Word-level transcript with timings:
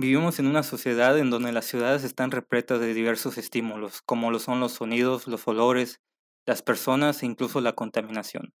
Vivimos 0.00 0.38
en 0.38 0.46
una 0.46 0.62
sociedad 0.62 1.18
en 1.18 1.28
donde 1.28 1.52
las 1.52 1.66
ciudades 1.66 2.04
están 2.04 2.30
repletas 2.30 2.80
de 2.80 2.94
diversos 2.94 3.36
estímulos, 3.36 4.00
como 4.00 4.30
lo 4.30 4.38
son 4.38 4.58
los 4.58 4.72
sonidos, 4.72 5.26
los 5.26 5.46
olores, 5.46 6.00
las 6.46 6.62
personas 6.62 7.22
e 7.22 7.26
incluso 7.26 7.60
la 7.60 7.74
contaminación, 7.74 8.54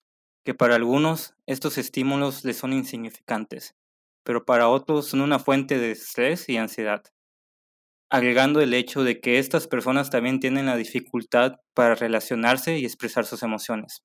que 0.44 0.52
para 0.52 0.74
algunos 0.74 1.32
estos 1.46 1.78
estímulos 1.78 2.44
les 2.44 2.58
son 2.58 2.74
insignificantes, 2.74 3.74
pero 4.22 4.44
para 4.44 4.68
otros 4.68 5.06
son 5.06 5.22
una 5.22 5.38
fuente 5.38 5.78
de 5.78 5.92
estrés 5.92 6.46
y 6.50 6.58
ansiedad. 6.58 7.04
Agregando 8.10 8.60
el 8.60 8.74
hecho 8.74 9.02
de 9.02 9.22
que 9.22 9.38
estas 9.38 9.66
personas 9.66 10.10
también 10.10 10.40
tienen 10.40 10.66
la 10.66 10.76
dificultad 10.76 11.54
para 11.72 11.94
relacionarse 11.94 12.78
y 12.78 12.84
expresar 12.84 13.24
sus 13.24 13.42
emociones. 13.42 14.02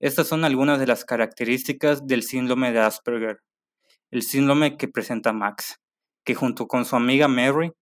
Estas 0.00 0.26
son 0.26 0.44
algunas 0.44 0.78
de 0.78 0.86
las 0.86 1.06
características 1.06 2.06
del 2.06 2.22
síndrome 2.22 2.72
de 2.72 2.80
Asperger, 2.80 3.38
el 4.10 4.20
síndrome 4.20 4.76
que 4.76 4.88
presenta 4.88 5.32
Max 5.32 5.80
que 6.28 6.34
junto 6.34 6.66
con 6.68 6.84
su 6.84 6.94
amiga 6.94 7.26
Mary, 7.26 7.72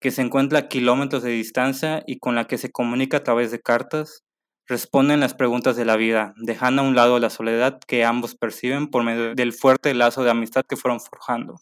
que 0.00 0.10
se 0.10 0.22
encuentra 0.22 0.60
a 0.60 0.68
kilómetros 0.68 1.22
de 1.22 1.28
distancia 1.28 2.02
y 2.06 2.20
con 2.20 2.34
la 2.34 2.46
que 2.46 2.56
se 2.56 2.72
comunica 2.72 3.18
a 3.18 3.22
través 3.22 3.50
de 3.50 3.60
cartas, 3.60 4.24
responden 4.66 5.20
las 5.20 5.34
preguntas 5.34 5.76
de 5.76 5.84
la 5.84 5.96
vida, 5.96 6.32
dejando 6.38 6.80
a 6.80 6.86
un 6.86 6.94
lado 6.94 7.18
la 7.18 7.28
soledad 7.28 7.80
que 7.86 8.06
ambos 8.06 8.34
perciben 8.34 8.88
por 8.88 9.04
medio 9.04 9.34
del 9.34 9.52
fuerte 9.52 9.92
lazo 9.92 10.24
de 10.24 10.30
amistad 10.30 10.64
que 10.66 10.78
fueron 10.78 11.00
forjando. 11.00 11.56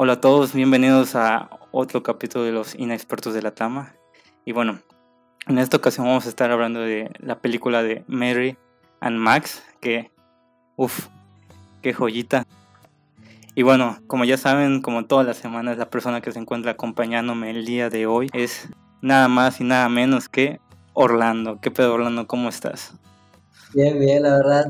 Hola 0.00 0.12
a 0.12 0.20
todos, 0.20 0.54
bienvenidos 0.54 1.16
a 1.16 1.50
otro 1.72 2.04
capítulo 2.04 2.44
de 2.44 2.52
los 2.52 2.76
inexpertos 2.76 3.34
de 3.34 3.42
la 3.42 3.50
Tama. 3.50 3.96
Y 4.44 4.52
bueno, 4.52 4.78
en 5.48 5.58
esta 5.58 5.76
ocasión 5.76 6.06
vamos 6.06 6.24
a 6.24 6.28
estar 6.28 6.52
hablando 6.52 6.78
de 6.78 7.10
la 7.18 7.40
película 7.40 7.82
de 7.82 8.04
Mary 8.06 8.56
and 9.00 9.18
Max, 9.18 9.60
que, 9.80 10.12
uff, 10.76 11.08
qué 11.82 11.92
joyita. 11.92 12.46
Y 13.56 13.64
bueno, 13.64 13.98
como 14.06 14.24
ya 14.24 14.36
saben, 14.36 14.82
como 14.82 15.04
todas 15.04 15.26
las 15.26 15.36
semanas, 15.36 15.78
la 15.78 15.90
persona 15.90 16.20
que 16.20 16.30
se 16.30 16.38
encuentra 16.38 16.70
acompañándome 16.70 17.50
el 17.50 17.66
día 17.66 17.90
de 17.90 18.06
hoy 18.06 18.28
es 18.32 18.68
nada 19.02 19.26
más 19.26 19.60
y 19.60 19.64
nada 19.64 19.88
menos 19.88 20.28
que 20.28 20.60
Orlando. 20.92 21.58
¿Qué 21.60 21.72
pedo, 21.72 21.94
Orlando? 21.94 22.28
¿Cómo 22.28 22.48
estás? 22.50 22.94
Bien, 23.74 23.98
bien, 23.98 24.22
la 24.22 24.36
verdad, 24.36 24.66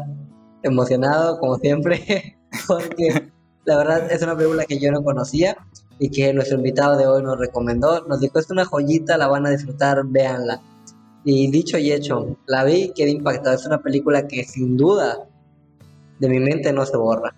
emocionado 0.62 1.38
como 1.38 1.56
siempre, 1.56 2.38
porque 2.66 3.30
la 3.68 3.76
verdad 3.76 4.10
es 4.10 4.22
una 4.22 4.34
película 4.34 4.64
que 4.64 4.78
yo 4.78 4.90
no 4.90 5.04
conocía 5.04 5.54
y 5.98 6.08
que 6.08 6.32
nuestro 6.32 6.56
invitado 6.56 6.96
de 6.96 7.06
hoy 7.06 7.22
nos 7.22 7.38
recomendó. 7.38 8.00
Nos 8.06 8.18
dijo, 8.18 8.38
es 8.38 8.48
una 8.48 8.64
joyita, 8.64 9.18
la 9.18 9.28
van 9.28 9.44
a 9.44 9.50
disfrutar, 9.50 10.06
véanla. 10.06 10.62
Y 11.22 11.50
dicho 11.50 11.76
y 11.76 11.92
hecho, 11.92 12.38
la 12.46 12.64
vi, 12.64 12.94
quedé 12.94 13.10
impactado. 13.10 13.54
Es 13.54 13.66
una 13.66 13.82
película 13.82 14.26
que 14.26 14.42
sin 14.44 14.78
duda 14.78 15.18
de 16.18 16.28
mi 16.30 16.40
mente 16.40 16.72
no 16.72 16.86
se 16.86 16.96
borra. 16.96 17.34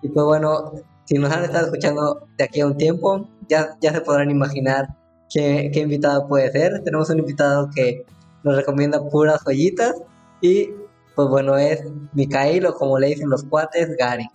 Y 0.00 0.10
pues 0.10 0.24
bueno, 0.24 0.74
si 1.06 1.18
nos 1.18 1.32
han 1.32 1.42
estado 1.42 1.64
escuchando 1.64 2.28
de 2.38 2.44
aquí 2.44 2.60
a 2.60 2.66
un 2.68 2.76
tiempo, 2.76 3.28
ya, 3.48 3.76
ya 3.80 3.92
se 3.92 4.00
podrán 4.00 4.30
imaginar 4.30 4.96
qué, 5.28 5.72
qué 5.74 5.80
invitado 5.80 6.28
puede 6.28 6.52
ser. 6.52 6.84
Tenemos 6.84 7.10
un 7.10 7.18
invitado 7.18 7.68
que 7.74 8.06
nos 8.44 8.54
recomienda 8.54 9.02
puras 9.10 9.42
joyitas 9.44 9.96
y 10.40 10.70
pues 11.16 11.28
bueno, 11.28 11.56
es 11.56 11.82
Micael 12.12 12.64
o 12.64 12.74
como 12.74 12.96
le 13.00 13.08
dicen 13.08 13.28
los 13.28 13.42
cuates, 13.42 13.96
Gary. 13.96 14.28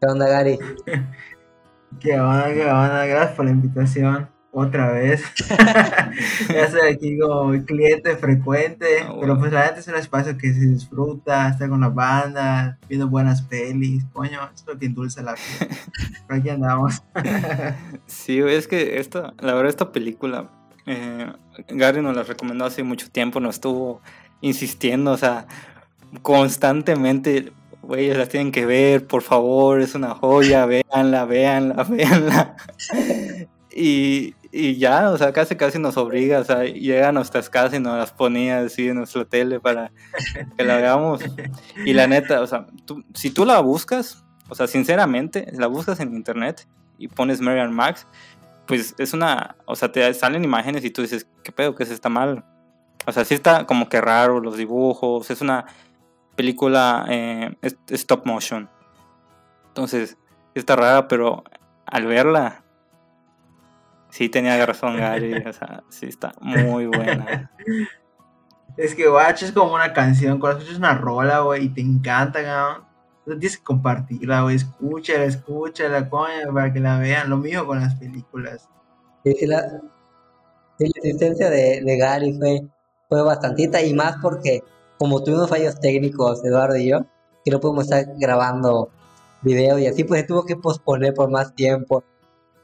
¿Qué 0.00 0.06
onda, 0.06 0.28
Gary? 0.28 0.58
¿Qué 2.00 2.20
onda, 2.20 2.52
qué 2.54 2.64
onda? 2.66 3.04
Gracias 3.06 3.34
por 3.34 3.46
la 3.46 3.50
invitación. 3.50 4.28
Otra 4.52 4.92
vez. 4.92 5.22
ya 6.48 6.64
estoy 6.64 6.92
aquí 6.92 7.18
como 7.18 7.52
cliente 7.64 8.16
frecuente. 8.16 8.86
Ah, 9.02 9.14
pero 9.20 9.38
pues 9.38 9.52
la 9.52 9.66
es 9.66 9.88
un 9.88 9.96
espacio 9.96 10.38
que 10.38 10.52
se 10.54 10.60
disfruta, 10.66 11.48
estar 11.48 11.68
con 11.68 11.80
la 11.80 11.88
banda, 11.88 12.78
viendo 12.88 13.08
buenas 13.08 13.42
pelis. 13.42 14.04
Coño, 14.12 14.48
es 14.54 14.64
lo 14.66 14.78
que 14.78 14.86
endulza 14.86 15.22
la 15.22 15.32
vida. 15.32 15.76
Pero 16.26 16.40
aquí 16.40 16.48
andamos. 16.48 17.02
sí, 18.06 18.38
es 18.38 18.68
que 18.68 18.98
esta, 18.98 19.34
la 19.40 19.54
verdad, 19.54 19.70
esta 19.70 19.90
película, 19.90 20.48
eh, 20.86 21.32
Gary 21.68 22.02
nos 22.02 22.16
la 22.16 22.22
recomendó 22.22 22.64
hace 22.64 22.84
mucho 22.84 23.10
tiempo, 23.10 23.40
nos 23.40 23.56
estuvo 23.56 24.00
insistiendo, 24.40 25.10
o 25.10 25.18
sea, 25.18 25.46
constantemente 26.22 27.52
güey, 27.82 28.12
las 28.12 28.28
tienen 28.28 28.52
que 28.52 28.66
ver, 28.66 29.06
por 29.06 29.22
favor, 29.22 29.80
es 29.80 29.94
una 29.94 30.14
joya, 30.14 30.66
véanla, 30.66 31.24
véanla, 31.24 31.84
véanla. 31.88 32.56
y, 33.70 34.34
y 34.50 34.76
ya, 34.76 35.10
o 35.10 35.18
sea, 35.18 35.32
casi 35.32 35.56
casi 35.56 35.78
nos 35.78 35.96
obliga, 35.96 36.40
o 36.40 36.44
sea, 36.44 36.64
llega 36.64 37.08
a 37.08 37.12
nuestras 37.12 37.50
casas 37.50 37.74
y 37.74 37.80
nos 37.80 37.98
las 37.98 38.12
ponía 38.12 38.60
así 38.60 38.88
en 38.88 38.96
nuestro 38.96 39.26
tele 39.26 39.60
para 39.60 39.92
que 40.56 40.64
la 40.64 40.76
veamos. 40.76 41.20
Y 41.84 41.92
la 41.92 42.06
neta, 42.06 42.40
o 42.40 42.46
sea, 42.46 42.66
tú, 42.86 43.04
si 43.14 43.30
tú 43.30 43.44
la 43.44 43.60
buscas, 43.60 44.24
o 44.48 44.54
sea, 44.54 44.66
sinceramente, 44.66 45.46
la 45.52 45.66
buscas 45.66 46.00
en 46.00 46.14
internet 46.14 46.66
y 46.96 47.08
pones 47.08 47.40
Marian 47.40 47.72
Max, 47.74 48.06
pues 48.66 48.94
es 48.98 49.12
una, 49.12 49.56
o 49.66 49.76
sea, 49.76 49.92
te 49.92 50.12
salen 50.14 50.44
imágenes 50.44 50.84
y 50.84 50.90
tú 50.90 51.02
dices, 51.02 51.26
¿qué 51.42 51.52
pedo? 51.52 51.74
¿Qué 51.74 51.86
se 51.86 51.94
está 51.94 52.08
mal? 52.08 52.44
O 53.06 53.12
sea, 53.12 53.24
sí 53.24 53.34
está 53.34 53.66
como 53.66 53.88
que 53.88 54.00
raro 54.00 54.40
los 54.40 54.56
dibujos, 54.56 55.30
es 55.30 55.40
una 55.40 55.66
película 56.38 57.04
eh, 57.08 57.56
stop 57.88 58.24
motion. 58.24 58.70
Entonces, 59.66 60.16
está 60.54 60.76
rara, 60.76 61.08
pero 61.08 61.42
al 61.84 62.06
verla, 62.06 62.62
sí 64.08 64.28
tenía 64.28 64.64
razón 64.64 64.98
Gary. 64.98 65.34
o 65.34 65.52
sea, 65.52 65.82
sí 65.88 66.06
está 66.06 66.32
muy 66.40 66.86
buena. 66.86 67.50
Es 68.76 68.94
que 68.94 69.08
Watch 69.08 69.42
es 69.42 69.50
como 69.50 69.74
una 69.74 69.92
canción, 69.92 70.38
cuando 70.38 70.58
escuchas 70.60 70.78
una 70.78 70.94
rola, 70.94 71.40
güey, 71.40 71.64
y 71.64 71.68
te 71.70 71.80
encanta, 71.80 72.44
cabrón. 72.44 72.84
Tienes 73.24 73.58
que 73.58 73.64
compartirla, 73.64 74.42
güey, 74.42 74.54
escúchala, 74.54 75.24
escúchala, 75.24 76.08
coño, 76.08 76.54
para 76.54 76.72
que 76.72 76.78
la 76.78 77.00
vean. 77.00 77.28
Lo 77.28 77.38
mismo 77.38 77.66
con 77.66 77.80
las 77.80 77.96
películas. 77.96 78.68
Sí, 79.24 79.34
la, 79.46 79.62
la 79.62 79.80
existencia 80.78 81.50
de, 81.50 81.82
de 81.82 81.96
Gary 81.96 82.34
fue, 82.34 82.68
fue 83.08 83.24
bastantita 83.24 83.82
y 83.82 83.94
más 83.94 84.16
porque 84.22 84.62
como 84.98 85.22
tuvimos 85.22 85.48
fallos 85.48 85.80
técnicos, 85.80 86.44
Eduardo 86.44 86.76
y 86.76 86.88
yo, 86.88 87.06
que 87.44 87.50
no 87.50 87.60
pudimos 87.60 87.84
estar 87.84 88.04
grabando 88.18 88.90
video 89.42 89.78
y 89.78 89.86
así, 89.86 90.04
pues 90.04 90.22
se 90.22 90.26
tuvo 90.26 90.44
que 90.44 90.56
posponer 90.56 91.14
por 91.14 91.30
más 91.30 91.54
tiempo. 91.54 92.04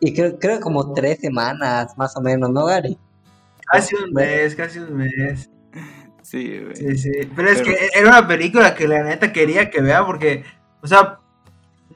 Y 0.01 0.13
creo, 0.13 0.39
creo 0.39 0.61
como 0.61 0.93
tres 0.93 1.21
semanas, 1.21 1.97
más 1.97 2.17
o 2.17 2.21
menos, 2.21 2.51
¿no, 2.51 2.67
Gary? 2.67 2.99
Casi 3.71 3.95
un 3.95 4.13
mes, 4.13 4.55
casi 4.55 4.81
un 4.81 4.97
mes. 4.97 5.51
Sí, 6.23 6.59
güey. 6.59 6.75
Sí, 6.75 6.99
sí. 6.99 7.13
Pero 7.37 7.49
es 7.49 7.63
que 7.63 7.77
era 7.95 8.09
una 8.09 8.27
película 8.27 8.75
que 8.75 8.89
la 8.89 9.03
neta 9.03 9.33
quería 9.33 9.71
que 9.71 9.81
vea 9.81 10.05
porque, 10.05 10.45
o 10.83 10.87
sea, 10.87 11.21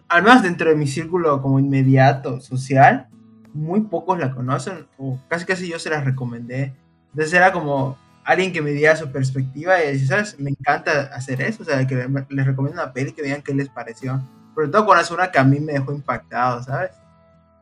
al 0.09 0.23
menos 0.23 0.43
dentro 0.43 0.71
de 0.71 0.77
mi 0.77 0.87
círculo 0.87 1.43
como 1.43 1.59
inmediato, 1.59 2.41
social, 2.41 3.09
muy 3.53 3.81
pocos 3.81 4.19
la 4.19 4.35
conocen, 4.35 4.87
o 4.97 5.19
casi 5.29 5.45
casi 5.45 5.69
yo 5.69 5.79
se 5.79 5.91
las 5.91 6.05
recomendé. 6.05 6.75
Entonces 7.11 7.33
era 7.33 7.53
como, 7.53 7.99
alguien 8.29 8.53
que 8.53 8.61
me 8.61 8.73
diera 8.73 8.95
su 8.95 9.11
perspectiva 9.11 9.83
y 9.83 9.99
¿sabes? 10.01 10.39
Me 10.39 10.51
encanta 10.51 11.05
hacer 11.15 11.41
eso, 11.41 11.63
o 11.63 11.65
sea, 11.65 11.87
que 11.87 11.97
les 12.29 12.47
recomiendo 12.47 12.83
una 12.83 12.93
peli 12.93 13.13
que 13.13 13.23
vean 13.23 13.41
qué 13.41 13.55
les 13.55 13.71
pareció. 13.71 14.21
Sobre 14.55 14.69
todo 14.69 14.85
con 14.85 14.99
es 14.99 15.11
una 15.11 15.33
que 15.33 15.39
a 15.39 15.45
mí 15.45 15.59
me 15.61 15.73
dejó 15.73 15.95
impactado, 15.95 16.63
¿sabes? 16.63 16.91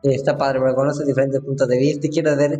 Está 0.03 0.37
padre, 0.37 0.59
porque 0.59 0.75
conoces 0.75 1.07
diferentes 1.07 1.39
puntos 1.39 1.69
de 1.69 1.77
vista 1.77 2.07
y 2.07 2.09
quiero 2.09 2.35
ver 2.35 2.59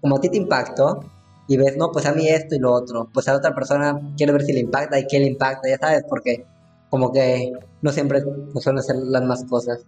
como 0.00 0.16
a 0.16 0.20
ti 0.20 0.30
te 0.30 0.38
impactó 0.38 1.04
y 1.46 1.58
ves, 1.58 1.76
no, 1.76 1.92
pues 1.92 2.06
a 2.06 2.12
mí 2.12 2.26
esto 2.26 2.54
y 2.54 2.58
lo 2.58 2.72
otro. 2.72 3.10
Pues 3.12 3.28
a 3.28 3.34
otra 3.34 3.54
persona 3.54 4.00
quiero 4.16 4.32
ver 4.32 4.42
si 4.42 4.54
le 4.54 4.60
impacta 4.60 4.98
y 4.98 5.06
qué 5.06 5.18
le 5.18 5.26
impacta, 5.26 5.68
ya 5.68 5.76
sabes, 5.76 6.04
porque 6.08 6.46
como 6.88 7.12
que 7.12 7.52
no 7.82 7.92
siempre 7.92 8.24
suelen 8.54 8.82
ser 8.82 8.96
las 8.96 9.22
más 9.24 9.44
cosas. 9.44 9.84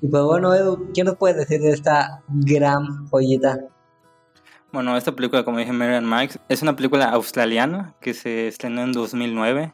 Y 0.00 0.08
pues 0.08 0.22
bueno, 0.22 0.54
Edu, 0.54 0.90
¿qué 0.94 1.04
nos 1.04 1.16
puedes 1.16 1.36
decir 1.36 1.60
de 1.60 1.72
esta 1.72 2.22
gran 2.28 3.06
joyita? 3.08 3.58
Bueno, 4.70 4.98
esta 4.98 5.12
película, 5.12 5.44
como 5.44 5.58
dije, 5.58 5.72
Marian 5.72 6.04
Max, 6.04 6.38
es 6.50 6.60
una 6.60 6.76
película 6.76 7.06
australiana 7.06 7.94
que 8.02 8.12
se 8.12 8.48
estrenó 8.48 8.82
en 8.82 8.92
2009. 8.92 9.72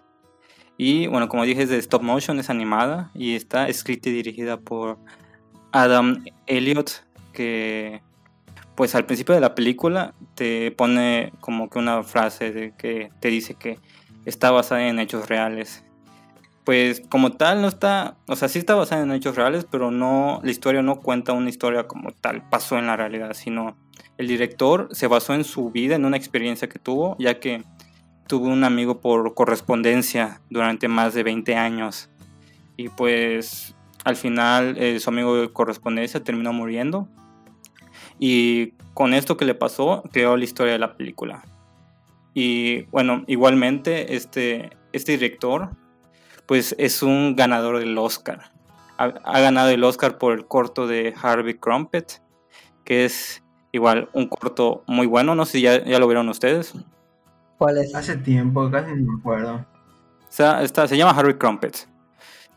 Y 0.77 1.09
bueno, 1.09 1.29
como 1.29 1.45
dije, 1.45 1.63
es 1.63 1.69
de 1.69 1.79
stop 1.79 2.03
motion, 2.03 2.39
es 2.39 2.49
animada 2.49 3.11
y 3.13 3.35
está 3.35 3.69
escrita 3.69 4.09
y 4.09 4.13
dirigida 4.13 4.57
por 4.57 4.99
Adam 5.73 6.25
Elliott, 6.47 7.05
que 7.33 8.03
pues 8.77 8.95
al 8.95 9.05
principio 9.05 9.35
de 9.35 9.41
la 9.41 9.57
película 9.57 10.15
te 10.37 10.71
pone 10.71 11.33
como 11.41 11.69
que 11.71 11.81
una 11.81 12.05
frase 12.05 12.53
de 12.53 12.73
que 12.77 13.11
te 13.19 13.29
dice 13.29 13.55
que 13.55 13.81
está 14.25 14.53
basada 14.53 14.87
en 14.87 15.01
hechos 15.01 15.29
reales. 15.29 15.85
Pues 16.65 17.03
como 17.09 17.33
tal 17.33 17.63
no 17.63 17.69
está, 17.69 18.17
o 18.27 18.37
sea, 18.37 18.49
sí 18.49 18.61
está 18.61 18.77
basada 18.77 19.03
en 19.03 19.11
hechos 19.11 19.35
reales, 19.35 19.67
pero 19.69 19.91
no, 19.91 20.41
la 20.45 20.51
historia 20.53 20.83
no 20.83 21.01
cuenta 21.01 21.33
una 21.33 21.51
historia 21.51 21.89
como 21.89 22.13
tal, 22.13 22.49
pasó 22.49 22.79
en 22.79 22.87
la 22.87 22.97
realidad, 22.97 23.35
sino 23.35 23.77
el 24.17 24.29
director 24.29 24.89
se 24.93 25.07
basó 25.07 25.35
en 25.35 25.45
su 25.45 25.71
vida, 25.71 25.97
en 25.97 26.05
una 26.05 26.17
experiencia 26.17 26.69
que 26.69 26.79
tuvo, 26.79 27.17
ya 27.19 27.41
que 27.41 27.63
tuvo 28.27 28.47
un 28.47 28.65
amigo 28.65 29.01
por 29.01 29.35
correspondencia 29.35 30.41
durante 30.51 30.89
más 30.89 31.15
de 31.15 31.23
20 31.23 31.57
años. 31.57 32.11
Y 32.77 32.89
pues 32.89 33.75
al 34.05 34.17
final 34.17 34.77
eh, 34.79 35.01
su 35.01 35.11
amigo 35.11 35.37
de 35.37 35.53
correspondencia 35.53 36.23
terminó 36.23 36.53
muriendo. 36.53 37.09
Y 38.19 38.73
con 38.95 39.15
esto 39.15 39.37
que 39.37 39.45
le 39.45 39.55
pasó, 39.55 40.05
creó 40.13 40.37
la 40.37 40.45
historia 40.45 40.73
de 40.73 40.79
la 40.79 40.97
película. 40.97 41.45
Y 42.33 42.83
bueno, 42.87 43.25
igualmente 43.27 44.15
este, 44.15 44.71
este 44.93 45.13
director, 45.13 45.71
pues 46.47 46.75
es 46.79 47.03
un 47.03 47.35
ganador 47.37 47.79
del 47.79 47.97
Oscar. 47.99 48.53
Ha, 48.97 49.05
ha 49.05 49.41
ganado 49.41 49.71
el 49.71 49.83
Oscar 49.83 50.19
por 50.19 50.33
el 50.33 50.47
corto 50.47 50.87
de 50.87 51.15
Harvey 51.21 51.55
Crumpet, 51.55 52.23
que 52.85 53.05
es 53.05 53.44
igual 53.75 54.09
un 54.13 54.29
corto 54.29 54.85
muy 54.87 55.07
bueno. 55.07 55.35
No 55.35 55.45
sé 55.45 55.53
si 55.53 55.61
ya, 55.63 55.85
ya 55.85 55.99
lo 55.99 56.07
vieron 56.07 56.29
ustedes. 56.29 56.75
¿Cuál 57.59 57.79
es? 57.79 57.95
Hace 57.95 58.17
tiempo, 58.17 58.71
casi 58.71 58.93
no 58.95 59.13
me 59.13 59.19
acuerdo. 59.21 59.55
O 59.57 59.67
sea, 60.29 60.63
está, 60.63 60.87
se 60.89 60.97
llama 60.97 61.13
Harvey 61.13 61.35
Crumpet. 61.35 61.89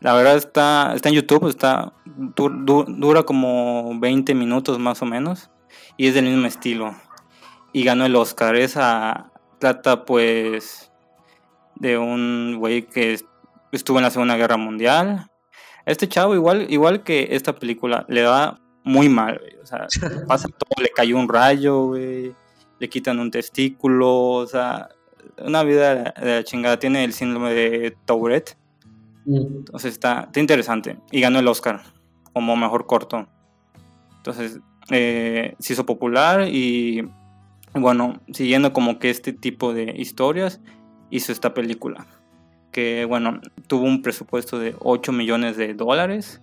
La 0.00 0.14
verdad 0.14 0.36
está, 0.36 0.92
está 0.94 1.08
en 1.08 1.16
YouTube, 1.16 1.48
está, 1.48 1.92
du- 2.04 2.48
du- 2.64 2.84
dura 2.88 3.24
como 3.24 3.98
20 3.98 4.34
minutos 4.34 4.78
más 4.78 5.02
o 5.02 5.06
menos 5.06 5.50
y 5.96 6.06
es 6.06 6.14
del 6.14 6.24
mismo 6.26 6.46
estilo. 6.46 6.94
Y 7.72 7.82
ganó 7.84 8.06
el 8.06 8.14
Oscar. 8.16 8.54
Esa 8.56 9.32
trata 9.58 10.04
pues 10.04 10.92
de 11.74 11.98
un 11.98 12.56
güey 12.58 12.82
que 12.86 13.14
est- 13.14 13.26
estuvo 13.72 13.98
en 13.98 14.04
la 14.04 14.10
Segunda 14.10 14.36
Guerra 14.36 14.56
Mundial. 14.56 15.30
Este 15.84 16.06
chavo 16.08 16.34
igual, 16.34 16.66
igual 16.70 17.02
que 17.02 17.28
esta 17.32 17.54
película 17.54 18.04
le 18.08 18.22
va 18.24 18.58
muy 18.88 19.08
mal, 19.08 19.38
güey. 19.38 19.56
O 19.62 19.66
sea, 19.66 19.86
pasa 20.26 20.48
todo, 20.48 20.82
le 20.82 20.88
cayó 20.90 21.16
un 21.18 21.28
rayo, 21.28 21.86
güey. 21.86 22.34
Le 22.78 22.88
quitan 22.88 23.18
un 23.18 23.30
testículo, 23.30 24.28
o 24.30 24.46
sea, 24.46 24.88
una 25.38 25.62
vida 25.62 25.94
de 25.94 26.34
la- 26.34 26.44
chingada. 26.44 26.78
Tiene 26.78 27.04
el 27.04 27.12
síndrome 27.12 27.52
de 27.54 27.96
Tourette. 28.06 28.56
Mm. 29.26 29.58
Entonces 29.58 29.92
está, 29.92 30.22
está 30.22 30.40
interesante. 30.40 30.98
Y 31.10 31.20
ganó 31.20 31.38
el 31.38 31.48
Oscar 31.48 31.82
como 32.32 32.56
mejor 32.56 32.86
corto. 32.86 33.28
Entonces 34.16 34.60
eh, 34.90 35.54
se 35.58 35.72
hizo 35.72 35.84
popular 35.84 36.48
y 36.48 37.02
bueno, 37.74 38.20
siguiendo 38.32 38.72
como 38.72 38.98
que 38.98 39.10
este 39.10 39.32
tipo 39.32 39.74
de 39.74 39.94
historias, 39.96 40.60
hizo 41.10 41.32
esta 41.32 41.52
película. 41.52 42.06
Que 42.72 43.04
bueno, 43.04 43.40
tuvo 43.66 43.84
un 43.84 44.02
presupuesto 44.02 44.58
de 44.58 44.74
8 44.78 45.12
millones 45.12 45.56
de 45.56 45.74
dólares 45.74 46.40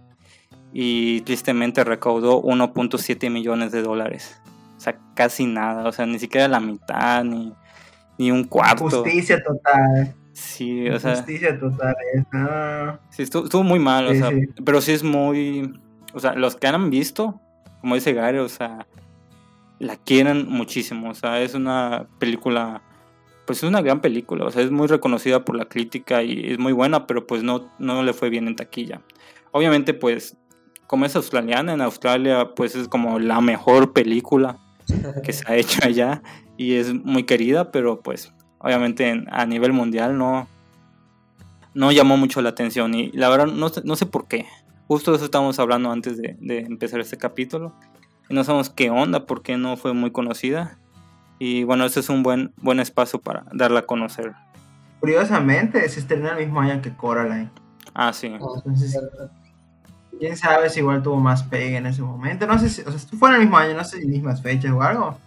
y 0.78 1.22
tristemente 1.22 1.86
recaudó 1.86 2.44
1.7 2.44 3.32
millones 3.32 3.72
de 3.72 3.82
dólares. 3.82 4.42
O 4.76 4.80
sea, 4.82 5.00
casi 5.14 5.46
nada, 5.46 5.88
o 5.88 5.92
sea, 5.94 6.06
ni 6.06 6.20
siquiera 6.20 6.50
la 6.50 6.60
mitad, 6.60 7.24
ni, 7.24 7.54
ni 8.18 8.30
un 8.30 8.44
cuarto. 8.44 8.90
Justicia 8.90 9.42
total. 9.42 10.14
Sí, 10.34 10.90
o 10.90 11.00
sea, 11.00 11.16
Justicia 11.16 11.58
total. 11.58 11.96
no. 12.34 13.00
Sí, 13.10 13.24
estuvo, 13.24 13.46
estuvo 13.46 13.64
muy 13.64 13.80
mal, 13.80 14.08
o 14.08 14.16
sea, 14.16 14.32
sí. 14.32 14.50
pero 14.66 14.82
sí 14.82 14.92
es 14.92 15.02
muy, 15.02 15.80
o 16.14 16.20
sea, 16.20 16.34
los 16.34 16.58
que 16.58 16.68
han 16.68 16.90
visto, 16.90 17.40
como 17.80 17.96
dice 17.96 18.12
Gary, 18.12 18.40
o 18.40 18.50
sea, 18.50 18.86
la 19.80 19.96
quieren 19.96 20.46
muchísimo, 20.50 21.10
o 21.10 21.14
sea, 21.16 21.40
es 21.40 21.54
una 21.54 22.06
película, 22.20 22.82
pues 23.46 23.60
es 23.60 23.64
una 23.64 23.82
gran 23.82 24.02
película, 24.02 24.44
o 24.44 24.52
sea, 24.52 24.62
es 24.62 24.72
muy 24.72 24.88
reconocida 24.88 25.46
por 25.46 25.56
la 25.56 25.70
crítica 25.70 26.22
y 26.22 26.52
es 26.52 26.60
muy 26.60 26.74
buena, 26.74 27.08
pero 27.08 27.26
pues 27.26 27.44
no, 27.44 27.72
no 27.80 28.04
le 28.04 28.12
fue 28.12 28.30
bien 28.30 28.50
en 28.50 28.58
taquilla. 28.58 29.00
Obviamente, 29.52 29.94
pues, 29.94 30.36
como 30.88 31.06
es 31.06 31.16
australiana, 31.16 31.74
en 31.74 31.82
Australia, 31.82 32.52
pues 32.56 32.76
es 32.76 32.88
como 32.88 33.20
la 33.20 33.42
mejor 33.42 33.94
película 33.94 34.58
que 35.24 35.34
se 35.34 35.44
ha 35.52 35.56
hecho 35.58 35.80
allá 35.84 36.22
y 36.58 36.76
es 36.76 36.94
muy 36.94 37.24
querida, 37.24 37.72
pero 37.72 38.00
pues 38.02 38.34
obviamente 38.60 39.10
en- 39.10 39.28
a 39.32 39.46
nivel 39.46 39.74
mundial 39.74 40.18
no, 40.18 40.48
no 41.74 41.92
llamó 41.92 42.18
mucho 42.18 42.42
la 42.42 42.50
atención 42.50 42.94
y 42.94 43.12
la 43.12 43.30
verdad 43.30 43.48
no, 43.48 43.70
sé- 43.70 43.82
no 43.84 43.96
sé 43.96 44.06
por 44.06 44.28
qué. 44.28 44.46
Justo 44.88 45.12
de 45.12 45.18
eso 45.18 45.26
estábamos 45.26 45.58
hablando 45.60 45.92
antes 45.92 46.18
de, 46.18 46.38
de 46.40 46.60
empezar 46.60 47.00
este 47.00 47.18
capítulo 47.18 47.74
y 48.30 48.34
no 48.36 48.44
sabemos 48.44 48.70
qué 48.70 48.90
onda, 48.92 49.26
por 49.26 49.42
qué 49.42 49.58
no 49.58 49.78
fue 49.78 49.94
muy 49.94 50.12
conocida 50.12 50.78
y 51.40 51.64
bueno, 51.64 51.86
este 51.86 52.00
es 52.00 52.10
un 52.10 52.22
buen, 52.24 52.54
buen 52.58 52.80
espacio 52.80 53.20
para 53.20 53.46
darla 53.52 53.80
a 53.82 53.86
conocer. 53.86 54.34
Curiosamente, 55.00 55.88
se 55.90 56.00
estrenó 56.00 56.30
el 56.32 56.38
mismo 56.46 56.62
año 56.62 56.82
que 56.82 56.96
Coraline. 56.96 57.50
Ah, 57.94 58.14
sí. 58.14 58.28
Ah, 58.34 58.38
Entonces. 58.56 58.98
Quién 60.20 60.38
sabe 60.38 60.70
si 60.70 60.80
igual 60.80 61.04
tuvo 61.04 61.18
más 61.18 61.44
pegue 61.44 61.78
en 61.78 61.86
ese 61.86 62.02
momento. 62.02 62.48
No 62.48 62.58
sé 62.60 62.70
si, 62.70 62.82
o 62.82 62.92
sea, 62.92 63.00
fue 63.18 63.30
en 63.30 63.36
el 63.36 63.42
mismo 63.42 63.58
año, 63.58 63.76
no 63.76 63.84
sé 63.84 64.00
si 64.00 64.08
mismas 64.08 64.42
fechas 64.42 64.72
o 64.72 64.82
algo. 64.82 65.18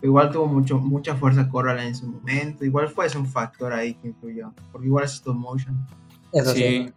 Pero 0.00 0.10
igual 0.10 0.30
tuvo 0.30 0.46
mucho, 0.46 0.78
mucha 0.78 1.14
fuerza 1.14 1.48
Coraline 1.48 1.88
en 1.88 1.94
su 1.94 2.06
momento. 2.06 2.64
Igual 2.64 2.88
fue 2.88 3.06
ese 3.06 3.18
un 3.18 3.26
factor 3.26 3.72
ahí 3.72 3.94
que 3.94 4.08
influyó. 4.08 4.52
Porque 4.72 4.86
igual 4.86 5.04
es 5.04 5.14
stop 5.14 5.36
motion. 5.36 5.76
Eso 6.32 6.52
sí. 6.52 6.60
Sí. 6.60 6.92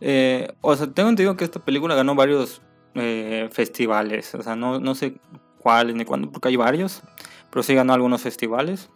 Eh, 0.00 0.52
o 0.60 0.76
sea, 0.76 0.86
tengo 0.86 1.08
entendido 1.08 1.36
que 1.36 1.44
esta 1.44 1.64
película 1.64 1.94
ganó 1.94 2.14
varios 2.14 2.60
eh, 2.94 3.48
festivales. 3.50 4.34
O 4.34 4.42
sea, 4.42 4.54
no, 4.54 4.78
no 4.78 4.94
sé 4.94 5.16
cuáles 5.58 5.96
ni 5.96 6.04
cuándo, 6.04 6.30
porque 6.30 6.48
hay 6.48 6.56
varios. 6.56 7.02
Pero 7.50 7.62
sí 7.62 7.74
ganó 7.74 7.94
algunos 7.94 8.22
festivales. 8.22 8.90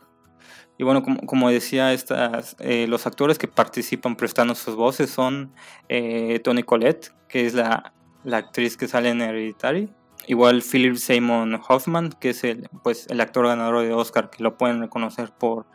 Y 0.78 0.84
bueno, 0.84 1.02
como, 1.02 1.20
como 1.26 1.50
decía, 1.50 1.92
estas, 1.92 2.56
eh, 2.60 2.86
los 2.88 3.06
actores 3.06 3.38
que 3.38 3.48
participan 3.48 4.16
prestando 4.16 4.54
sus 4.54 4.76
voces 4.76 5.10
son 5.10 5.52
eh, 5.88 6.40
Toni 6.42 6.62
Collette, 6.62 7.12
que 7.28 7.46
es 7.46 7.54
la, 7.54 7.92
la 8.25 8.38
actriz 8.38 8.76
que 8.76 8.88
sale 8.88 9.10
en 9.10 9.20
Hereditary. 9.20 9.90
Igual 10.28 10.62
Philip 10.62 10.94
Seymour 10.94 11.60
Hoffman, 11.69 12.10
que 12.20 12.30
es 12.30 12.44
el, 12.44 12.69
pues, 12.82 13.06
el 13.08 13.20
actor 13.20 13.46
ganador 13.46 13.84
de 13.84 13.92
Oscar, 13.92 14.30
que 14.30 14.42
lo 14.42 14.56
pueden 14.56 14.80
reconocer 14.80 15.32
por 15.36 15.66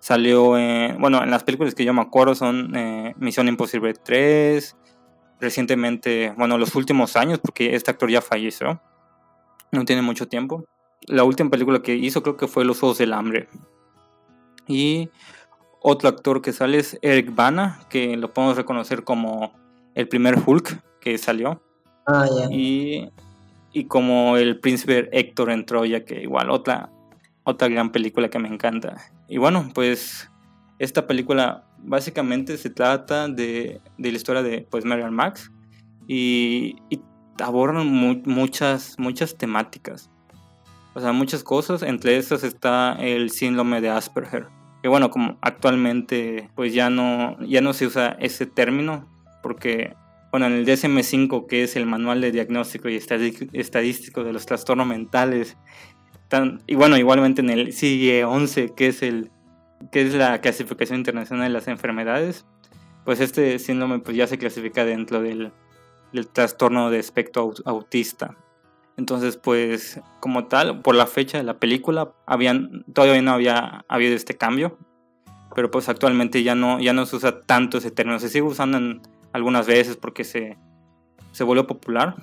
Salió 0.00 0.56
en, 0.56 0.98
bueno, 0.98 1.22
en 1.22 1.30
las 1.30 1.44
películas 1.44 1.74
que 1.74 1.84
yo 1.84 1.92
me 1.92 2.00
acuerdo 2.00 2.34
son 2.34 2.74
eh, 2.74 3.14
Misión 3.18 3.48
Imposible 3.48 3.92
3, 3.92 4.74
recientemente, 5.38 6.32
bueno, 6.38 6.56
los 6.56 6.74
últimos 6.74 7.16
años, 7.16 7.38
porque 7.38 7.74
este 7.74 7.90
actor 7.90 8.10
ya 8.10 8.22
falleció, 8.22 8.80
no 9.72 9.84
tiene 9.84 10.00
mucho 10.00 10.26
tiempo. 10.26 10.64
La 11.06 11.22
última 11.22 11.50
película 11.50 11.82
que 11.82 11.96
hizo 11.96 12.22
creo 12.22 12.38
que 12.38 12.48
fue 12.48 12.64
Los 12.64 12.82
Ojos 12.82 12.96
del 12.96 13.12
Hambre. 13.12 13.48
Y 14.70 15.10
otro 15.82 16.08
actor 16.08 16.42
que 16.42 16.52
sale 16.52 16.78
es 16.78 16.98
Eric 17.02 17.34
Bana, 17.34 17.80
que 17.90 18.16
lo 18.16 18.32
podemos 18.32 18.56
reconocer 18.56 19.02
como 19.02 19.52
el 19.94 20.06
primer 20.06 20.36
Hulk 20.44 20.82
que 21.00 21.18
salió. 21.18 21.62
Ah, 22.06 22.26
ya. 22.26 22.48
Y, 22.50 23.10
y 23.72 23.84
como 23.84 24.36
el 24.36 24.60
príncipe 24.60 25.08
Héctor 25.12 25.50
en 25.50 25.66
Troya, 25.66 26.04
que 26.04 26.22
igual 26.22 26.50
otra, 26.50 26.90
otra 27.44 27.68
gran 27.68 27.90
película 27.90 28.28
que 28.28 28.38
me 28.38 28.48
encanta. 28.48 28.96
Y 29.28 29.38
bueno, 29.38 29.70
pues 29.74 30.30
esta 30.78 31.06
película 31.06 31.66
básicamente 31.78 32.56
se 32.58 32.70
trata 32.70 33.28
de, 33.28 33.80
de 33.98 34.10
la 34.10 34.16
historia 34.16 34.42
de 34.42 34.66
pues 34.70 34.84
Marian 34.84 35.14
Max 35.14 35.50
y, 36.06 36.76
y 36.90 37.00
abordan 37.42 37.86
mu- 37.86 38.22
muchas, 38.26 38.96
muchas 38.98 39.36
temáticas. 39.36 40.10
O 40.94 41.00
sea, 41.00 41.12
muchas 41.12 41.44
cosas, 41.44 41.82
entre 41.82 42.16
esas 42.16 42.42
está 42.42 42.96
el 43.00 43.30
síndrome 43.30 43.80
de 43.80 43.88
Asperger. 43.88 44.48
Que 44.82 44.88
bueno, 44.88 45.10
como 45.10 45.38
actualmente 45.42 46.48
pues 46.54 46.72
ya 46.72 46.88
no, 46.90 47.36
ya 47.46 47.60
no 47.60 47.72
se 47.72 47.86
usa 47.86 48.16
ese 48.20 48.46
término 48.46 49.06
porque 49.42 49.94
bueno, 50.30 50.46
en 50.46 50.52
el 50.52 50.66
DSM-5, 50.66 51.46
que 51.48 51.64
es 51.64 51.74
el 51.76 51.86
Manual 51.86 52.20
de 52.20 52.30
Diagnóstico 52.30 52.88
y 52.88 52.94
Estadístico 52.96 54.22
de 54.22 54.32
los 54.32 54.46
Trastornos 54.46 54.86
Mentales, 54.86 55.56
y 56.68 56.76
bueno, 56.76 56.96
igualmente 56.96 57.40
en 57.42 57.50
el 57.50 57.72
CIE-11, 57.72 58.74
que 58.76 58.86
es, 58.86 59.02
el, 59.02 59.32
que 59.90 60.02
es 60.02 60.14
la 60.14 60.40
clasificación 60.40 60.98
internacional 61.00 61.48
de 61.48 61.52
las 61.52 61.66
enfermedades, 61.66 62.46
pues 63.04 63.18
este 63.18 63.58
síndrome 63.58 63.98
pues 63.98 64.16
ya 64.16 64.28
se 64.28 64.38
clasifica 64.38 64.84
dentro 64.84 65.20
del, 65.20 65.50
trastorno 66.32 66.90
de 66.90 67.00
espectro 67.00 67.50
au- 67.50 67.62
autista. 67.64 68.36
Entonces, 69.00 69.38
pues, 69.38 69.98
como 70.20 70.44
tal, 70.44 70.82
por 70.82 70.94
la 70.94 71.06
fecha 71.06 71.38
de 71.38 71.44
la 71.44 71.58
película, 71.58 72.12
habían, 72.26 72.84
todavía 72.92 73.22
no 73.22 73.32
había 73.32 73.82
habido 73.88 74.14
este 74.14 74.36
cambio, 74.36 74.76
pero 75.54 75.70
pues 75.70 75.88
actualmente 75.88 76.42
ya 76.42 76.54
no, 76.54 76.78
ya 76.80 76.92
no 76.92 77.06
se 77.06 77.16
usa 77.16 77.40
tanto 77.40 77.78
ese 77.78 77.90
término, 77.90 78.18
se 78.18 78.28
sigue 78.28 78.42
usando 78.42 78.76
en 78.76 79.00
algunas 79.32 79.66
veces 79.66 79.96
porque 79.96 80.22
se, 80.22 80.58
se 81.32 81.44
volvió 81.44 81.66
popular 81.66 82.14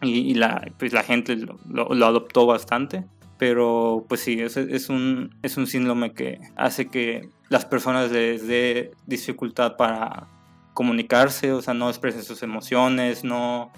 y, 0.00 0.32
la, 0.32 0.66
pues 0.78 0.94
la 0.94 1.02
gente 1.02 1.36
lo 1.36 2.06
adoptó 2.06 2.46
bastante. 2.46 3.04
Pero 3.36 4.06
pues 4.08 4.22
sí, 4.22 4.40
es, 4.40 4.56
es, 4.56 4.88
un, 4.88 5.36
es 5.42 5.58
un 5.58 5.66
síndrome 5.66 6.14
que 6.14 6.40
hace 6.56 6.86
que 6.86 7.28
las 7.50 7.66
personas 7.66 8.10
les 8.10 8.48
dé 8.48 8.92
dificultad 9.04 9.76
para 9.76 10.26
comunicarse, 10.72 11.52
o 11.52 11.60
sea, 11.60 11.74
no 11.74 11.90
expresen 11.90 12.22
sus 12.22 12.42
emociones, 12.42 13.24
no, 13.24 13.72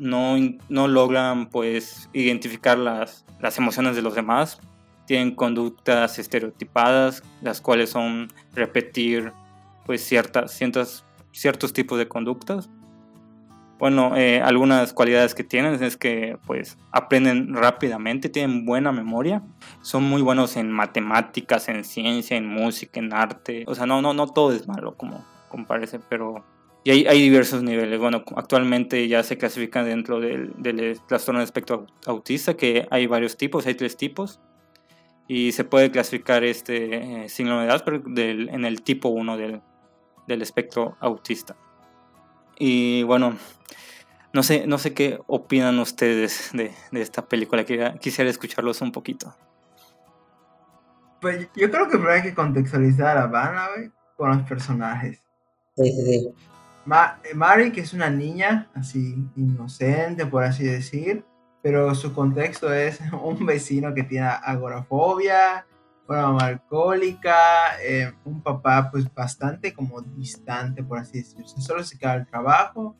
no, 0.00 0.36
no 0.70 0.88
logran 0.88 1.50
pues 1.50 2.08
identificar 2.14 2.78
las, 2.78 3.26
las 3.38 3.58
emociones 3.58 3.94
de 3.94 4.02
los 4.02 4.14
demás. 4.14 4.58
Tienen 5.06 5.34
conductas 5.34 6.18
estereotipadas, 6.18 7.22
las 7.42 7.60
cuales 7.60 7.90
son 7.90 8.32
repetir 8.54 9.32
pues 9.84 10.02
ciertas, 10.02 10.52
ciertas, 10.52 11.04
ciertos 11.32 11.72
tipos 11.74 11.98
de 11.98 12.08
conductas. 12.08 12.70
Bueno, 13.78 14.16
eh, 14.16 14.40
algunas 14.40 14.92
cualidades 14.92 15.34
que 15.34 15.44
tienen 15.44 15.82
es 15.82 15.96
que 15.96 16.38
pues 16.46 16.78
aprenden 16.92 17.54
rápidamente, 17.54 18.28
tienen 18.28 18.64
buena 18.64 18.92
memoria, 18.92 19.42
son 19.82 20.04
muy 20.04 20.22
buenos 20.22 20.56
en 20.56 20.70
matemáticas, 20.70 21.68
en 21.68 21.84
ciencia, 21.84 22.36
en 22.36 22.46
música, 22.46 23.00
en 23.00 23.12
arte. 23.12 23.64
O 23.66 23.74
sea, 23.74 23.86
no, 23.86 24.00
no, 24.00 24.14
no 24.14 24.26
todo 24.28 24.52
es 24.52 24.66
malo 24.68 24.96
como, 24.96 25.24
como 25.48 25.66
parece, 25.66 25.98
pero 25.98 26.44
Y 26.82 26.90
hay, 26.90 27.06
hay 27.06 27.20
diversos 27.20 27.62
niveles. 27.62 27.98
Bueno, 27.98 28.24
actualmente 28.36 29.06
ya 29.06 29.22
se 29.22 29.36
clasifican 29.36 29.84
dentro 29.84 30.20
del, 30.20 30.52
del 30.56 30.98
trastorno 31.06 31.40
de 31.40 31.44
espectro 31.44 31.86
autista, 32.06 32.54
que 32.54 32.86
hay 32.90 33.06
varios 33.06 33.36
tipos, 33.36 33.66
hay 33.66 33.74
tres 33.74 33.96
tipos. 33.96 34.40
Y 35.28 35.52
se 35.52 35.64
puede 35.64 35.90
clasificar 35.90 36.42
este 36.42 37.24
eh, 37.24 37.28
signo 37.28 37.60
de 37.60 37.66
edad 37.66 37.84
del, 37.84 38.48
en 38.48 38.64
el 38.64 38.82
tipo 38.82 39.10
1 39.10 39.36
del, 39.36 39.60
del 40.26 40.42
espectro 40.42 40.96
autista. 41.00 41.54
Y 42.58 43.04
bueno, 43.04 43.36
no 44.32 44.42
sé, 44.42 44.66
no 44.66 44.78
sé 44.78 44.92
qué 44.92 45.20
opinan 45.26 45.78
ustedes 45.78 46.50
de, 46.52 46.72
de 46.90 47.00
esta 47.00 47.26
película. 47.26 47.64
Quisiera, 47.64 47.94
quisiera 47.98 48.30
escucharlos 48.30 48.80
un 48.80 48.90
poquito. 48.90 49.36
Pues 51.20 51.48
yo 51.54 51.70
creo 51.70 51.84
que 51.86 51.92
primero 51.92 52.12
hay 52.12 52.22
que 52.22 52.34
contextualizar 52.34 53.18
a 53.18 53.26
Vanna, 53.26 53.68
güey, 53.76 53.90
con 54.16 54.30
los 54.30 54.42
personajes. 54.48 55.20
Sí, 55.76 55.92
sí, 55.92 56.04
sí. 56.04 56.34
Ma 56.84 57.20
Mari, 57.34 57.72
que 57.72 57.82
es 57.82 57.92
una 57.92 58.10
niña 58.10 58.68
así 58.74 59.14
inocente, 59.36 60.26
por 60.26 60.44
así 60.44 60.64
decir, 60.64 61.24
pero 61.62 61.94
su 61.94 62.12
contexto 62.14 62.72
es 62.72 62.98
un 63.22 63.44
vecino 63.46 63.94
que 63.94 64.02
tiene 64.02 64.26
agorafobia, 64.26 65.66
una 66.08 66.22
mamá 66.22 66.46
alcohólica, 66.46 67.80
eh, 67.82 68.12
un 68.24 68.42
papá 68.42 68.90
pues 68.90 69.12
bastante 69.14 69.72
como 69.72 70.00
distante, 70.00 70.82
por 70.82 70.98
así 70.98 71.18
decirlo. 71.18 71.46
Solo 71.46 71.84
se 71.84 71.98
queda 71.98 72.14
el 72.14 72.26
trabajo, 72.26 72.96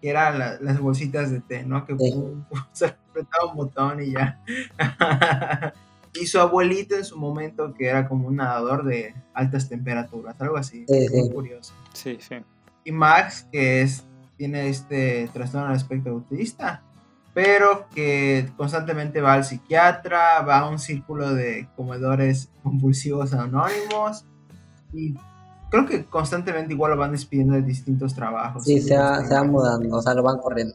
que 0.00 0.10
eran 0.10 0.38
las 0.38 0.80
bolsitas 0.80 1.30
de 1.30 1.40
té, 1.40 1.64
¿no? 1.64 1.86
Que 1.86 1.96
Sí. 1.98 2.14
se 2.72 2.86
apretaba 2.86 3.50
un 3.50 3.56
botón 3.56 4.02
y 4.02 4.12
ya. 4.12 4.42
y 6.14 6.26
su 6.26 6.40
abuelito 6.40 6.96
en 6.96 7.04
su 7.04 7.16
momento, 7.16 7.72
que 7.74 7.86
era 7.86 8.08
como 8.08 8.26
un 8.26 8.36
nadador 8.36 8.84
de 8.84 9.14
altas 9.34 9.68
temperaturas, 9.68 10.40
algo 10.40 10.56
así. 10.56 10.84
Sí, 10.88 11.06
muy 11.12 11.28
sí. 11.28 11.32
curioso. 11.32 11.74
Sí, 11.92 12.18
sí. 12.20 12.36
Y 12.84 12.92
Max, 12.92 13.46
que 13.50 13.82
es, 13.82 14.04
tiene 14.36 14.68
este 14.68 15.28
trastorno 15.32 15.68
al 15.68 15.76
espectro 15.76 16.12
autista, 16.12 16.82
pero 17.34 17.88
que 17.94 18.50
constantemente 18.56 19.20
va 19.20 19.34
al 19.34 19.44
psiquiatra, 19.44 20.42
va 20.42 20.58
a 20.58 20.68
un 20.68 20.78
círculo 20.78 21.34
de 21.34 21.68
comedores 21.76 22.50
compulsivos 22.62 23.32
anónimos 23.32 24.24
y 24.92 25.14
creo 25.70 25.86
que 25.86 26.04
constantemente 26.06 26.72
igual 26.72 26.92
lo 26.92 26.96
van 26.96 27.12
despidiendo 27.12 27.54
de 27.54 27.62
distintos 27.62 28.14
trabajos. 28.14 28.64
Sí, 28.64 28.80
se 28.80 28.96
va, 28.96 29.22
se 29.24 29.34
va 29.34 29.44
mudando, 29.44 29.96
o 29.96 30.02
sea, 30.02 30.14
lo 30.14 30.22
van 30.22 30.38
corriendo. 30.38 30.74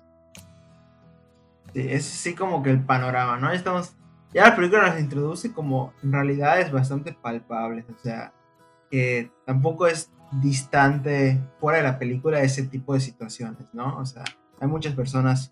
Sí, 1.73 1.87
es 1.89 2.07
así 2.07 2.35
como 2.35 2.61
que 2.61 2.69
el 2.69 2.85
panorama, 2.85 3.37
¿no? 3.39 3.51
Estamos, 3.51 3.93
ya 4.33 4.49
la 4.49 4.55
película 4.55 4.87
nos 4.87 4.99
introduce 4.99 5.51
como 5.51 5.91
en 6.03 6.13
realidades 6.13 6.71
bastante 6.71 7.13
palpables, 7.13 7.85
o 7.89 8.01
sea, 8.01 8.31
que 8.89 9.31
tampoco 9.45 9.87
es 9.87 10.11
distante 10.41 11.39
fuera 11.59 11.77
de 11.77 11.83
la 11.83 11.99
película 11.99 12.41
ese 12.41 12.63
tipo 12.63 12.93
de 12.93 12.99
situaciones, 12.99 13.67
¿no? 13.73 13.97
O 13.97 14.05
sea, 14.05 14.23
hay 14.59 14.67
muchas 14.67 14.95
personas 14.95 15.51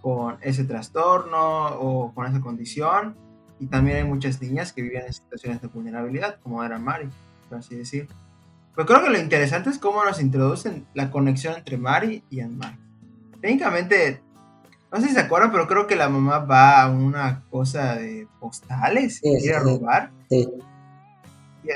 con 0.00 0.36
ese 0.40 0.64
trastorno 0.64 1.66
o 1.76 2.12
con 2.14 2.26
esa 2.26 2.40
condición 2.40 3.14
y 3.60 3.66
también 3.66 3.98
hay 3.98 4.04
muchas 4.04 4.40
niñas 4.42 4.72
que 4.72 4.82
viven 4.82 5.06
en 5.06 5.12
situaciones 5.12 5.60
de 5.62 5.68
vulnerabilidad, 5.68 6.38
como 6.42 6.64
era 6.64 6.78
Mari, 6.78 7.08
por 7.48 7.58
así 7.58 7.76
decir. 7.76 8.08
Pero 8.74 8.86
creo 8.86 9.02
que 9.02 9.10
lo 9.10 9.18
interesante 9.18 9.70
es 9.70 9.78
cómo 9.78 10.04
nos 10.04 10.20
introducen 10.20 10.86
la 10.94 11.10
conexión 11.10 11.54
entre 11.54 11.76
Mari 11.76 12.24
y 12.30 12.40
Anne 12.40 12.78
Técnicamente, 13.40 14.20
no 14.90 15.00
sé 15.00 15.08
si 15.08 15.14
se 15.14 15.20
acuerdan, 15.20 15.52
pero 15.52 15.68
creo 15.68 15.86
que 15.86 15.96
la 15.96 16.08
mamá 16.08 16.38
va 16.40 16.82
a 16.82 16.90
una 16.90 17.44
cosa 17.50 17.96
de 17.96 18.26
postales 18.40 19.16
Sí, 19.18 19.30
quiere 19.40 19.58
sí, 19.58 19.64
robar. 19.64 20.10
Sí, 20.28 20.48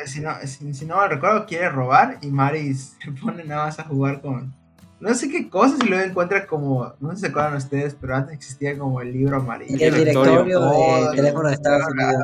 si, 0.06 0.20
no, 0.20 0.34
si, 0.44 0.74
si 0.74 0.84
no 0.86 0.98
me 1.00 1.08
recuerdo, 1.08 1.46
quiere 1.46 1.68
robar 1.68 2.18
y 2.20 2.28
Mari 2.28 2.74
se 2.74 2.96
pone 3.22 3.44
nada 3.44 3.66
más 3.66 3.78
a 3.78 3.84
jugar 3.84 4.20
con 4.20 4.52
no 4.98 5.14
sé 5.14 5.28
qué 5.28 5.48
cosas 5.50 5.78
y 5.84 5.88
luego 5.88 6.04
encuentra 6.04 6.46
como, 6.46 6.94
no 7.00 7.10
sé 7.10 7.16
si 7.16 7.20
se 7.22 7.26
acuerdan 7.28 7.54
ustedes, 7.56 7.94
pero 8.00 8.16
antes 8.16 8.34
existía 8.34 8.78
como 8.78 9.00
el 9.02 9.12
libro 9.12 9.36
amarillo. 9.36 9.76
el 9.78 9.94
directorio. 9.94 10.58
Oh, 10.62 11.10
de 11.10 11.16
teléfono 11.16 11.48
de 11.48 11.54
Estados 11.54 11.84
Unidos. 11.90 12.22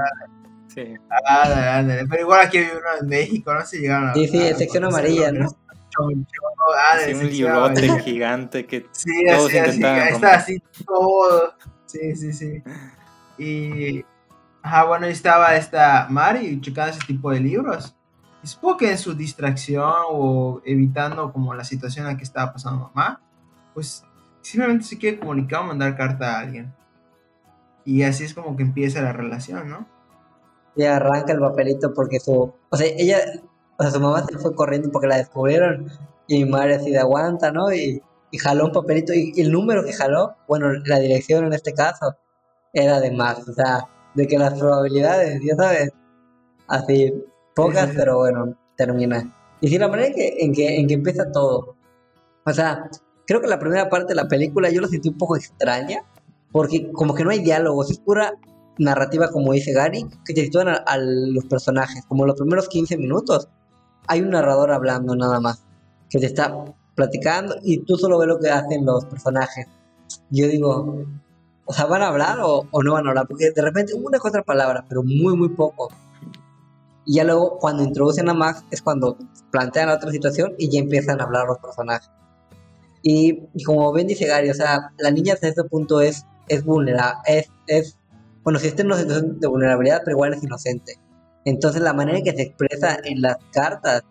sí. 0.74 0.94
Ándale. 1.28 2.06
Pero 2.08 2.22
igual 2.22 2.46
aquí 2.46 2.58
hay 2.58 2.68
uno 2.70 2.80
en 3.00 3.06
México, 3.08 3.52
no 3.52 3.60
sé 3.60 3.66
si 3.76 3.78
llegaron 3.82 4.08
a. 4.08 4.14
Sí, 4.14 4.26
sí, 4.26 4.48
a- 4.48 4.56
sección 4.56 4.84
a- 4.84 4.86
amarilla, 4.88 5.30
¿no? 5.32 5.50
Chon, 5.90 6.26
chon, 6.26 6.78
ándale, 6.92 7.14
Sí, 7.14 7.20
un 7.24 7.30
librote 7.30 8.00
gigante 8.00 8.64
que 8.66 8.86
Sí, 8.92 9.10
Todos 9.28 9.48
así, 9.48 9.58
así, 9.58 9.66
intentaban 9.76 10.00
ahí 10.00 10.10
romper. 10.12 10.30
está 10.30 10.36
así 10.38 10.62
todo. 10.86 11.54
Sí, 11.84 12.16
sí, 12.16 12.32
sí. 12.32 12.62
Y. 13.36 14.04
Ajá, 14.62 14.84
bueno, 14.84 15.06
ahí 15.06 15.12
estaba 15.12 15.56
esta 15.56 16.06
Mari 16.08 16.60
checando 16.60 16.92
ese 16.92 17.06
tipo 17.06 17.30
de 17.30 17.40
libros. 17.40 17.96
Y 18.42 18.46
supongo 18.46 18.78
que 18.78 18.90
en 18.92 18.98
su 18.98 19.14
distracción 19.14 19.92
o 20.08 20.62
evitando 20.64 21.32
como 21.32 21.54
la 21.54 21.64
situación 21.64 22.06
en 22.06 22.12
la 22.12 22.18
que 22.18 22.24
estaba 22.24 22.52
pasando 22.52 22.90
mamá, 22.94 23.20
pues 23.74 24.04
simplemente 24.40 24.84
se 24.84 24.98
quiere 24.98 25.18
comunicar 25.18 25.60
o 25.60 25.64
mandar 25.64 25.96
carta 25.96 26.36
a 26.36 26.40
alguien. 26.40 26.74
Y 27.84 28.02
así 28.02 28.24
es 28.24 28.34
como 28.34 28.56
que 28.56 28.62
empieza 28.62 29.02
la 29.02 29.12
relación, 29.12 29.68
¿no? 29.68 29.86
Y 30.76 30.84
arranca 30.84 31.32
el 31.32 31.40
papelito 31.40 31.92
porque 31.92 32.20
su. 32.20 32.52
O 32.68 32.76
sea, 32.76 32.86
ella. 32.86 33.18
O 33.78 33.82
sea, 33.82 33.92
su 33.92 34.00
mamá 34.00 34.24
se 34.24 34.38
fue 34.38 34.54
corriendo 34.54 34.90
porque 34.90 35.08
la 35.08 35.16
descubrieron. 35.16 35.88
Y 36.28 36.44
mi 36.44 36.50
madre 36.50 36.76
así 36.76 36.90
de 36.90 36.98
aguanta, 36.98 37.50
¿no? 37.50 37.72
Y, 37.72 38.00
y 38.30 38.38
jaló 38.38 38.66
un 38.66 38.72
papelito. 38.72 39.12
Y, 39.12 39.32
y 39.34 39.42
el 39.42 39.52
número 39.52 39.84
que 39.84 39.92
jaló, 39.92 40.36
bueno, 40.48 40.72
la 40.84 40.98
dirección 40.98 41.44
en 41.44 41.52
este 41.52 41.74
caso, 41.74 42.16
era 42.72 43.00
de 43.00 43.10
Max. 43.10 43.48
O 43.48 43.52
sea, 43.52 43.88
de 44.14 44.26
que 44.26 44.38
las 44.38 44.58
probabilidades, 44.58 45.40
ya 45.44 45.56
sabes, 45.56 45.90
así, 46.68 47.12
pocas, 47.54 47.90
pero 47.96 48.18
bueno, 48.18 48.56
termina. 48.76 49.34
Y 49.60 49.68
sí, 49.68 49.78
la 49.78 49.88
manera 49.88 50.08
en 50.08 50.14
que, 50.14 50.36
en 50.38 50.52
que, 50.52 50.76
en 50.80 50.86
que 50.88 50.94
empieza 50.94 51.30
todo. 51.32 51.76
O 52.44 52.52
sea, 52.52 52.90
creo 53.26 53.40
que 53.40 53.48
la 53.48 53.58
primera 53.58 53.88
parte 53.88 54.08
de 54.08 54.16
la 54.16 54.28
película 54.28 54.70
yo 54.70 54.80
lo 54.80 54.88
sentí 54.88 55.08
un 55.08 55.18
poco 55.18 55.36
extraña. 55.36 56.02
Porque 56.50 56.92
como 56.92 57.14
que 57.14 57.24
no 57.24 57.30
hay 57.30 57.38
diálogos, 57.40 57.90
es 57.90 57.98
pura 57.98 58.34
narrativa, 58.78 59.30
como 59.30 59.52
dice 59.52 59.72
Gary, 59.72 60.06
que 60.24 60.34
te 60.34 60.42
sitúan 60.42 60.68
a, 60.68 60.74
a 60.74 60.98
los 60.98 61.46
personajes. 61.46 62.04
Como 62.06 62.26
los 62.26 62.36
primeros 62.36 62.68
15 62.68 62.98
minutos, 62.98 63.48
hay 64.06 64.20
un 64.20 64.30
narrador 64.30 64.70
hablando 64.70 65.16
nada 65.16 65.40
más, 65.40 65.64
que 66.10 66.18
te 66.18 66.26
está 66.26 66.54
platicando 66.94 67.56
y 67.62 67.78
tú 67.78 67.96
solo 67.96 68.18
ves 68.18 68.28
lo 68.28 68.38
que 68.38 68.50
hacen 68.50 68.84
los 68.84 69.06
personajes. 69.06 69.66
Yo 70.30 70.46
digo, 70.48 71.06
o 71.64 71.72
sea, 71.72 71.86
¿van 71.86 72.02
a 72.02 72.08
hablar 72.08 72.40
o, 72.40 72.66
o 72.70 72.82
no 72.82 72.92
van 72.92 73.06
a 73.06 73.10
hablar? 73.10 73.26
Porque 73.28 73.50
de 73.50 73.62
repente 73.62 73.94
una 73.94 74.18
que 74.18 74.28
otra 74.28 74.42
palabra, 74.42 74.84
pero 74.88 75.02
muy, 75.02 75.36
muy 75.36 75.48
poco. 75.50 75.88
Y 77.04 77.14
ya 77.16 77.24
luego, 77.24 77.58
cuando 77.58 77.82
introducen 77.82 78.28
a 78.28 78.34
Max, 78.34 78.64
es 78.70 78.82
cuando 78.82 79.16
plantean 79.50 79.88
la 79.88 79.94
otra 79.96 80.10
situación 80.10 80.54
y 80.58 80.70
ya 80.70 80.80
empiezan 80.80 81.20
a 81.20 81.24
hablar 81.24 81.46
los 81.46 81.58
personajes. 81.58 82.10
Y, 83.02 83.48
y 83.54 83.64
como 83.64 83.92
bien 83.92 84.06
dice 84.06 84.26
Gary, 84.26 84.50
o 84.50 84.54
sea, 84.54 84.92
la 84.98 85.10
niña 85.10 85.34
hasta 85.34 85.48
este 85.48 85.64
punto 85.64 86.00
es, 86.00 86.24
es 86.48 86.64
vulnerable, 86.64 87.18
es, 87.26 87.50
es, 87.66 87.98
bueno, 88.44 88.60
si 88.60 88.68
está 88.68 88.82
en 88.82 88.86
una 88.88 88.98
situación 88.98 89.40
de 89.40 89.48
vulnerabilidad, 89.48 90.02
pero 90.04 90.16
igual 90.16 90.34
es 90.34 90.42
inocente. 90.44 91.00
Entonces 91.44 91.82
la 91.82 91.92
manera 91.92 92.18
en 92.18 92.24
que 92.24 92.32
se 92.32 92.42
expresa 92.42 92.96
en 93.02 93.22
las 93.22 93.36
cartas, 93.52 94.02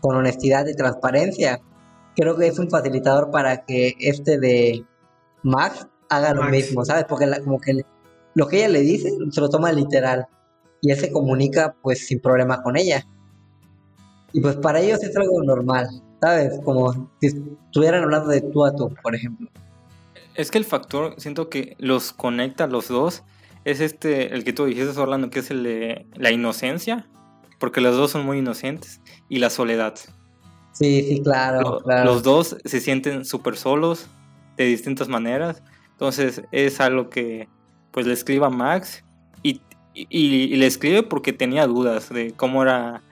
con 0.00 0.16
honestidad 0.16 0.66
y 0.66 0.74
transparencia, 0.74 1.60
creo 2.16 2.36
que 2.36 2.48
es 2.48 2.58
un 2.58 2.68
facilitador 2.68 3.30
para 3.30 3.64
que 3.64 3.94
este 4.00 4.38
de 4.38 4.84
Max 5.44 5.86
haga 6.16 6.34
lo 6.34 6.42
Max. 6.42 6.52
mismo, 6.52 6.84
¿sabes? 6.84 7.04
Porque 7.08 7.26
la- 7.26 7.40
como 7.40 7.58
que 7.60 7.74
le- 7.74 7.86
lo 8.34 8.46
que 8.48 8.58
ella 8.58 8.68
le 8.68 8.80
dice 8.80 9.10
se 9.30 9.40
lo 9.40 9.48
toma 9.50 9.72
literal 9.72 10.26
y 10.80 10.90
él 10.90 10.98
se 10.98 11.10
comunica 11.12 11.74
pues 11.82 12.06
sin 12.06 12.20
problema 12.20 12.62
con 12.62 12.76
ella. 12.76 13.06
Y 14.32 14.40
pues 14.40 14.56
para 14.56 14.80
ellos 14.80 15.02
es 15.02 15.14
algo 15.16 15.42
normal, 15.42 15.88
¿sabes? 16.20 16.58
Como 16.64 17.10
si 17.20 17.26
estuvieran 17.26 18.02
hablando 18.04 18.28
de 18.30 18.40
tú 18.40 18.64
a 18.64 18.74
tú, 18.74 18.94
por 19.02 19.14
ejemplo. 19.14 19.48
Es 20.34 20.50
que 20.50 20.56
el 20.58 20.64
factor, 20.64 21.14
siento 21.18 21.50
que 21.50 21.76
los 21.78 22.12
conecta 22.14 22.64
a 22.64 22.66
los 22.66 22.88
dos, 22.88 23.22
es 23.64 23.80
este, 23.80 24.34
el 24.34 24.44
que 24.44 24.52
tú 24.54 24.64
dijiste, 24.64 24.98
Orlando, 24.98 25.28
que 25.28 25.40
es 25.40 25.50
el 25.50 25.62
de 25.62 26.06
la 26.14 26.30
inocencia, 26.30 27.06
porque 27.60 27.80
los 27.82 27.94
dos 27.96 28.10
son 28.10 28.24
muy 28.24 28.38
inocentes, 28.38 29.02
y 29.28 29.38
la 29.38 29.50
soledad. 29.50 29.94
Sí, 30.72 31.02
sí, 31.02 31.20
claro, 31.22 31.60
Lo- 31.60 31.78
claro. 31.82 32.04
Los 32.06 32.22
dos 32.22 32.56
se 32.64 32.80
sienten 32.80 33.26
súper 33.26 33.56
solos, 33.56 34.06
de 34.56 34.64
distintas 34.64 35.08
maneras, 35.08 35.62
entonces 35.92 36.42
es 36.52 36.80
algo 36.80 37.08
que 37.10 37.48
pues 37.90 38.06
le 38.06 38.12
escribe 38.14 38.46
a 38.46 38.50
Max, 38.50 39.04
y, 39.42 39.60
y, 39.94 40.06
y 40.08 40.56
le 40.56 40.66
escribe 40.66 41.02
porque 41.02 41.32
tenía 41.32 41.66
dudas 41.66 42.08
de 42.08 42.32
cómo 42.32 42.62
era, 42.62 43.02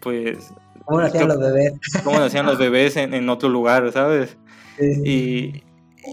pues, 0.00 0.52
¿Cómo 0.86 1.00
lo 1.00 1.06
hacían 1.06 1.26
creo- 1.26 1.36
los 1.38 1.52
bebés? 1.52 1.72
cómo 2.02 2.18
nacían 2.18 2.46
los 2.46 2.58
bebés 2.58 2.96
en, 2.96 3.14
en 3.14 3.28
otro 3.28 3.48
lugar, 3.48 3.90
¿sabes? 3.92 4.36
Sí, 4.78 5.02
y, 5.04 5.62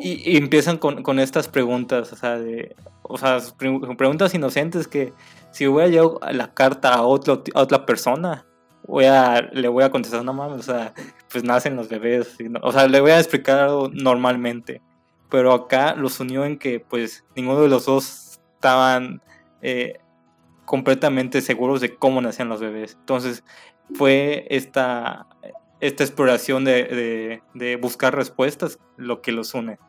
y- 0.03 0.37
empiezan 0.37 0.77
con, 0.77 1.01
con 1.01 1.19
estas 1.19 1.47
preguntas, 1.47 2.11
o 2.11 2.15
sea, 2.17 2.37
de, 2.37 2.75
o 3.03 3.17
sea, 3.17 3.39
pre- 3.57 3.79
preguntas 3.97 4.33
inocentes 4.35 4.87
que 4.87 5.13
si 5.51 5.65
voy 5.65 5.83
a 5.83 5.87
llevar 5.87 6.35
la 6.35 6.53
carta 6.53 6.93
a, 6.93 7.01
otro, 7.03 7.41
a 7.55 7.61
otra 7.61 7.85
persona, 7.85 8.45
voy 8.85 9.05
a, 9.05 9.41
le 9.53 9.67
voy 9.69 9.83
a 9.85 9.89
contestar, 9.91 10.23
no 10.25 10.33
mames, 10.33 10.59
o 10.59 10.63
sea, 10.73 10.93
pues 11.31 11.43
nacen 11.43 11.75
los 11.77 11.87
bebés, 11.87 12.35
no- 12.41 12.59
o 12.61 12.71
sea, 12.73 12.87
le 12.87 12.99
voy 12.99 13.11
a 13.11 13.19
explicar 13.19 13.57
algo 13.59 13.89
normalmente, 13.93 14.81
pero 15.29 15.53
acá 15.53 15.95
los 15.95 16.19
unió 16.19 16.45
en 16.45 16.57
que 16.57 16.79
pues 16.79 17.25
ninguno 17.35 17.61
de 17.61 17.69
los 17.69 17.85
dos 17.85 18.39
estaban 18.55 19.21
eh, 19.61 19.99
completamente 20.65 21.41
seguros 21.41 21.81
de 21.81 21.95
cómo 21.95 22.21
nacían 22.21 22.49
los 22.49 22.61
bebés, 22.61 22.97
entonces 22.99 23.43
fue 23.93 24.45
esta 24.49 25.27
esta 25.79 26.03
exploración 26.03 26.65
de, 26.65 26.83
de, 26.83 27.43
de 27.53 27.75
buscar 27.77 28.13
respuestas 28.13 28.79
lo 28.97 29.21
que 29.21 29.31
los 29.31 29.53
une. 29.53 29.79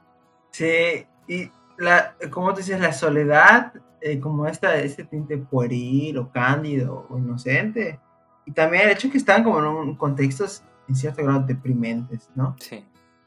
Sí, 0.52 1.04
y 1.26 1.50
la, 1.78 2.14
como 2.30 2.54
te 2.54 2.61
decías, 2.61 2.80
la 2.80 2.92
soledad, 2.92 3.73
eh, 4.00 4.20
como 4.20 4.47
esta, 4.47 4.76
este 4.76 5.04
tinte 5.04 5.37
pueril 5.38 6.18
o 6.18 6.30
cándido 6.30 7.06
o 7.11 7.18
inocente, 7.18 7.99
y 8.47 8.52
también 8.52 8.85
el 8.85 8.90
hecho 8.90 9.11
que 9.11 9.18
están 9.18 9.42
como 9.42 9.59
en 9.59 9.66
un 9.66 9.97
contextos 9.97 10.62
en 10.88 10.94
cierto 10.94 11.25
grado 11.25 11.40
deprimentes, 11.40 12.30
¿no? 12.35 12.56
Sí. 12.61 12.85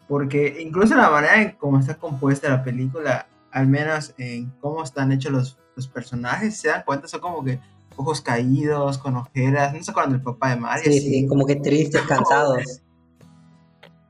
Porque 0.08 0.62
incluso 0.62 0.96
la 0.96 1.10
manera 1.10 1.42
en 1.42 1.52
cómo 1.52 1.80
está 1.80 1.96
compuesta 1.96 2.50
la 2.50 2.64
película, 2.64 3.28
al 3.52 3.68
menos 3.68 4.14
en 4.18 4.52
cómo 4.60 4.84
están 4.84 5.12
hechos 5.12 5.32
los, 5.32 5.58
los 5.76 5.88
personajes, 5.88 6.58
se 6.58 6.68
dan 6.70 6.84
cuenta, 6.86 7.08
son 7.08 7.22
como 7.22 7.44
que 7.44 7.60
ojos 7.96 8.22
caídos, 8.22 8.98
con 8.98 9.16
ojeras, 9.16 9.74
no 9.74 9.84
se 9.84 9.92
acuerdan 9.92 10.14
del 10.14 10.22
papá 10.22 10.50
de 10.50 10.58
Mario. 10.58 10.92
Sí, 10.92 11.00
sí, 11.00 11.28
como 11.28 11.46
que 11.46 11.56
tristes, 11.56 12.02
cansados. 12.04 12.82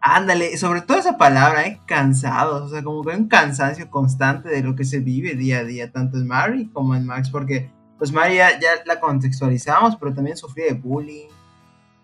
Ándale, 0.05 0.57
sobre 0.57 0.81
todo 0.81 0.97
esa 0.97 1.17
palabra, 1.17 1.65
¿eh? 1.65 1.79
cansados, 1.85 2.63
o 2.63 2.69
sea, 2.69 2.83
como 2.83 3.03
que 3.03 3.13
hay 3.13 3.19
un 3.19 3.29
cansancio 3.29 3.89
constante 3.89 4.49
de 4.49 4.61
lo 4.61 4.75
que 4.75 4.83
se 4.83 4.99
vive 4.99 5.35
día 5.35 5.59
a 5.59 5.63
día, 5.63 5.91
tanto 5.91 6.17
en 6.17 6.27
Mary 6.27 6.69
como 6.73 6.93
en 6.93 7.05
Max, 7.05 7.29
porque 7.29 7.69
pues 7.97 8.11
Mary 8.11 8.35
ya, 8.35 8.59
ya 8.59 8.69
la 8.85 8.99
contextualizamos, 8.99 9.95
pero 9.95 10.13
también 10.13 10.35
sufría 10.35 10.65
de 10.65 10.73
bullying, 10.73 11.29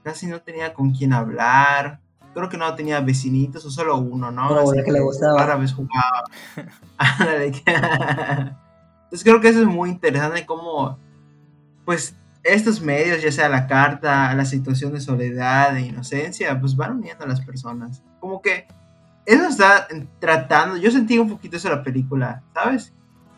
casi 0.02 0.28
no 0.28 0.40
tenía 0.42 0.74
con 0.74 0.92
quién 0.92 1.12
hablar, 1.12 2.00
creo 2.34 2.50
que 2.50 2.58
no 2.58 2.74
tenía 2.76 3.00
vecinitos 3.02 3.66
o 3.66 3.70
solo 3.72 3.98
uno, 3.98 4.32
¿no? 4.32 4.48
Pero 4.50 4.60
Así 4.62 4.66
bueno, 4.68 4.84
que 4.84 4.92
le 4.92 5.00
gustaba. 5.02 5.40
Rara 5.40 5.56
vez 5.58 5.74
jugaba. 5.74 6.24
Que- 7.52 7.64
Entonces 7.66 9.24
creo 9.24 9.42
que 9.42 9.50
eso 9.50 9.60
es 9.62 9.66
muy 9.68 9.90
interesante 9.90 10.46
cómo, 10.46 10.98
pues, 11.86 12.16
estos 12.44 12.82
medios, 12.82 13.22
ya 13.22 13.32
sea 13.32 13.50
la 13.50 13.68
carta, 13.68 14.34
la 14.34 14.46
situación 14.46 14.94
de 14.94 15.02
soledad, 15.02 15.74
de 15.74 15.82
inocencia, 15.82 16.60
pues 16.60 16.76
van 16.76 16.98
uniendo 16.98 17.26
a 17.26 17.28
las 17.28 17.42
personas. 17.42 18.04
Como 18.20 18.42
que 18.42 18.68
eso 19.26 19.46
está 19.48 19.88
tratando, 20.20 20.78
yo 20.78 20.90
sentí 20.92 21.18
un 21.20 21.30
poquito 21.30 21.58
eso 21.58 21.70
en 21.70 21.76
la 21.78 21.84
película, 21.84 22.44
¿sabes? 22.54 22.94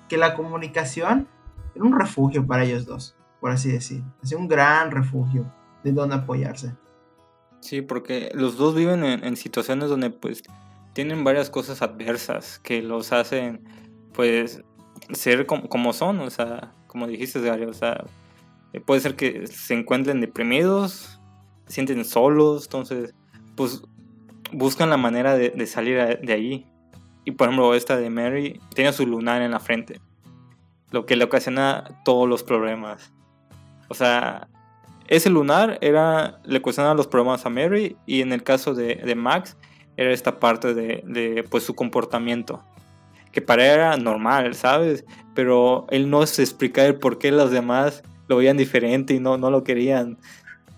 Que 0.08 0.18
la 0.18 0.34
comunicación 0.36 1.28
era 1.74 1.84
un 1.86 1.98
refugio 1.98 2.46
para 2.46 2.64
ellos 2.64 2.86
dos, 2.86 3.16
por 3.40 3.52
así 3.52 3.72
decir. 3.72 4.04
Es 4.22 4.34
un 4.34 4.48
gran 4.48 4.92
refugio 4.92 5.46
de 5.84 5.94
donde 5.94 6.16
apoyarse. 6.16 6.76
Sí, 7.62 7.82
porque 7.82 8.32
los 8.34 8.58
dos 8.58 8.76
viven 8.76 9.04
en, 9.04 9.24
en 9.24 9.38
situaciones 9.38 9.90
donde 9.90 10.10
pues 10.10 10.44
tienen 10.94 11.24
varias 11.24 11.50
cosas 11.50 11.82
adversas 11.82 12.60
que 12.60 12.82
los 12.82 13.14
hacen 13.14 13.64
pues 14.14 14.62
ser 15.14 15.46
como, 15.46 15.70
como 15.70 15.94
son, 15.94 16.20
o 16.20 16.30
sea, 16.30 16.74
como 16.88 17.08
dijiste, 17.08 17.40
Gary, 17.42 17.66
o 17.66 17.74
sea, 17.74 18.04
eh, 18.74 18.82
puede 18.82 19.02
ser 19.02 19.16
que 19.16 19.48
se 19.48 19.74
encuentren 19.74 20.22
deprimidos, 20.22 21.20
se 21.68 21.74
sienten 21.74 22.06
solos, 22.06 22.66
entonces 22.66 23.14
pues 23.56 23.84
buscan 24.52 24.90
la 24.90 24.98
manera 24.98 25.36
de, 25.36 25.66
salir 25.66 26.20
de 26.22 26.34
ahí. 26.34 26.66
Y 27.24 27.32
por 27.32 27.48
ejemplo, 27.48 27.76
esta 27.76 27.98
de 27.98 28.10
Mary 28.10 28.60
tiene 28.74 28.94
su 28.94 29.06
lunar 29.06 29.42
en 29.42 29.52
la 29.52 29.60
frente, 29.60 30.02
lo 30.90 31.06
que 31.06 31.16
le 31.16 31.24
ocasiona 31.24 32.02
todos 32.04 32.28
los 32.28 32.44
problemas. 32.44 33.14
O 33.90 33.94
sea, 33.94 34.50
ese 35.12 35.30
lunar 35.30 35.78
era, 35.82 36.40
le 36.46 36.60
ocasionaba 36.60 36.96
los 36.96 37.06
problemas 37.08 37.46
a 37.46 37.50
Mary 37.50 37.98
y 38.06 38.22
en 38.22 38.32
el 38.32 38.44
caso 38.44 38.74
de, 38.74 38.96
de 38.96 39.14
Max 39.16 39.58
era 39.98 40.12
esta 40.14 40.40
parte 40.40 40.74
de, 40.74 41.04
de, 41.06 41.44
pues 41.44 41.64
su 41.66 41.76
comportamiento 41.76 42.64
que 43.34 43.42
para 43.42 43.66
él 43.66 43.72
era 43.80 43.98
normal, 43.98 44.56
¿sabes? 44.56 45.06
Pero 45.36 45.86
él 45.90 46.10
no 46.10 46.26
se 46.26 46.42
explicaba 46.44 46.88
el 46.88 46.96
por 46.96 47.18
qué 47.18 47.32
los 47.32 47.52
demás 47.52 48.04
lo 48.28 48.38
veían 48.38 48.58
diferente 48.58 49.14
y 49.14 49.20
no, 49.20 49.38
no 49.38 49.50
lo 49.52 49.64
querían. 49.64 50.18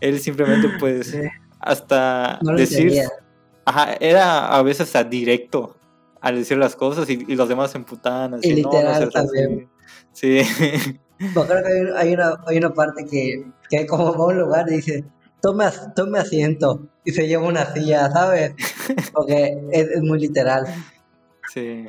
Él 0.01 0.19
simplemente 0.19 0.67
pues 0.79 1.07
Sí. 1.11 1.19
hasta 1.59 2.39
No 2.41 2.53
decir, 2.55 2.81
entendía. 2.89 3.09
ajá, 3.65 3.93
era 3.99 4.47
a 4.55 4.61
veces 4.63 4.81
hasta 4.87 5.03
directo 5.03 5.77
al 6.21 6.35
decir 6.35 6.57
las 6.57 6.75
cosas 6.75 7.09
y, 7.09 7.23
y 7.27 7.35
los 7.35 7.49
demás 7.49 7.71
se 7.71 7.77
emputaban 7.77 8.33
así, 8.35 8.49
Y 8.51 8.61
"No, 8.61 8.69
no 8.71 8.77
literal 8.77 8.95
seas 8.97 9.15
así". 9.15 9.27
también. 9.37 9.69
Sí. 10.11 10.41
Acuerdo 11.31 11.63
que 11.63 11.71
hay, 11.73 11.81
un- 11.81 11.97
hay 11.97 12.13
una, 12.13 12.43
hay 12.47 12.57
una 12.57 12.73
parte 12.73 13.05
que, 13.05 13.45
que 13.69 13.85
como 13.87 14.11
va 14.17 14.25
a 14.25 14.27
un 14.27 14.39
lugar 14.39 14.65
y 14.69 14.75
dice, 14.77 15.03
tome, 15.41 15.65
tome 15.95 16.19
asiento 16.19 16.87
y 17.05 17.11
se 17.11 17.27
lleva 17.27 17.47
una 17.47 17.65
silla, 17.73 18.09
¿sabes? 18.11 18.53
Porque 19.13 19.61
es, 19.71 19.87
es 19.89 20.01
muy 20.01 20.19
literal. 20.19 20.65
sí. 21.53 21.87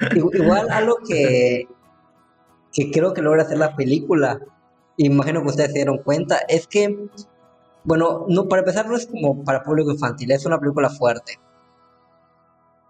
Igu- 0.00 0.34
Igual 0.34 0.70
algo 0.70 0.96
que, 1.06 1.66
que 2.72 2.90
creo 2.92 3.12
que 3.14 3.22
logra 3.22 3.42
hacer 3.42 3.58
la 3.58 3.74
película, 3.74 4.38
imagino 4.96 5.42
que 5.42 5.48
ustedes 5.48 5.70
se 5.70 5.78
dieron 5.78 5.98
cuenta, 5.98 6.38
es 6.48 6.66
que, 6.68 7.08
bueno, 7.84 8.26
no, 8.28 8.46
para 8.48 8.60
empezar 8.60 8.86
no 8.88 8.96
es 8.96 9.06
como 9.06 9.42
para 9.44 9.62
público 9.64 9.90
infantil, 9.90 10.30
es 10.30 10.46
una 10.46 10.60
película 10.60 10.88
fuerte. 10.88 11.38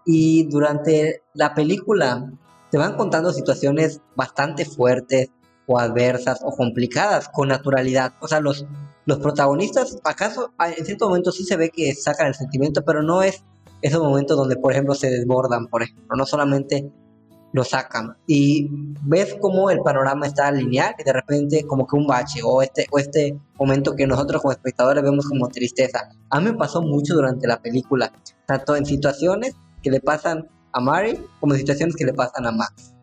Y 0.05 0.45
durante 0.49 1.23
la 1.33 1.53
película 1.53 2.31
te 2.71 2.77
van 2.77 2.95
contando 2.95 3.31
situaciones 3.33 4.01
bastante 4.15 4.65
fuertes 4.65 5.29
o 5.69 5.77
adversas 5.77 6.39
o 6.43 6.49
complicadas 6.51 7.29
con 7.29 7.47
naturalidad. 7.49 8.13
O 8.21 8.27
sea, 8.27 8.39
los, 8.39 8.65
los 9.05 9.19
protagonistas, 9.19 9.99
acaso 10.03 10.51
a- 10.57 10.71
en 10.71 10.83
cierto 10.85 11.07
momento 11.07 11.31
sí 11.31 11.43
se 11.43 11.55
ve 11.57 11.69
que 11.69 11.93
sacan 11.93 12.27
el 12.27 12.33
sentimiento, 12.33 12.83
pero 12.83 13.03
no 13.03 13.21
es 13.21 13.43
esos 13.83 14.01
momentos 14.03 14.35
donde, 14.35 14.55
por 14.57 14.71
ejemplo, 14.73 14.95
se 14.95 15.09
desbordan, 15.09 15.67
por 15.67 15.83
ejemplo, 15.83 16.17
no 16.17 16.25
solamente 16.25 16.91
lo 17.53 17.63
sacan. 17.63 18.17
Y 18.27 18.67
ves 19.05 19.35
cómo 19.39 19.69
el 19.69 19.79
panorama 19.79 20.25
está 20.25 20.51
lineal 20.51 20.95
y 20.97 21.03
de 21.03 21.13
repente 21.13 21.63
como 21.67 21.85
que 21.87 21.95
un 21.95 22.07
bache 22.07 22.41
o 22.43 22.61
este, 22.63 22.87
o 22.91 22.97
este 22.99 23.39
momento 23.59 23.95
que 23.95 24.05
nosotros 24.07 24.41
como 24.41 24.51
espectadores 24.51 25.03
vemos 25.03 25.27
como 25.27 25.47
tristeza. 25.49 26.09
A 26.31 26.39
mí 26.39 26.45
me 26.51 26.57
pasó 26.57 26.81
mucho 26.81 27.13
durante 27.13 27.47
la 27.47 27.61
película, 27.61 28.11
tanto 28.47 28.75
en 28.75 28.85
situaciones 28.85 29.55
que 29.83 29.91
le 29.91 29.99
pasan 30.01 30.47
a 30.73 30.79
Mary 30.79 31.19
como 31.39 31.53
en 31.53 31.59
situaciones 31.59 31.95
que 31.95 32.05
le 32.05 32.13
pasan 32.13 32.45
a 32.47 32.51
Max. 32.51 32.93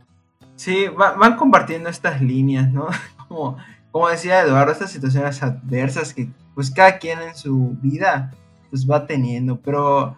Sí, 0.57 0.87
va- 0.89 1.13
van 1.13 1.37
compartiendo 1.37 1.89
estas 1.89 2.21
líneas, 2.21 2.71
¿no? 2.73 2.89
Como, 3.29 3.57
como 3.91 4.09
decía 4.09 4.41
Eduardo, 4.41 4.73
estas 4.73 4.91
situaciones 4.93 5.43
adversas 5.43 6.15
que 6.15 6.29
pues 6.55 6.71
cada 6.71 6.99
quien 6.99 7.21
en 7.21 7.35
su 7.35 7.77
vida 7.83 8.31
pues 8.71 8.89
va 8.89 9.05
teniendo, 9.07 9.59
pero 9.61 10.17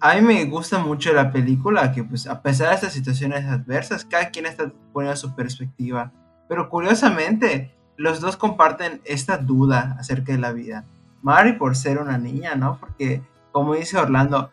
a 0.00 0.14
mí 0.14 0.22
me 0.22 0.44
gusta 0.46 0.78
mucho 0.78 1.12
la 1.12 1.30
película 1.30 1.92
que 1.92 2.02
pues 2.04 2.26
a 2.26 2.40
pesar 2.40 2.68
de 2.70 2.76
estas 2.76 2.92
situaciones 2.94 3.44
adversas, 3.44 4.04
cada 4.04 4.30
quien 4.30 4.46
está 4.46 4.72
poniendo 4.94 5.16
su 5.16 5.34
perspectiva, 5.34 6.10
pero 6.48 6.70
curiosamente 6.70 7.74
los 7.98 8.20
dos 8.20 8.36
comparten 8.38 9.00
esta 9.04 9.36
duda 9.36 9.96
acerca 9.98 10.32
de 10.32 10.38
la 10.38 10.52
vida. 10.52 10.84
Mari 11.22 11.52
por 11.54 11.76
ser 11.76 11.98
una 11.98 12.16
niña, 12.16 12.54
¿no? 12.54 12.78
Porque 12.78 13.20
como 13.52 13.74
dice 13.74 13.98
Orlando, 13.98 14.52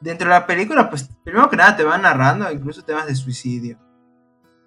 dentro 0.00 0.28
de 0.28 0.34
la 0.34 0.46
película 0.46 0.90
pues 0.90 1.08
primero 1.22 1.48
que 1.48 1.56
nada 1.56 1.76
te 1.76 1.84
van 1.84 2.02
narrando 2.02 2.50
incluso 2.50 2.82
temas 2.82 3.06
de 3.06 3.14
suicidio 3.14 3.78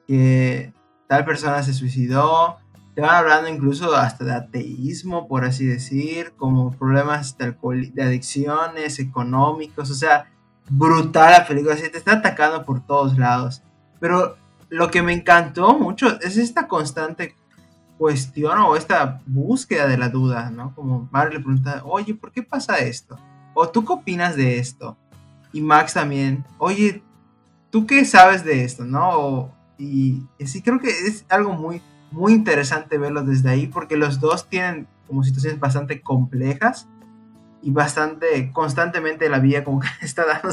que 0.08 0.74
tal 1.08 1.26
persona 1.26 1.63
se 1.63 1.74
suicidó. 1.74 2.58
Te 2.96 3.02
van 3.02 3.16
hablando 3.16 3.50
incluso 3.50 3.96
hasta 3.96 4.24
de 4.24 4.34
ateísmo, 4.34 5.28
por 5.28 5.46
así 5.46 5.66
decir, 5.66 6.34
como 6.38 6.72
problemas 6.72 7.38
de, 7.38 7.56
de 7.94 8.04
adicciones, 8.04 9.00
económicos, 9.00 9.89
o 9.89 9.96
sea, 9.96 10.30
brutal 10.70 11.32
la 11.32 11.48
película, 11.48 11.74
así 11.74 11.89
te 11.89 11.98
está 11.98 12.13
atacando 12.13 12.63
por 12.66 12.86
todos 12.86 13.18
lados. 13.18 13.63
Pero 14.00 14.38
lo 14.70 14.92
que 14.92 15.02
me 15.02 15.13
encantó 15.13 15.78
mucho 15.78 16.20
es 16.22 16.38
esta 16.38 16.68
constante 16.68 17.36
cuestión 17.98 18.58
o 18.60 18.76
esta 18.76 19.22
búsqueda 19.26 19.88
de 19.88 19.98
la 19.98 20.10
duda, 20.10 20.50
¿no? 20.50 20.74
Como 20.76 21.08
Mario 21.12 21.38
le 21.38 21.44
pregunta, 21.44 21.82
oye, 21.86 22.13
¿por 22.13 22.32
qué 22.32 22.44
pasa 22.44 22.80
esto? 22.80 23.18
O 23.54 23.70
tú 23.70 23.86
qué 23.86 23.94
opinas 23.94 24.36
de 24.36 24.58
esto? 24.58 24.98
Y 25.52 25.62
Max 25.62 25.94
también, 25.94 26.44
oye, 26.58 27.04
¿tú 27.70 27.86
qué 27.86 28.04
sabes 28.04 28.44
de 28.44 28.63
esto? 28.63 28.84
¿No? 28.84 29.54
Y, 29.84 30.28
y 30.38 30.48
sí 30.48 30.62
creo 30.62 30.80
que 30.80 30.89
es 30.89 31.26
algo 31.30 31.54
muy, 31.54 31.82
muy 32.12 32.34
interesante 32.34 32.98
verlo 32.98 33.24
desde 33.24 33.50
ahí 33.50 33.67
porque 33.67 33.98
los 33.98 34.19
dos 34.19 34.48
tienen 34.48 34.88
como 35.08 35.24
situaciones 35.24 35.60
bastante 35.60 36.02
complejas 36.02 36.88
y 37.62 37.72
bastante 37.72 38.52
constantemente 38.52 39.30
la 39.30 39.39
vida 39.39 39.63
como 39.63 39.80
que 39.80 39.88
está 40.02 40.26
dando 40.26 40.50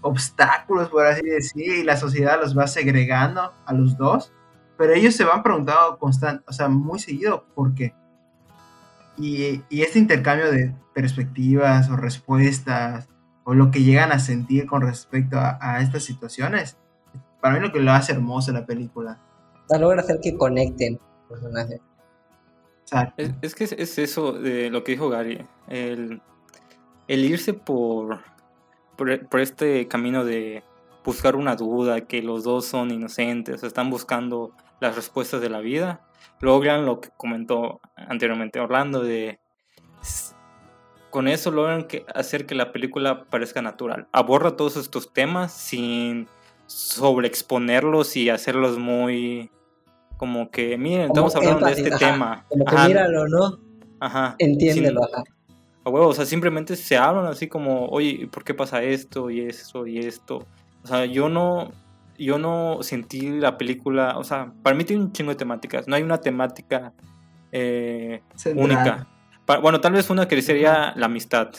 obstáculos, 0.00 0.88
por 0.88 1.06
así 1.06 1.26
decir, 1.26 1.74
y 1.76 1.84
la 1.84 1.96
sociedad 1.96 2.40
los 2.40 2.56
va 2.56 2.66
segregando 2.66 3.52
a 3.64 3.72
los 3.72 3.96
dos, 3.96 4.32
pero 4.76 4.92
ellos 4.92 5.14
se 5.14 5.24
van 5.24 5.42
preguntando 5.42 5.98
constant, 5.98 6.42
o 6.48 6.52
sea, 6.52 6.68
muy 6.68 6.98
seguido 6.98 7.46
por 7.54 7.74
qué. 7.74 7.94
Y, 9.16 9.62
y 9.68 9.82
este 9.82 9.98
intercambio 9.98 10.50
de 10.50 10.74
perspectivas 10.94 11.90
o 11.90 11.96
respuestas 11.96 13.08
o 13.42 13.54
lo 13.54 13.70
que 13.70 13.82
llegan 13.82 14.12
a 14.12 14.20
sentir 14.20 14.66
con 14.66 14.82
respecto 14.82 15.38
a, 15.38 15.58
a 15.60 15.80
estas 15.80 16.04
situaciones, 16.04 16.77
para 17.40 17.54
mí 17.54 17.60
lo 17.60 17.72
que 17.72 17.80
lo 17.80 17.92
hace 17.92 18.12
hermoso 18.12 18.52
la 18.52 18.66
película. 18.66 19.18
Sea, 19.66 19.78
logra 19.78 20.00
hacer 20.00 20.20
que 20.22 20.36
conecten 20.36 20.98
los 21.28 21.40
personajes. 21.40 21.80
Es, 23.16 23.32
es 23.42 23.54
que 23.54 23.64
es, 23.64 23.72
es 23.72 23.98
eso 23.98 24.32
de 24.32 24.70
lo 24.70 24.82
que 24.82 24.92
dijo 24.92 25.10
Gary, 25.10 25.46
el, 25.68 26.22
el 27.06 27.24
irse 27.24 27.52
por, 27.52 28.20
por, 28.96 29.28
por 29.28 29.40
este 29.40 29.86
camino 29.88 30.24
de 30.24 30.62
buscar 31.04 31.36
una 31.36 31.54
duda, 31.54 32.02
que 32.02 32.22
los 32.22 32.44
dos 32.44 32.66
son 32.66 32.90
inocentes, 32.90 33.62
están 33.62 33.90
buscando 33.90 34.52
las 34.80 34.96
respuestas 34.96 35.40
de 35.40 35.50
la 35.50 35.60
vida, 35.60 36.00
logran 36.40 36.86
lo 36.86 37.00
que 37.00 37.10
comentó 37.16 37.80
anteriormente 37.96 38.60
Orlando, 38.60 39.02
de 39.02 39.38
con 41.10 41.26
eso 41.28 41.50
logran 41.50 41.84
que, 41.84 42.04
hacer 42.14 42.46
que 42.46 42.54
la 42.54 42.72
película 42.72 43.24
parezca 43.24 43.62
natural. 43.62 44.06
Aborda 44.12 44.56
todos 44.56 44.76
estos 44.76 45.12
temas 45.12 45.52
sin 45.52 46.28
sobreexponerlos 46.68 48.16
y 48.16 48.28
hacerlos 48.28 48.78
muy 48.78 49.50
como 50.18 50.50
que, 50.50 50.76
miren, 50.76 51.06
estamos 51.06 51.34
hablando 51.34 51.64
de 51.64 51.72
este 51.72 51.90
tema. 51.92 52.44
Como 52.48 52.64
que 52.64 52.76
míralo, 52.76 53.26
¿no? 53.28 53.58
Ajá. 54.00 54.34
Entiéndelo, 54.38 55.02
ajá. 55.04 55.24
A 55.84 55.90
huevo, 55.90 56.08
o 56.08 56.12
sea, 56.12 56.26
simplemente 56.26 56.76
se 56.76 56.96
hablan 56.96 57.26
así 57.26 57.48
como, 57.48 57.86
oye, 57.86 58.28
¿por 58.30 58.44
qué 58.44 58.52
pasa 58.52 58.82
esto 58.82 59.30
y 59.30 59.40
eso 59.40 59.86
y 59.86 59.98
esto? 59.98 60.44
O 60.82 60.86
sea, 60.86 61.06
yo 61.06 61.28
no, 61.28 61.70
yo 62.18 62.38
no 62.38 62.78
sentí 62.82 63.30
la 63.30 63.56
película, 63.56 64.18
o 64.18 64.24
sea, 64.24 64.52
para 64.62 64.76
mí 64.76 64.84
tiene 64.84 65.02
un 65.02 65.12
chingo 65.12 65.30
de 65.30 65.36
temáticas, 65.36 65.86
no 65.88 65.96
hay 65.96 66.02
una 66.02 66.18
temática 66.18 66.92
eh, 67.52 68.22
única. 68.56 69.06
bueno, 69.62 69.80
tal 69.80 69.92
vez 69.92 70.10
una 70.10 70.28
que 70.28 70.42
sería 70.42 70.92
la 70.96 71.06
amistad, 71.06 71.50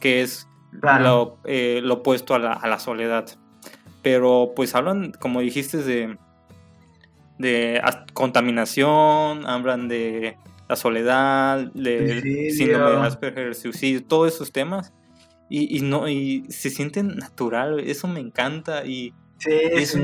que 0.00 0.20
es 0.20 0.46
lo, 0.70 1.38
eh, 1.44 1.80
lo, 1.82 1.94
opuesto 1.94 2.34
a 2.34 2.38
la, 2.38 2.52
a 2.52 2.68
la 2.68 2.78
soledad. 2.78 3.26
Pero 4.02 4.52
pues 4.56 4.74
hablan, 4.74 5.12
como 5.12 5.40
dijiste, 5.40 5.78
de, 5.78 6.16
de 7.38 7.80
contaminación, 8.12 9.46
hablan 9.46 9.88
de 9.88 10.36
la 10.68 10.76
soledad, 10.76 11.72
del 11.74 12.52
síndrome 12.52 12.90
de 12.90 12.96
Asperger, 12.98 13.54
suicidio, 13.54 14.04
todos 14.04 14.34
esos 14.34 14.52
temas. 14.52 14.92
Y, 15.48 15.76
y, 15.76 15.80
no, 15.80 16.08
y 16.08 16.44
se 16.48 16.70
sienten 16.70 17.16
natural, 17.16 17.80
eso 17.80 18.06
me 18.06 18.20
encanta. 18.20 18.86
Y, 18.86 19.12
sí, 19.38 19.50
es, 19.52 19.98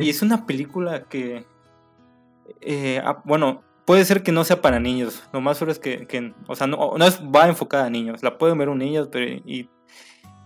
y 0.00 0.10
es 0.10 0.20
una 0.20 0.44
película 0.44 1.04
que, 1.04 1.46
eh, 2.60 3.00
ah, 3.02 3.22
bueno, 3.24 3.62
puede 3.84 4.04
ser 4.04 4.22
que 4.22 4.32
no 4.32 4.44
sea 4.44 4.60
para 4.60 4.80
niños. 4.80 5.22
Lo 5.32 5.40
más 5.40 5.58
solo 5.58 5.72
es 5.72 5.78
que, 5.78 6.06
que 6.06 6.34
o 6.46 6.54
sea, 6.54 6.66
no, 6.66 6.94
no 6.96 7.06
es, 7.06 7.20
va 7.22 7.48
enfocada 7.48 7.86
a 7.86 7.90
niños. 7.90 8.22
La 8.22 8.38
pueden 8.38 8.58
ver 8.58 8.68
un 8.68 8.78
niño, 8.78 9.08
pero, 9.10 9.26
y, 9.26 9.68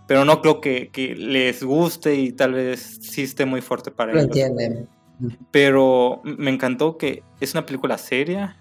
pero 0.09 0.25
no 0.25 0.41
creo 0.41 0.59
que, 0.59 0.89
que, 0.89 1.13
les 1.15 1.63
guste 1.63 2.15
y 2.15 2.31
tal 2.31 2.53
vez 2.53 2.97
sí 2.99 3.21
esté 3.21 3.45
muy 3.45 3.61
fuerte 3.61 3.91
para 3.91 4.11
Lo 4.11 4.17
ellos. 4.19 4.35
entienden. 4.35 4.89
Pero 5.51 6.21
me 6.23 6.49
encantó 6.49 6.97
que 6.97 7.21
es 7.39 7.53
una 7.53 7.63
película 7.65 7.97
seria, 7.99 8.57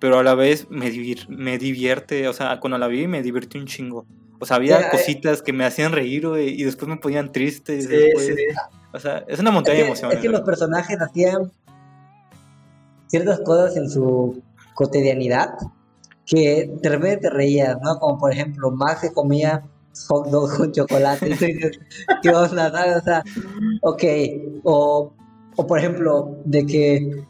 pero 0.00 0.18
a 0.18 0.24
la 0.24 0.34
vez 0.34 0.66
me, 0.68 0.90
me 1.28 1.58
divierte, 1.58 2.26
o 2.26 2.32
sea, 2.32 2.58
cuando 2.58 2.76
la 2.76 2.88
vi 2.88 3.06
me 3.06 3.22
divirtió 3.22 3.60
un 3.60 3.66
chingo. 3.68 4.04
O 4.40 4.46
sea, 4.46 4.56
había 4.56 4.78
Yeah, 4.80 4.90
cositas 4.90 5.42
que 5.42 5.52
me 5.52 5.64
hacían 5.64 5.92
reír 5.92 6.26
güey, 6.26 6.60
y 6.60 6.64
después 6.64 6.88
me 6.88 6.96
ponían 6.96 7.30
triste. 7.30 7.76
y 7.76 7.82
Sí, 7.82 7.86
después- 7.88 8.26
sí. 8.26 8.34
O 8.92 8.98
sea, 8.98 9.24
es 9.28 9.38
una 9.38 9.52
montaña 9.52 9.76
Es 9.76 9.82
de 9.82 9.86
emociones. 9.86 10.16
es 10.16 10.22
que 10.22 10.28
los 10.28 10.40
personajes 10.40 10.98
hacían 11.00 11.52
ciertas 13.06 13.40
cosas 13.44 13.76
en 13.76 13.88
su 13.88 14.42
cotidianidad 14.74 15.50
que 16.26 16.68
de 16.82 16.88
repente 16.88 17.28
te 17.28 17.30
reías, 17.30 17.76
¿no? 17.80 17.98
Como 18.00 18.18
por 18.18 18.32
ejemplo, 18.32 18.70
Max 18.72 19.02
se 19.02 19.12
comía 19.12 19.62
hot 20.08 20.28
dog 20.28 20.56
con 20.56 20.72
chocolate 20.72 21.36
¿qué 22.22 22.30
onda? 22.30 22.70
¿sabes? 22.70 22.96
O 22.96 23.00
sea, 23.02 23.24
ok. 23.82 24.02
O, 24.64 25.12
o 25.56 25.66
por 25.66 25.78
ejemplo, 25.78 26.36
de 26.44 26.64
que 26.66 27.24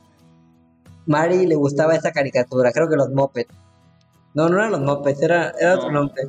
Mari 1.06 1.46
le 1.46 1.54
gustaba 1.56 1.94
esa 1.96 2.12
caricatura, 2.12 2.72
creo 2.72 2.88
que 2.88 2.96
los 2.96 3.10
Muppets. 3.10 3.54
No, 4.34 4.48
no 4.48 4.58
eran 4.58 4.70
los 4.72 4.80
Muppets, 4.80 5.22
era, 5.22 5.52
era 5.58 5.74
otro 5.74 5.90
No. 5.90 6.00
nombre. 6.00 6.22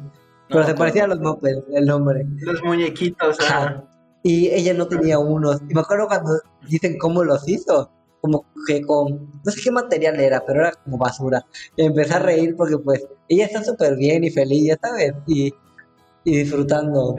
Pero 0.47 0.59
No, 0.61 0.65
se 0.65 0.71
no, 0.73 0.77
parecía 0.79 1.03
a 1.03 1.07
los 1.07 1.19
Muppets, 1.19 1.63
el 1.73 1.85
nombre. 1.85 2.25
Los 2.39 2.63
muñequitos. 2.63 3.39
Ajá. 3.41 3.83
Y 4.23 4.47
ella 4.49 4.73
no 4.73 4.87
tenía 4.87 5.19
unos. 5.19 5.61
Y 5.69 5.73
me 5.73 5.81
acuerdo 5.81 6.07
cuando 6.07 6.31
dicen 6.67 6.97
cómo 6.97 7.23
los 7.23 7.47
hizo. 7.47 7.89
Como 8.21 8.45
que 8.67 8.81
con. 8.81 9.29
No 9.43 9.51
sé 9.51 9.61
qué 9.63 9.71
material 9.71 10.19
era, 10.19 10.43
pero 10.45 10.61
era 10.61 10.71
como 10.83 10.97
basura. 10.97 11.43
Y 11.75 11.85
empecé 11.85 12.13
a 12.15 12.19
reír 12.19 12.55
porque, 12.55 12.77
pues, 12.77 13.05
ella 13.29 13.45
está 13.45 13.63
súper 13.63 13.95
bien 13.95 14.23
y 14.23 14.29
feliz, 14.29 14.65
ya 14.67 14.77
sabes. 14.81 15.13
Y, 15.27 15.51
y 16.23 16.37
disfrutando. 16.37 17.15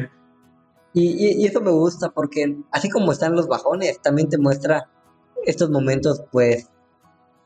Y, 0.95 1.07
y, 1.27 1.43
y 1.43 1.47
eso 1.47 1.61
me 1.61 1.71
gusta 1.71 2.11
porque, 2.11 2.57
así 2.71 2.91
como 2.91 3.12
están 3.12 3.35
los 3.35 3.49
bajones, 3.49 4.01
también 4.03 4.29
te 4.29 4.38
muestra 4.38 4.88
estos 5.45 5.71
momentos, 5.71 6.23
pues, 6.31 6.69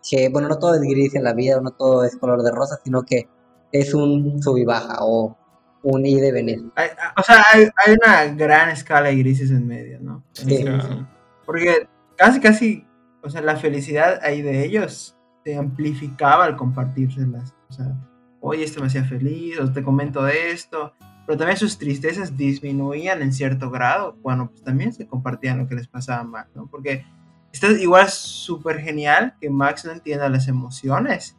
que, 0.08 0.28
bueno, 0.28 0.48
no 0.48 0.58
todo 0.58 0.74
es 0.74 0.80
gris 0.82 1.14
en 1.14 1.24
la 1.24 1.32
vida, 1.32 1.60
no 1.60 1.70
todo 1.70 2.04
es 2.04 2.16
color 2.16 2.42
de 2.42 2.50
rosa, 2.50 2.78
sino 2.84 3.02
que 3.02 3.28
es 3.72 3.94
un 3.94 4.42
sub 4.42 4.56
y 4.58 4.64
baja 4.64 4.98
o 5.00 5.36
un 5.82 6.04
ida 6.06 6.26
y 6.28 6.32
venir. 6.32 6.64
Hay- 6.74 6.88
o 7.16 7.22
sea, 7.22 7.44
hay, 7.52 7.68
hay 7.84 7.94
una 7.94 8.24
gran 8.34 8.70
escala 8.70 9.08
de 9.08 9.16
grises 9.16 9.50
en 9.50 9.66
medio, 9.66 10.00
¿no? 10.00 10.24
Sí. 10.32 10.62
Claro. 10.62 11.06
Porque 11.44 11.88
casi, 12.16 12.40
casi, 12.40 12.86
o 13.22 13.30
sea, 13.30 13.40
la 13.40 13.56
felicidad 13.56 14.18
ahí 14.22 14.42
de 14.42 14.64
ellos 14.64 15.16
se 15.44 15.56
amplificaba 15.56 16.44
al 16.44 16.56
compartírselas. 16.56 17.54
O 17.68 17.72
sea, 17.72 17.94
oye, 18.40 18.64
esto 18.64 18.80
me 18.80 18.88
hacía 18.88 19.04
feliz, 19.04 19.58
o 19.60 19.72
te 19.72 19.82
comento 19.82 20.22
de 20.24 20.50
esto. 20.50 20.92
Pero 21.26 21.38
también 21.38 21.58
sus 21.58 21.76
tristezas 21.76 22.36
disminuían 22.36 23.20
en 23.20 23.32
cierto 23.32 23.70
grado. 23.70 24.16
Bueno, 24.22 24.48
pues 24.48 24.62
también 24.62 24.92
se 24.92 25.06
compartían 25.06 25.58
lo 25.58 25.68
que 25.68 25.74
les 25.74 25.88
pasaba 25.88 26.20
a 26.20 26.24
Max, 26.24 26.50
¿no? 26.54 26.66
Porque 26.68 27.04
está 27.52 27.68
igual 27.72 28.08
súper 28.08 28.80
genial 28.80 29.34
que 29.40 29.50
Max 29.50 29.84
no 29.84 29.92
entienda 29.92 30.28
las 30.28 30.46
emociones. 30.46 31.36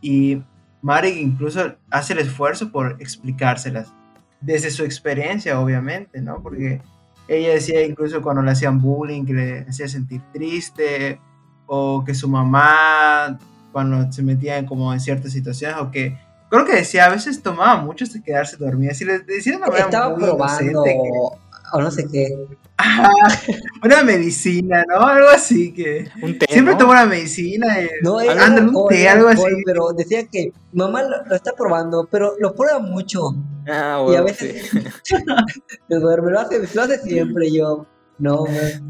Y 0.00 0.42
Mari 0.80 1.10
incluso 1.10 1.76
hace 1.90 2.14
el 2.14 2.20
esfuerzo 2.20 2.70
por 2.70 2.96
explicárselas. 3.00 3.92
Desde 4.40 4.70
su 4.70 4.84
experiencia, 4.84 5.60
obviamente, 5.60 6.22
¿no? 6.22 6.40
Porque 6.42 6.80
ella 7.26 7.50
decía 7.50 7.84
incluso 7.84 8.22
cuando 8.22 8.40
le 8.42 8.52
hacían 8.52 8.80
bullying 8.80 9.26
que 9.26 9.32
le 9.34 9.60
hacía 9.68 9.88
sentir 9.88 10.22
triste 10.32 11.20
o 11.66 12.02
que 12.04 12.14
su 12.14 12.28
mamá 12.28 13.38
cuando 13.72 14.10
se 14.10 14.22
metía 14.22 14.56
en 14.56 14.64
como 14.64 14.92
en 14.92 15.00
ciertas 15.00 15.32
situaciones 15.32 15.76
o 15.78 15.90
que 15.90 16.16
creo 16.50 16.64
que 16.64 16.76
decía 16.76 17.06
a 17.06 17.10
veces 17.10 17.42
tomaba 17.42 17.80
mucho 17.82 18.04
hasta 18.04 18.22
quedarse 18.22 18.56
dormida 18.56 18.92
así 18.92 19.04
le 19.04 19.18
decía 19.20 19.52
de 19.52 19.58
una 19.58 19.66
manera 19.66 19.84
Estaba 19.86 20.10
muy 20.16 20.24
probando 20.24 20.82
que- 20.84 20.92
o 21.70 21.82
no 21.82 21.90
sé 21.90 22.06
qué. 22.10 22.26
Una 23.84 24.02
medicina 24.02 24.82
no 24.88 25.06
algo 25.06 25.28
así 25.28 25.72
que 25.74 26.08
Un 26.22 26.38
té, 26.38 26.46
siempre 26.48 26.72
¿no? 26.74 26.78
toma 26.78 26.92
una 26.92 27.06
medicina 27.06 27.82
y 27.82 27.88
No, 28.02 28.20
era 28.20 28.32
un 28.46 28.52
alcohol, 28.58 28.88
té 28.88 29.02
era 29.02 29.12
algo 29.12 29.28
alcohol, 29.28 29.52
así 29.52 29.62
Pero 29.66 29.92
decía 29.92 30.26
que 30.28 30.52
mamá 30.72 31.02
lo, 31.02 31.26
lo 31.26 31.34
está 31.34 31.52
probando, 31.52 32.08
pero 32.10 32.34
lo 32.38 32.54
prueba 32.54 32.78
mucho. 32.78 33.34
Ah, 33.66 33.98
y 34.08 34.14
a 34.14 34.22
bueno, 34.22 34.24
veces 34.24 34.70
sí. 34.70 34.78
se 35.88 35.94
duerme, 35.96 36.30
lo 36.30 36.40
hace, 36.40 36.58
lo 36.74 36.82
hace 36.82 36.98
siempre 37.00 37.52
yo. 37.52 37.84
No, 38.18 38.38
güey. 38.46 38.80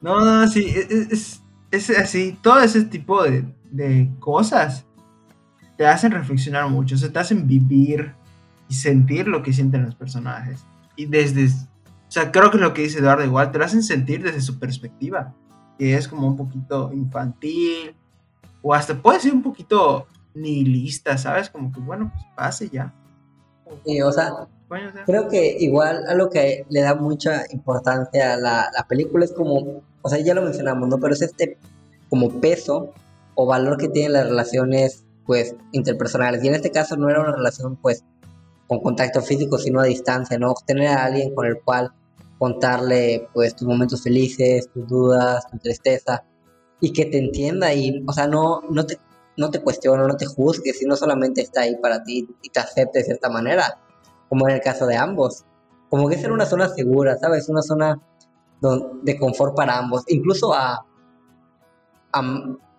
No, 0.00 0.24
no, 0.24 0.48
sí, 0.48 0.74
es, 0.74 0.90
es, 0.90 1.42
es 1.70 1.98
así, 1.98 2.38
todo 2.42 2.60
ese 2.60 2.82
tipo 2.84 3.22
de, 3.22 3.44
de 3.70 4.10
cosas 4.20 4.86
te 5.78 5.86
hacen 5.86 6.10
reflexionar 6.10 6.68
mucho, 6.68 6.96
o 6.96 6.98
sea, 6.98 7.10
te 7.10 7.20
hacen 7.20 7.46
vivir 7.46 8.12
y 8.68 8.74
sentir 8.74 9.28
lo 9.28 9.42
que 9.44 9.52
sienten 9.52 9.84
los 9.84 9.94
personajes. 9.94 10.66
Y 10.96 11.06
desde, 11.06 11.46
o 11.46 12.10
sea, 12.10 12.32
creo 12.32 12.50
que 12.50 12.56
es 12.56 12.62
lo 12.62 12.74
que 12.74 12.82
dice 12.82 12.98
Eduardo 12.98 13.24
igual, 13.24 13.52
te 13.52 13.58
lo 13.58 13.64
hacen 13.64 13.84
sentir 13.84 14.24
desde 14.24 14.40
su 14.40 14.58
perspectiva, 14.58 15.32
que 15.78 15.94
es 15.94 16.08
como 16.08 16.26
un 16.26 16.36
poquito 16.36 16.92
infantil, 16.92 17.94
o 18.60 18.74
hasta 18.74 19.00
puede 19.00 19.20
ser 19.20 19.32
un 19.32 19.42
poquito 19.42 20.08
nihilista, 20.34 21.16
¿sabes? 21.16 21.48
Como 21.48 21.72
que, 21.72 21.78
bueno, 21.78 22.10
pues 22.12 22.26
pase 22.34 22.68
ya. 22.68 22.92
Sí, 23.86 24.02
o 24.02 24.10
sea, 24.10 24.48
Bueno, 24.68 24.88
o 24.88 24.92
sea, 24.92 25.04
creo 25.04 25.28
que 25.28 25.58
igual 25.60 26.04
algo 26.08 26.28
que 26.28 26.66
le 26.68 26.80
da 26.80 26.96
mucha 26.96 27.44
importancia 27.52 28.34
a 28.34 28.36
la, 28.36 28.68
la 28.76 28.88
película 28.88 29.24
es 29.24 29.32
como, 29.32 29.82
o 30.02 30.08
sea, 30.08 30.18
ya 30.18 30.34
lo 30.34 30.42
mencionamos, 30.42 30.88
¿no? 30.88 30.98
Pero 30.98 31.14
es 31.14 31.22
este 31.22 31.56
como 32.08 32.40
peso 32.40 32.92
o 33.36 33.46
valor 33.46 33.76
que 33.76 33.88
tienen 33.88 34.14
las 34.14 34.28
relaciones, 34.28 35.04
pues, 35.28 35.54
interpersonales. 35.70 36.42
Y 36.42 36.48
en 36.48 36.56
este 36.56 36.72
caso 36.72 36.96
no 36.96 37.08
era 37.08 37.20
una 37.20 37.36
relación, 37.36 37.76
pues, 37.76 38.02
con 38.66 38.80
contacto 38.80 39.22
físico, 39.22 39.58
sino 39.58 39.80
a 39.80 39.84
distancia, 39.84 40.38
¿no? 40.38 40.54
Tener 40.66 40.88
a 40.88 41.04
alguien 41.04 41.34
con 41.34 41.46
el 41.46 41.60
cual 41.62 41.92
contarle, 42.38 43.28
pues, 43.34 43.54
tus 43.54 43.68
momentos 43.68 44.02
felices, 44.02 44.70
tus 44.72 44.88
dudas, 44.88 45.46
tu 45.50 45.58
tristeza, 45.58 46.24
y 46.80 46.92
que 46.92 47.04
te 47.04 47.18
entienda 47.18 47.74
y, 47.74 48.02
o 48.06 48.12
sea, 48.12 48.26
no, 48.26 48.62
no 48.70 48.86
te 48.86 48.98
no 49.38 49.50
te 49.50 49.62
cuestiona, 49.62 50.04
no 50.06 50.16
te 50.16 50.26
juzgue, 50.26 50.72
sino 50.72 50.96
solamente 50.96 51.40
está 51.40 51.62
ahí 51.62 51.76
para 51.76 52.02
ti 52.02 52.28
y 52.42 52.50
te 52.50 52.58
acepte 52.58 52.98
de 52.98 53.04
cierta 53.04 53.30
manera, 53.30 53.78
como 54.28 54.48
en 54.48 54.56
el 54.56 54.60
caso 54.60 54.84
de 54.84 54.96
ambos. 54.96 55.44
Como 55.88 56.08
que 56.08 56.16
esa 56.16 56.24
era 56.24 56.34
una 56.34 56.44
zona 56.44 56.68
segura, 56.68 57.16
¿sabes? 57.16 57.48
Una 57.48 57.62
zona 57.62 58.00
de 59.02 59.18
confort 59.18 59.54
para 59.54 59.78
ambos. 59.78 60.02
Incluso 60.08 60.52
a, 60.52 60.84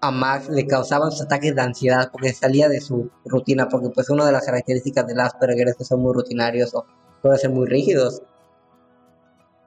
a 0.02 0.12
Max 0.12 0.50
le 0.50 0.66
causaban 0.66 1.12
sus 1.12 1.22
ataques 1.22 1.56
de 1.56 1.62
ansiedad 1.62 2.10
porque 2.12 2.34
salía 2.34 2.70
de 2.70 2.80
su 2.80 3.10
rutina, 3.26 3.68
porque 3.68 3.90
pues 3.90 4.10
una 4.10 4.26
de 4.26 4.32
las 4.32 4.46
características 4.46 5.06
del 5.08 5.20
Asperger 5.20 5.68
es 5.68 5.76
que 5.76 5.84
son 5.84 6.02
muy 6.02 6.14
rutinarios 6.14 6.74
o 6.74 6.86
pueden 7.22 7.38
ser 7.38 7.50
muy 7.50 7.68
rígidos. 7.68 8.22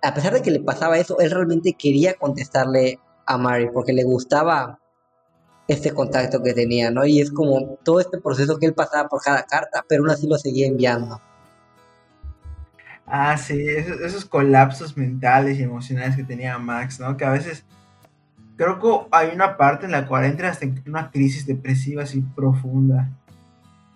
A 0.01 0.15
pesar 0.15 0.33
de 0.33 0.43
que 0.43 0.51
le 0.51 0.61
pasaba 0.61 0.99
eso, 0.99 1.19
él 1.21 1.31
realmente 1.31 1.75
quería 1.75 2.15
contestarle 2.15 2.99
a 3.27 3.39
Mary 3.39 3.69
porque 3.73 3.93
le 3.93 4.05
gustaba 4.05 4.81
este 5.69 5.93
contacto 5.93 6.43
que 6.43 6.55
tenía, 6.55 6.91
¿no? 6.91 7.05
Y 7.05 7.21
es 7.21 7.31
como 7.31 7.79
todo 7.85 8.01
este 8.01 8.19
proceso 8.19 8.59
que 8.59 8.67
él 8.67 8.75
pasaba 8.75 9.09
por 9.09 9.23
cada 9.23 9.45
carta, 9.45 9.85
pero 9.89 10.03
aún 10.03 10.11
así 10.11 10.27
lo 10.27 10.39
seguía 10.39 10.67
enviando. 10.67 11.21
Ah, 13.07 13.37
sí, 13.37 13.65
esos, 13.69 14.01
esos 14.01 14.25
colapsos 14.25 14.97
mentales 14.97 15.59
y 15.59 15.63
emocionales 15.63 16.17
que 16.17 16.25
tenía 16.25 16.59
Max, 16.59 16.99
¿no? 16.99 17.17
Que 17.17 17.25
a 17.25 17.31
veces 17.31 17.65
creo 18.63 18.79
que 18.79 19.09
hay 19.11 19.35
una 19.35 19.57
parte 19.57 19.87
en 19.87 19.93
la 19.93 20.07
cual 20.07 20.25
entra 20.25 20.51
hasta 20.51 20.67
en 20.67 20.83
una 20.87 21.11
crisis 21.11 21.47
depresiva 21.47 22.05
así 22.05 22.21
profunda. 22.35 23.11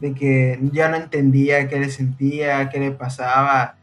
de 0.01 0.13
que 0.13 0.59
ya 0.73 0.89
no 0.91 0.97
entendía 0.97 1.69
qué 1.69 1.81
le 1.81 1.89
sentía, 1.89 2.69
qué 2.69 2.81
le 2.81 2.91
pasaba. 2.91 3.77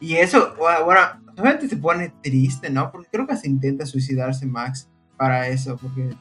Y 0.00 0.14
eso, 0.14 0.54
bueno, 0.56 1.00
obviamente 1.32 1.68
se 1.68 1.76
pone 1.76 2.12
triste, 2.22 2.70
¿no? 2.70 2.90
Porque 2.90 3.08
creo 3.10 3.26
que 3.26 3.36
se 3.36 3.48
intenta 3.48 3.84
suicidarse 3.84 4.46
Max 4.46 4.88
para 5.18 5.48
eso, 5.48 5.76
porque 5.76 6.16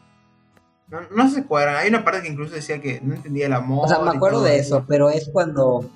no, 0.89 0.99
no 1.15 1.29
se 1.29 1.45
cuadran. 1.45 1.77
Hay 1.77 1.87
una 1.87 2.03
parte 2.03 2.23
que 2.23 2.27
incluso 2.29 2.55
decía 2.55 2.81
que 2.81 2.99
no 3.01 3.15
entendía 3.15 3.45
el 3.45 3.53
amor. 3.53 3.85
O 3.85 3.87
sea, 3.87 3.99
me 3.99 4.09
acuerdo 4.09 4.41
de 4.43 4.57
eso, 4.57 4.83
pero 4.85 5.09
es 5.09 5.29
cuando, 5.31 5.89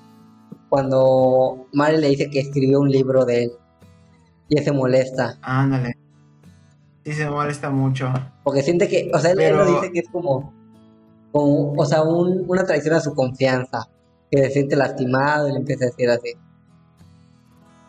cuando 0.69 1.67
Mari 1.73 1.97
le 1.97 2.09
dice 2.09 2.29
que 2.29 2.39
escribió 2.39 2.79
un 2.79 2.89
libro 2.89 3.25
de 3.25 3.43
él 3.43 3.51
y 4.47 4.57
se 4.59 4.71
molesta. 4.71 5.37
Ándale. 5.41 6.04
Sí, 7.05 7.13
se 7.13 7.29
molesta 7.29 7.69
mucho. 7.69 8.11
Porque 8.43 8.63
siente 8.63 8.87
que, 8.87 9.11
o 9.13 9.19
sea, 9.19 9.31
él, 9.31 9.39
él 9.39 9.55
lo 9.55 9.63
Pero- 9.65 9.75
dice 9.81 9.91
que 9.93 9.99
es 9.99 10.09
como, 10.09 10.53
como 11.31 11.73
o 11.73 11.85
sea, 11.85 12.01
un- 12.01 12.43
una 12.47 12.65
traición 12.65 12.95
a 12.95 12.99
su 12.99 13.13
confianza, 13.13 13.87
que 14.31 14.43
se 14.43 14.49
siente 14.51 14.75
lastimado 14.75 15.47
y 15.47 15.51
le 15.51 15.59
empieza 15.59 15.85
a 15.85 15.87
decir 15.89 16.09
así. 16.09 16.33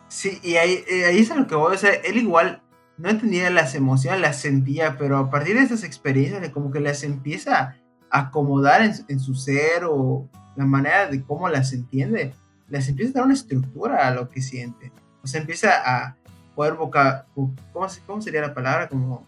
Sí, 0.07 0.39
y 0.43 0.55
ahí, 0.55 0.83
eh, 0.89 1.05
ahí 1.05 1.19
es 1.19 1.31
a 1.31 1.35
lo 1.35 1.47
que 1.47 1.55
voy. 1.55 1.73
O 1.75 1.77
sea, 1.77 1.91
él 1.93 2.17
igual 2.17 2.61
no 2.97 3.09
entendía 3.09 3.49
las 3.49 3.75
emociones, 3.75 4.21
las 4.21 4.37
sentía, 4.39 4.97
pero 4.97 5.17
a 5.17 5.29
partir 5.29 5.55
de 5.57 5.63
esas 5.63 5.83
experiencias, 5.83 6.47
como 6.51 6.71
que 6.71 6.79
las 6.79 7.03
empieza 7.03 7.75
a 8.09 8.19
acomodar 8.19 8.81
en, 8.83 8.93
en 9.09 9.19
su 9.19 9.35
ser 9.35 9.83
o 9.89 10.29
la 10.55 10.65
manera 10.65 11.07
de 11.07 11.23
cómo 11.23 11.49
las 11.49 11.73
entiende, 11.73 12.33
les 12.69 12.87
empieza 12.87 13.11
a 13.11 13.13
dar 13.15 13.23
una 13.25 13.33
estructura 13.33 14.07
a 14.07 14.11
lo 14.11 14.29
que 14.29 14.41
siente. 14.41 14.91
O 15.23 15.27
sea, 15.27 15.41
empieza 15.41 15.71
a 15.85 16.15
poder 16.57 16.73
boca, 16.73 17.27
¿cómo, 17.71 17.87
se- 17.87 18.01
cómo 18.01 18.19
sería 18.19 18.41
la 18.41 18.55
palabra? 18.55 18.89
Como 18.89 19.23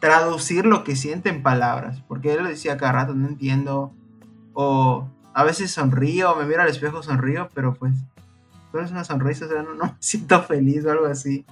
traducir 0.00 0.64
lo 0.64 0.82
que 0.82 0.96
siente 0.96 1.28
en 1.28 1.42
palabras. 1.42 2.02
Porque 2.08 2.32
él 2.32 2.42
lo 2.42 2.48
decía 2.48 2.78
cada 2.78 2.92
rato, 2.92 3.14
no 3.14 3.28
entiendo. 3.28 3.92
O 4.54 5.06
a 5.34 5.44
veces 5.44 5.70
sonrío, 5.72 6.34
me 6.36 6.46
miro 6.46 6.62
al 6.62 6.68
espejo, 6.68 7.02
sonrío, 7.02 7.50
pero 7.54 7.74
pues 7.74 7.92
solo 8.72 8.82
es 8.84 8.90
una 8.90 9.04
sonrisa, 9.04 9.44
o 9.44 9.48
sea, 9.48 9.62
no, 9.62 9.74
me 9.74 9.94
siento 10.00 10.42
feliz 10.42 10.84
o 10.86 10.90
algo 10.90 11.06
así. 11.06 11.44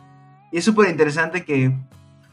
Y 0.50 0.58
es 0.58 0.64
súper 0.64 0.88
interesante 0.88 1.44
que 1.44 1.76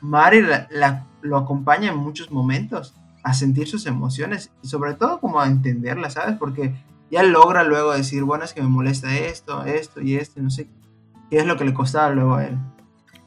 Mari 0.02 0.42
la- 0.42 1.06
lo 1.22 1.36
acompaña 1.38 1.92
en 1.92 1.98
muchos 1.98 2.32
momentos 2.32 2.96
a 3.24 3.34
sentir 3.34 3.68
sus 3.68 3.86
emociones 3.86 4.52
y 4.62 4.70
sobre 4.70 4.94
todo 4.94 5.20
como 5.20 5.42
a 5.42 5.48
entenderlas, 5.48 6.13
¿sabes? 6.13 6.38
Porque 6.38 6.74
ya 7.12 7.24
logra 7.24 7.63
luego 7.65 7.92
decir, 7.92 8.24
bueno, 8.24 8.46
es 8.46 8.54
que 8.54 8.62
me 8.62 8.70
molesta 8.70 9.13
esto, 9.18 9.65
esto 9.65 10.00
y 10.02 10.15
esto, 10.15 10.42
no 10.42 10.50
sé 10.50 10.70
qué 11.30 11.38
es 11.38 11.46
lo 11.46 11.58
que 11.58 11.65
le 11.65 11.74
costaba 11.74 12.10
luego 12.10 12.36
a 12.36 12.46
él. 12.46 12.58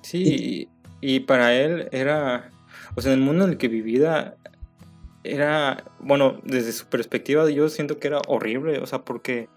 Sí, 0.03 0.69
y, 1.01 1.15
y 1.15 1.21
para 1.21 1.55
él 1.55 1.89
era, 1.93 2.51
o 2.95 3.01
sea, 3.01 3.13
en 3.13 3.21
el 3.21 3.25
mundo 3.25 3.45
en 3.45 3.51
el 3.51 3.59
que 3.59 3.69
vivía, 3.69 4.37
era, 5.25 5.85
bueno, 6.01 6.41
desde 6.45 6.73
su 6.73 6.87
perspectiva 6.87 7.49
yo 7.51 7.69
siento 7.69 7.99
que 7.99 8.09
era 8.09 8.21
horrible, 8.27 8.79
o 8.79 8.87
sea, 8.87 9.03
porque 9.03 9.49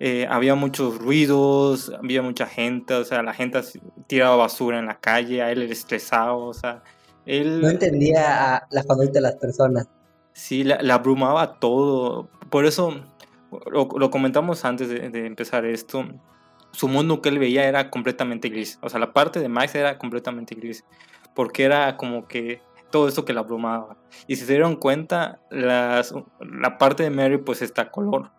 eh, 0.00 0.26
había 0.30 0.54
muchos 0.54 0.98
ruidos, 0.98 1.92
había 2.02 2.22
mucha 2.22 2.46
gente, 2.46 2.94
o 2.94 3.04
sea, 3.04 3.22
la 3.22 3.34
gente 3.34 3.60
tiraba 4.06 4.36
basura 4.36 4.78
en 4.78 4.86
la 4.86 4.98
calle, 4.98 5.42
a 5.42 5.50
él 5.52 5.60
le 5.60 5.72
estresaba, 5.72 6.34
o 6.34 6.54
sea, 6.54 6.82
él... 7.26 7.60
No 7.60 7.68
entendía 7.68 8.56
a 8.56 8.66
la 8.70 8.84
conducta 8.84 9.14
de 9.14 9.20
las 9.20 9.34
personas. 9.36 9.88
Sí, 10.32 10.64
la, 10.64 10.80
la 10.82 10.94
abrumaba 10.94 11.58
todo. 11.58 12.28
Por 12.50 12.66
eso 12.66 12.94
lo, 13.70 13.88
lo 13.98 14.10
comentamos 14.10 14.64
antes 14.64 14.88
de, 14.88 15.08
de 15.08 15.26
empezar 15.26 15.64
esto. 15.64 16.04
Su 16.76 16.88
mundo 16.88 17.22
que 17.22 17.30
él 17.30 17.38
veía 17.38 17.64
era 17.64 17.90
completamente 17.90 18.48
gris. 18.50 18.78
O 18.82 18.88
sea, 18.90 19.00
la 19.00 19.12
parte 19.14 19.40
de 19.40 19.48
Max 19.48 19.74
era 19.74 19.96
completamente 19.98 20.54
gris. 20.54 20.84
Porque 21.34 21.64
era 21.64 21.96
como 21.96 22.28
que 22.28 22.60
todo 22.90 23.08
esto 23.08 23.24
que 23.24 23.32
la 23.32 23.40
abrumaba. 23.40 23.96
Y 24.26 24.36
si 24.36 24.44
se 24.44 24.52
dieron 24.52 24.76
cuenta, 24.76 25.40
las, 25.50 26.14
la 26.40 26.76
parte 26.78 27.02
de 27.02 27.10
Mary 27.10 27.38
pues 27.38 27.62
está 27.62 27.82
a 27.82 27.90
color. 27.90 28.30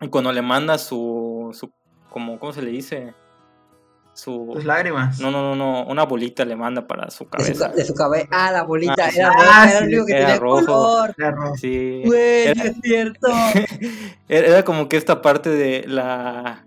Y 0.00 0.08
cuando 0.08 0.32
le 0.32 0.42
manda 0.42 0.78
su, 0.78 1.50
su 1.52 1.72
como, 2.08 2.38
¿cómo 2.40 2.52
se 2.52 2.62
le 2.62 2.70
dice? 2.72 3.14
Su... 4.12 4.50
Tus 4.52 4.64
lágrimas. 4.64 5.20
No, 5.20 5.30
no, 5.30 5.40
no, 5.42 5.54
no, 5.54 5.84
una 5.86 6.02
bolita 6.04 6.44
le 6.44 6.56
manda 6.56 6.86
para 6.86 7.10
su 7.10 7.24
De 7.24 7.30
su, 7.54 7.60
cabeza. 7.60 7.68
de 7.68 7.84
su 7.84 7.94
cabeza. 7.94 8.26
Ah, 8.32 8.50
la 8.50 8.62
bolita 8.64 8.94
Ah, 9.06 9.10
sí. 9.10 9.18
era 9.20 9.28
Ah, 9.30 9.32
roja, 9.36 9.70
era 9.70 9.70
sí, 9.70 9.76
el 9.84 9.88
único 9.88 10.06
que 10.06 10.12
era 10.12 10.20
tenía 10.26 10.40
rojo. 10.40 10.66
color. 10.66 11.14
Claro. 11.14 11.52
Sí. 11.56 12.02
Güey, 12.04 12.46
Era- 12.48 12.64
es 12.64 12.76
cierto. 12.82 13.28
Era 14.28 14.46
era 14.48 14.64
como 14.64 14.88
que 14.88 14.96
esta 14.96 15.22
parte 15.22 15.50
de 15.50 15.84
la... 15.86 16.66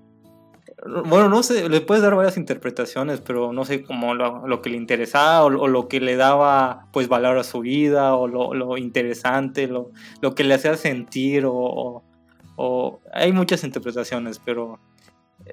Bueno, 0.86 1.30
no 1.30 1.43
sé, 1.43 1.69
le 1.69 1.80
puedes 1.82 2.04
dar 2.04 2.13
varias 2.15 2.36
interpretaciones, 2.36 3.22
pero 3.22 3.54
no 3.54 3.63
sé, 3.63 3.84
como 3.84 4.13
lo, 4.15 4.46
lo 4.48 4.62
que 4.62 4.69
le 4.69 4.76
interesaba 4.78 5.43
o, 5.46 5.50
lo 5.50 5.88
que 5.88 6.02
le 6.02 6.17
daba 6.17 6.88
pues 6.91 7.08
valor 7.08 7.38
a 7.38 7.43
su 7.43 7.62
vida 7.62 8.15
o 8.15 8.28
lo, 8.28 8.54
lo 8.54 8.78
interesante, 8.78 9.67
lo, 9.67 9.91
lo 10.22 10.36
que 10.36 10.43
le 10.43 10.56
hacía 10.56 10.76
sentir 10.76 11.46
o, 11.48 12.04
Hay 13.13 13.32
muchas 13.32 13.63
interpretaciones, 13.63 14.39
pero 14.39 14.80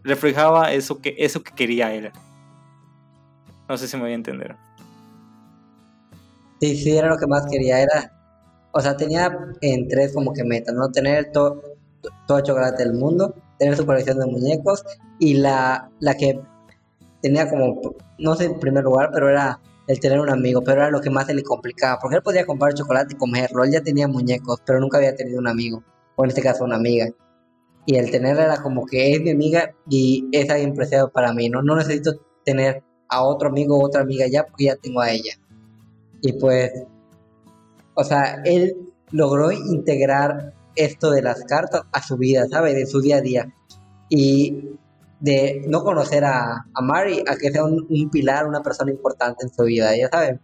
reflejaba 0.02 0.72
eso 0.72 1.00
que, 1.00 1.14
eso 1.18 1.42
que 1.42 1.52
quería 1.54 1.94
él. 1.94 2.10
No 3.68 3.76
sé 3.78 3.86
si 3.86 3.96
me 3.96 4.02
voy 4.02 4.12
a 4.12 4.16
entender. 4.16 4.56
Sí, 6.60 6.76
sí, 6.76 6.96
era 6.96 7.08
lo 7.08 7.16
que 7.18 7.26
más 7.26 7.46
quería. 7.50 7.80
Era, 7.80 8.12
o 8.72 8.80
sea, 8.80 8.96
tenía 8.96 9.30
en 9.60 9.86
tres 9.88 10.12
como 10.12 10.32
que 10.32 10.44
metas, 10.44 10.74
¿no? 10.74 10.90
Tener 10.90 11.30
to- 11.32 11.62
to- 12.02 12.10
todo 12.26 12.38
el 12.38 12.44
chocolate 12.44 12.84
del 12.84 12.94
mundo, 12.94 13.34
tener 13.60 13.76
su 13.76 13.84
colección 13.84 14.18
de 14.18 14.26
muñecos 14.26 14.82
y 15.18 15.34
la, 15.34 15.90
la 16.00 16.16
que 16.16 16.40
tenía 17.20 17.48
como, 17.48 17.78
no 18.18 18.34
sé 18.34 18.46
en 18.46 18.58
primer 18.58 18.82
lugar, 18.82 19.10
pero 19.12 19.28
era 19.28 19.60
el 19.86 20.00
tener 20.00 20.18
un 20.18 20.30
amigo, 20.30 20.62
pero 20.62 20.80
era 20.80 20.90
lo 20.90 21.02
que 21.02 21.10
más 21.10 21.26
se 21.26 21.34
le 21.34 21.42
complicaba, 21.42 21.98
porque 22.00 22.16
él 22.16 22.22
podía 22.22 22.46
comprar 22.46 22.72
chocolate 22.72 23.14
y 23.14 23.18
comerlo, 23.18 23.62
él 23.62 23.70
ya 23.70 23.82
tenía 23.82 24.08
muñecos, 24.08 24.62
pero 24.64 24.80
nunca 24.80 24.96
había 24.96 25.14
tenido 25.14 25.38
un 25.38 25.46
amigo, 25.46 25.84
o 26.16 26.24
en 26.24 26.30
este 26.30 26.40
caso 26.40 26.64
una 26.64 26.76
amiga. 26.76 27.08
Y 27.84 27.96
el 27.96 28.10
tenerla 28.10 28.44
era 28.44 28.62
como 28.62 28.86
que 28.86 29.12
es 29.12 29.20
mi 29.20 29.30
amiga 29.30 29.74
y 29.88 30.26
es 30.32 30.48
alguien 30.48 30.74
preciado 30.74 31.10
para 31.10 31.34
mí, 31.34 31.50
¿no? 31.50 31.62
No 31.62 31.76
necesito 31.76 32.12
tener 32.44 32.82
a 33.08 33.22
otro 33.22 33.48
amigo 33.48 33.76
o 33.76 33.84
otra 33.84 34.00
amiga 34.00 34.26
ya 34.26 34.46
porque 34.46 34.64
ya 34.64 34.76
tengo 34.76 35.02
a 35.02 35.10
ella. 35.10 35.34
Y 36.22 36.32
pues, 36.34 36.70
o 37.94 38.04
sea, 38.04 38.40
él 38.44 38.76
logró 39.10 39.52
integrar 39.52 40.54
esto 40.76 41.10
de 41.10 41.22
las 41.22 41.44
cartas 41.44 41.82
a 41.92 42.02
su 42.02 42.16
vida, 42.16 42.46
¿sabes? 42.48 42.74
De 42.74 42.86
su 42.86 43.00
día 43.00 43.16
a 43.16 43.20
día. 43.20 43.52
Y 44.08 44.70
de 45.20 45.64
no 45.68 45.82
conocer 45.84 46.24
a, 46.24 46.64
a 46.74 46.82
Mari 46.82 47.20
a 47.28 47.36
que 47.36 47.50
sea 47.50 47.64
un, 47.64 47.86
un 47.88 48.10
pilar, 48.10 48.46
una 48.46 48.62
persona 48.62 48.90
importante 48.90 49.44
en 49.44 49.52
su 49.52 49.64
vida, 49.64 49.94
ya 49.96 50.08
saben. 50.08 50.40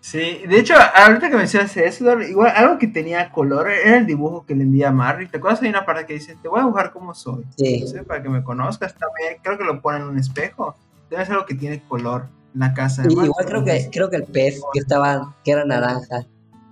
Sí, 0.00 0.42
de 0.48 0.60
hecho, 0.60 0.74
ahorita 0.94 1.28
que 1.28 1.36
mencionas 1.36 1.76
eso, 1.76 2.20
igual 2.20 2.52
algo 2.54 2.78
que 2.78 2.86
tenía 2.86 3.30
color 3.32 3.68
era 3.68 3.98
el 3.98 4.06
dibujo 4.06 4.46
que 4.46 4.54
le 4.54 4.62
envía 4.62 4.88
a 4.88 4.92
Marry. 4.92 5.28
¿Te 5.28 5.38
acuerdas? 5.38 5.60
Hay 5.62 5.68
una 5.70 5.84
parte 5.84 6.06
que 6.06 6.14
dice, 6.14 6.36
te 6.40 6.48
voy 6.48 6.60
a 6.60 6.62
dibujar 6.62 6.92
como 6.92 7.14
soy. 7.14 7.44
Sí. 7.56 7.84
Para 8.06 8.22
que 8.22 8.28
me 8.28 8.44
conozcas 8.44 8.94
también. 8.94 9.38
Creo 9.42 9.58
que 9.58 9.64
lo 9.64 9.82
ponen 9.82 10.02
en 10.02 10.08
un 10.08 10.18
espejo. 10.18 10.76
Debe 11.10 11.24
ser 11.26 11.34
algo 11.34 11.46
que 11.46 11.56
tiene 11.56 11.82
color 11.82 12.28
en 12.54 12.60
la 12.60 12.72
casa. 12.74 13.02
de 13.02 13.12
Y 13.12 13.16
Marry. 13.16 13.26
igual 13.26 13.44
creo 13.46 13.64
que, 13.64 13.90
creo 13.92 14.08
que 14.08 14.16
el 14.16 14.24
pez 14.24 14.60
que 14.72 14.78
estaba, 14.78 15.34
que 15.44 15.50
era 15.50 15.64
naranja, 15.64 16.24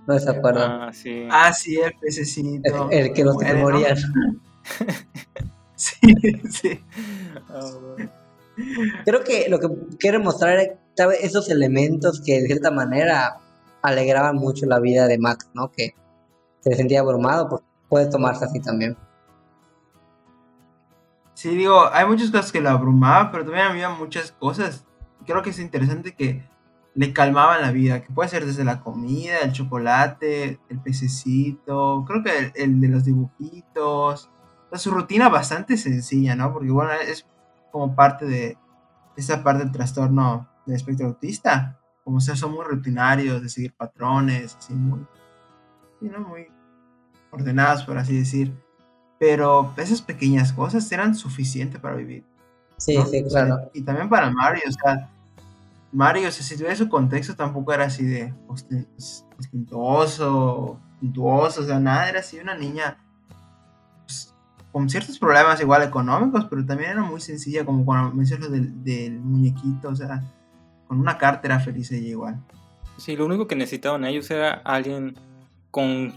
no 0.07 0.19
se 0.19 0.29
acuerdan. 0.29 0.71
Ah, 0.81 0.93
sí. 0.93 1.27
Ah, 1.29 1.53
sí, 1.53 1.75
el 1.79 1.93
pececito. 1.99 2.89
el, 2.89 2.99
el 3.07 3.13
que 3.13 3.23
los 3.23 3.35
Muere, 3.35 3.53
¿no? 3.53 3.59
morían. 3.59 3.97
Sí, 5.75 5.95
sí. 6.49 6.83
Ah, 7.49 7.59
bueno. 7.79 8.11
Creo 9.05 9.23
que 9.23 9.47
lo 9.47 9.59
que 9.59 9.67
quiere 9.99 10.17
mostrar 10.17 10.57
es 10.57 10.71
esos 11.21 11.51
elementos 11.51 12.19
que 12.25 12.41
de 12.41 12.47
cierta 12.47 12.71
manera 12.71 13.37
alegraban 13.83 14.37
mucho 14.37 14.65
la 14.65 14.79
vida 14.79 15.05
de 15.05 15.19
Max, 15.19 15.47
¿no? 15.53 15.71
Que 15.71 15.93
se 16.61 16.73
sentía 16.75 17.01
abrumado, 17.01 17.47
pues 17.47 17.61
puede 17.87 18.09
tomarse 18.09 18.45
así 18.45 18.59
también. 18.59 18.97
Sí, 21.35 21.55
digo, 21.55 21.87
hay 21.93 22.07
muchas 22.07 22.31
cosas 22.31 22.51
que 22.51 22.61
lo 22.61 22.69
abrumaban, 22.71 23.29
pero 23.31 23.43
también 23.45 23.67
había 23.67 23.89
muchas 23.89 24.31
cosas. 24.31 24.83
Creo 25.27 25.43
que 25.43 25.51
es 25.51 25.59
interesante 25.59 26.15
que 26.15 26.43
le 26.97 27.13
calmaban 27.13 27.61
la 27.61 27.71
vida, 27.71 28.01
que 28.01 28.11
puede 28.11 28.27
ser 28.27 28.43
desde 28.43 28.63
la 28.63 28.79
comida, 28.79 29.41
el 29.43 29.51
chocolate, 29.51 30.59
el 30.67 30.79
pececito, 30.79 32.03
creo 32.07 32.23
que 32.23 32.37
el, 32.39 32.51
el 32.55 32.81
de 32.81 32.87
los 32.87 33.05
dibujitos. 33.05 34.31
O 34.65 34.69
sea, 34.71 34.79
su 34.79 34.89
rutina 34.89 35.29
bastante 35.29 35.77
sencilla, 35.77 36.35
¿no? 36.35 36.51
Porque 36.51 36.71
bueno, 36.71 36.91
es 36.93 37.27
como 37.71 37.95
parte 37.95 38.25
de 38.25 38.57
esa 39.15 39.43
parte 39.43 39.63
del 39.63 39.71
trastorno 39.71 40.49
del 40.65 40.75
espectro 40.75 41.05
autista. 41.05 41.79
Como 42.03 42.19
sea, 42.19 42.35
son 42.35 42.53
muy 42.53 42.65
rutinarios, 42.65 43.43
de 43.43 43.49
seguir 43.49 43.75
patrones, 43.75 44.55
así 44.55 44.73
muy, 44.73 45.05
muy 46.01 46.47
ordenados, 47.29 47.83
por 47.83 47.99
así 47.99 48.17
decir. 48.17 48.51
Pero 49.19 49.71
esas 49.77 50.01
pequeñas 50.01 50.51
cosas 50.51 50.91
eran 50.91 51.13
suficientes 51.13 51.79
para 51.79 51.95
vivir. 51.95 52.25
Sí, 52.77 52.97
¿no? 52.97 53.05
sí, 53.05 53.21
O 53.23 53.29
sea, 53.29 53.45
claro. 53.45 53.69
y 53.71 53.83
también 53.83 54.09
para 54.09 54.31
Mario, 54.31 54.63
o 54.67 54.71
sea, 54.71 55.11
Mario, 55.91 56.27
o 56.27 56.31
sea, 56.31 56.43
si 56.43 56.55
tuviera 56.55 56.75
su 56.75 56.89
contexto, 56.89 57.35
tampoco 57.35 57.73
era 57.73 57.85
así 57.85 58.05
de 58.05 58.33
osten- 58.47 58.87
ostentoso, 59.39 60.79
suntuoso, 60.99 61.61
o 61.61 61.63
sea, 61.65 61.79
nada, 61.79 62.09
era 62.09 62.19
así 62.19 62.39
una 62.39 62.55
niña 62.55 62.97
pues, 64.03 64.35
con 64.71 64.89
ciertos 64.89 65.17
problemas 65.17 65.61
igual 65.61 65.83
económicos, 65.83 66.45
pero 66.49 66.65
también 66.65 66.91
era 66.91 67.03
muy 67.03 67.21
sencilla, 67.21 67.65
como 67.65 67.85
cuando 67.85 68.13
mencionas 68.13 68.47
lo 68.49 68.53
del, 68.55 68.83
del 68.83 69.19
muñequito, 69.19 69.89
o 69.89 69.95
sea, 69.95 70.23
con 70.87 70.99
una 70.99 71.17
carta 71.17 71.47
era 71.47 71.59
feliz 71.59 71.91
ella 71.91 72.07
igual. 72.09 72.43
Sí, 72.97 73.15
lo 73.15 73.25
único 73.25 73.47
que 73.47 73.55
necesitaban 73.55 74.05
ellos 74.05 74.29
era 74.31 74.53
alguien 74.65 75.15
con 75.71 76.13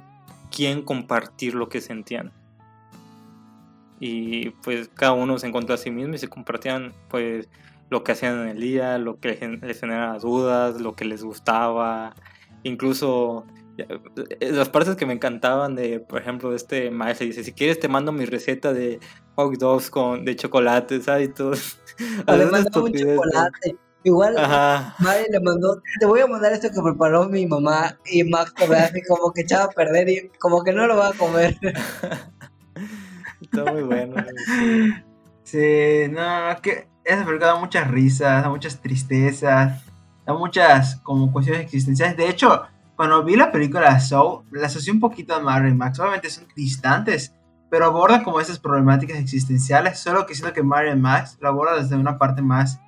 quien 0.51 0.83
compartir 0.83 1.55
lo 1.55 1.69
que 1.69 1.81
sentían. 1.81 2.33
y 4.03 4.51
pues 4.63 4.89
cada 4.95 5.13
uno 5.13 5.39
se 5.39 5.47
encontró 5.47 5.75
a 5.75 5.79
sí 5.79 5.91
mismo 5.91 6.15
y 6.15 6.19
se 6.19 6.29
compartían 6.29 6.95
pues 7.11 7.49
lo 7.91 8.05
que 8.05 8.13
hacían 8.13 8.41
en 8.43 8.49
el 8.49 8.61
día, 8.61 8.99
lo 8.99 9.19
que 9.19 9.37
les 9.63 9.81
generaba 9.81 10.19
dudas, 10.19 10.81
lo 10.81 10.95
que 10.95 11.05
les 11.05 11.23
gustaba, 11.23 12.15
incluso 12.63 13.47
eh, 13.79 14.53
las 14.53 14.69
partes 14.69 14.97
que 14.97 15.07
me 15.07 15.13
encantaban 15.13 15.75
de, 15.75 16.01
por 16.01 16.21
ejemplo, 16.21 16.55
este 16.55 16.91
maestro 16.91 17.27
dice, 17.27 17.45
si 17.45 17.53
quieres 17.53 17.81
te 17.81 17.89
mando 17.89 18.13
mi 18.13 18.25
receta 18.25 18.73
de 18.73 19.01
hot 19.35 19.55
dogs 19.59 19.91
con, 19.91 20.25
de 20.25 20.37
chocolate, 20.37 21.01
¿sabes? 21.01 21.29
Y 21.29 21.33
todo. 21.33 21.51
Un 22.83 22.93
chocolate. 22.93 23.77
Igual, 24.03 24.35
Mari 24.99 25.25
le 25.31 25.41
mandó, 25.41 25.83
te 25.99 26.07
voy 26.07 26.21
a 26.21 26.27
mandar 26.27 26.55
esto 26.55 26.71
que 26.71 26.81
preparó 26.83 27.29
mi 27.29 27.47
mamá 27.47 27.99
y 28.07 28.25
Max 28.25 28.55
como 29.07 29.31
que 29.33 29.43
echaba 29.43 29.65
a 29.65 29.69
perder 29.69 30.09
y 30.09 30.31
como 30.39 30.65
que 30.65 30.73
no 30.73 30.87
lo 30.87 30.97
va 30.97 31.09
a 31.09 31.13
comer. 31.13 31.55
Está 33.43 33.73
muy 33.73 33.83
bueno. 33.83 34.17
Sí, 35.43 36.07
no, 36.11 36.55
que 36.63 36.87
esa 37.05 37.25
película 37.25 37.53
da 37.53 37.57
muchas 37.57 37.89
risas, 37.89 38.43
da 38.43 38.49
muchas 38.49 38.81
tristezas, 38.81 39.83
da 40.27 40.35
muchas 40.35 40.97
como 40.97 41.33
cuestiones 41.33 41.63
existenciales. 41.63 42.17
De 42.17 42.29
hecho, 42.29 42.63
cuando 42.97 43.25
vi 43.25 43.37
la 43.37 43.51
película 43.51 43.99
Soul, 44.01 44.45
la 44.51 44.67
asocié 44.67 44.93
un 44.93 45.01
poquito 45.01 45.35
a 45.35 45.41
Mario 45.41 45.71
y 45.71 45.75
Max. 45.75 45.99
Obviamente 45.99 46.31
son 46.31 46.47
distantes, 46.55 47.35
pero 47.71 47.87
abordan 47.87 48.23
como 48.23 48.41
esas 48.41 48.59
problemáticas 48.59 49.19
existenciales, 49.19 49.99
solo 49.99 50.27
que 50.27 50.35
siento 50.35 50.53
que 50.53 50.63
Mario 50.63 50.93
y 50.93 50.97
Max 50.97 51.39
lo 51.41 51.49
aborda 51.49 51.81
desde 51.81 51.97
una 51.97 52.19
parte 52.19 52.43
más 52.43 52.79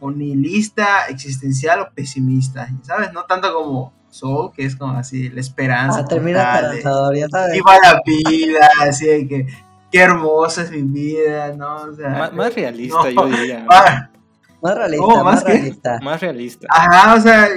nihilista, 0.00 1.06
existencial 1.08 1.80
o 1.80 1.90
pesimista, 1.94 2.68
¿sabes? 2.82 3.12
No 3.12 3.24
tanto 3.24 3.54
como 3.54 3.92
Soul, 4.10 4.52
que 4.52 4.64
es 4.64 4.74
como 4.74 4.92
así 4.94 5.28
la 5.28 5.40
esperanza. 5.40 6.00
Ah, 6.00 6.04
termina 6.04 6.54
esperanzador, 6.56 7.16
ya 7.16 7.28
sabes. 7.28 7.52
Viva 7.52 7.76
la 7.82 8.00
vida, 8.04 8.68
así 8.80 9.06
de 9.06 9.28
que 9.28 9.46
qué 9.92 10.00
hermosa 10.00 10.62
es 10.62 10.70
mi 10.70 10.82
vida, 10.82 11.54
¿no? 11.54 11.76
O 11.82 11.94
sea, 11.94 12.32
más, 12.32 12.54
realista, 12.54 13.10
yo 13.10 13.26
diría. 13.26 13.64
Más, 14.62 14.76
realista, 14.76 15.22
más, 15.22 15.44
realista. 15.44 16.00
Más 16.02 16.20
realista. 16.20 16.66
Ajá, 16.70 17.14
o 17.14 17.20
sea, 17.20 17.48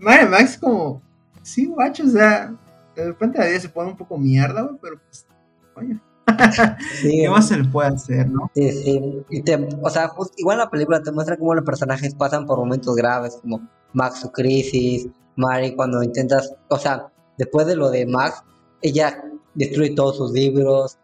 Mario 0.00 0.28
Max 0.30 0.58
como 0.58 1.02
sí, 1.42 1.66
guacho, 1.66 2.04
o 2.04 2.08
sea, 2.08 2.52
de 2.96 3.06
repente 3.06 3.38
la 3.38 3.46
vida 3.46 3.60
se 3.60 3.68
pone 3.68 3.90
un 3.90 3.96
poco 3.96 4.18
mierda, 4.18 4.62
güey, 4.62 4.76
pero 4.80 4.98
pues, 4.98 5.26
coño. 5.74 6.00
¿Qué 7.02 7.28
más 7.28 7.48
se 7.48 7.58
le 7.58 7.68
puede 7.68 7.88
hacer, 7.88 8.28
no? 8.28 8.50
Sí, 8.54 8.72
sí. 8.72 9.24
Y 9.28 9.42
te, 9.42 9.68
o 9.82 9.90
sea, 9.90 10.10
igual 10.38 10.58
la 10.58 10.70
película 10.70 11.02
te 11.02 11.12
muestra 11.12 11.36
cómo 11.36 11.54
los 11.54 11.64
personajes 11.64 12.14
pasan 12.14 12.46
por 12.46 12.58
momentos 12.58 12.96
graves, 12.96 13.38
como 13.42 13.60
Max 13.92 14.20
su 14.20 14.32
crisis, 14.32 15.06
Mari 15.36 15.74
cuando 15.76 16.02
intentas, 16.02 16.54
o 16.68 16.78
sea, 16.78 17.08
después 17.36 17.66
de 17.66 17.76
lo 17.76 17.90
de 17.90 18.06
Max, 18.06 18.42
ella 18.80 19.22
destruye 19.54 19.94
todos 19.94 20.16
sus 20.16 20.32
libros, 20.32 20.98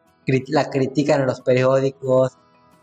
la 0.48 0.70
critican 0.70 1.20
en 1.20 1.26
los 1.26 1.40
periódicos, 1.40 2.38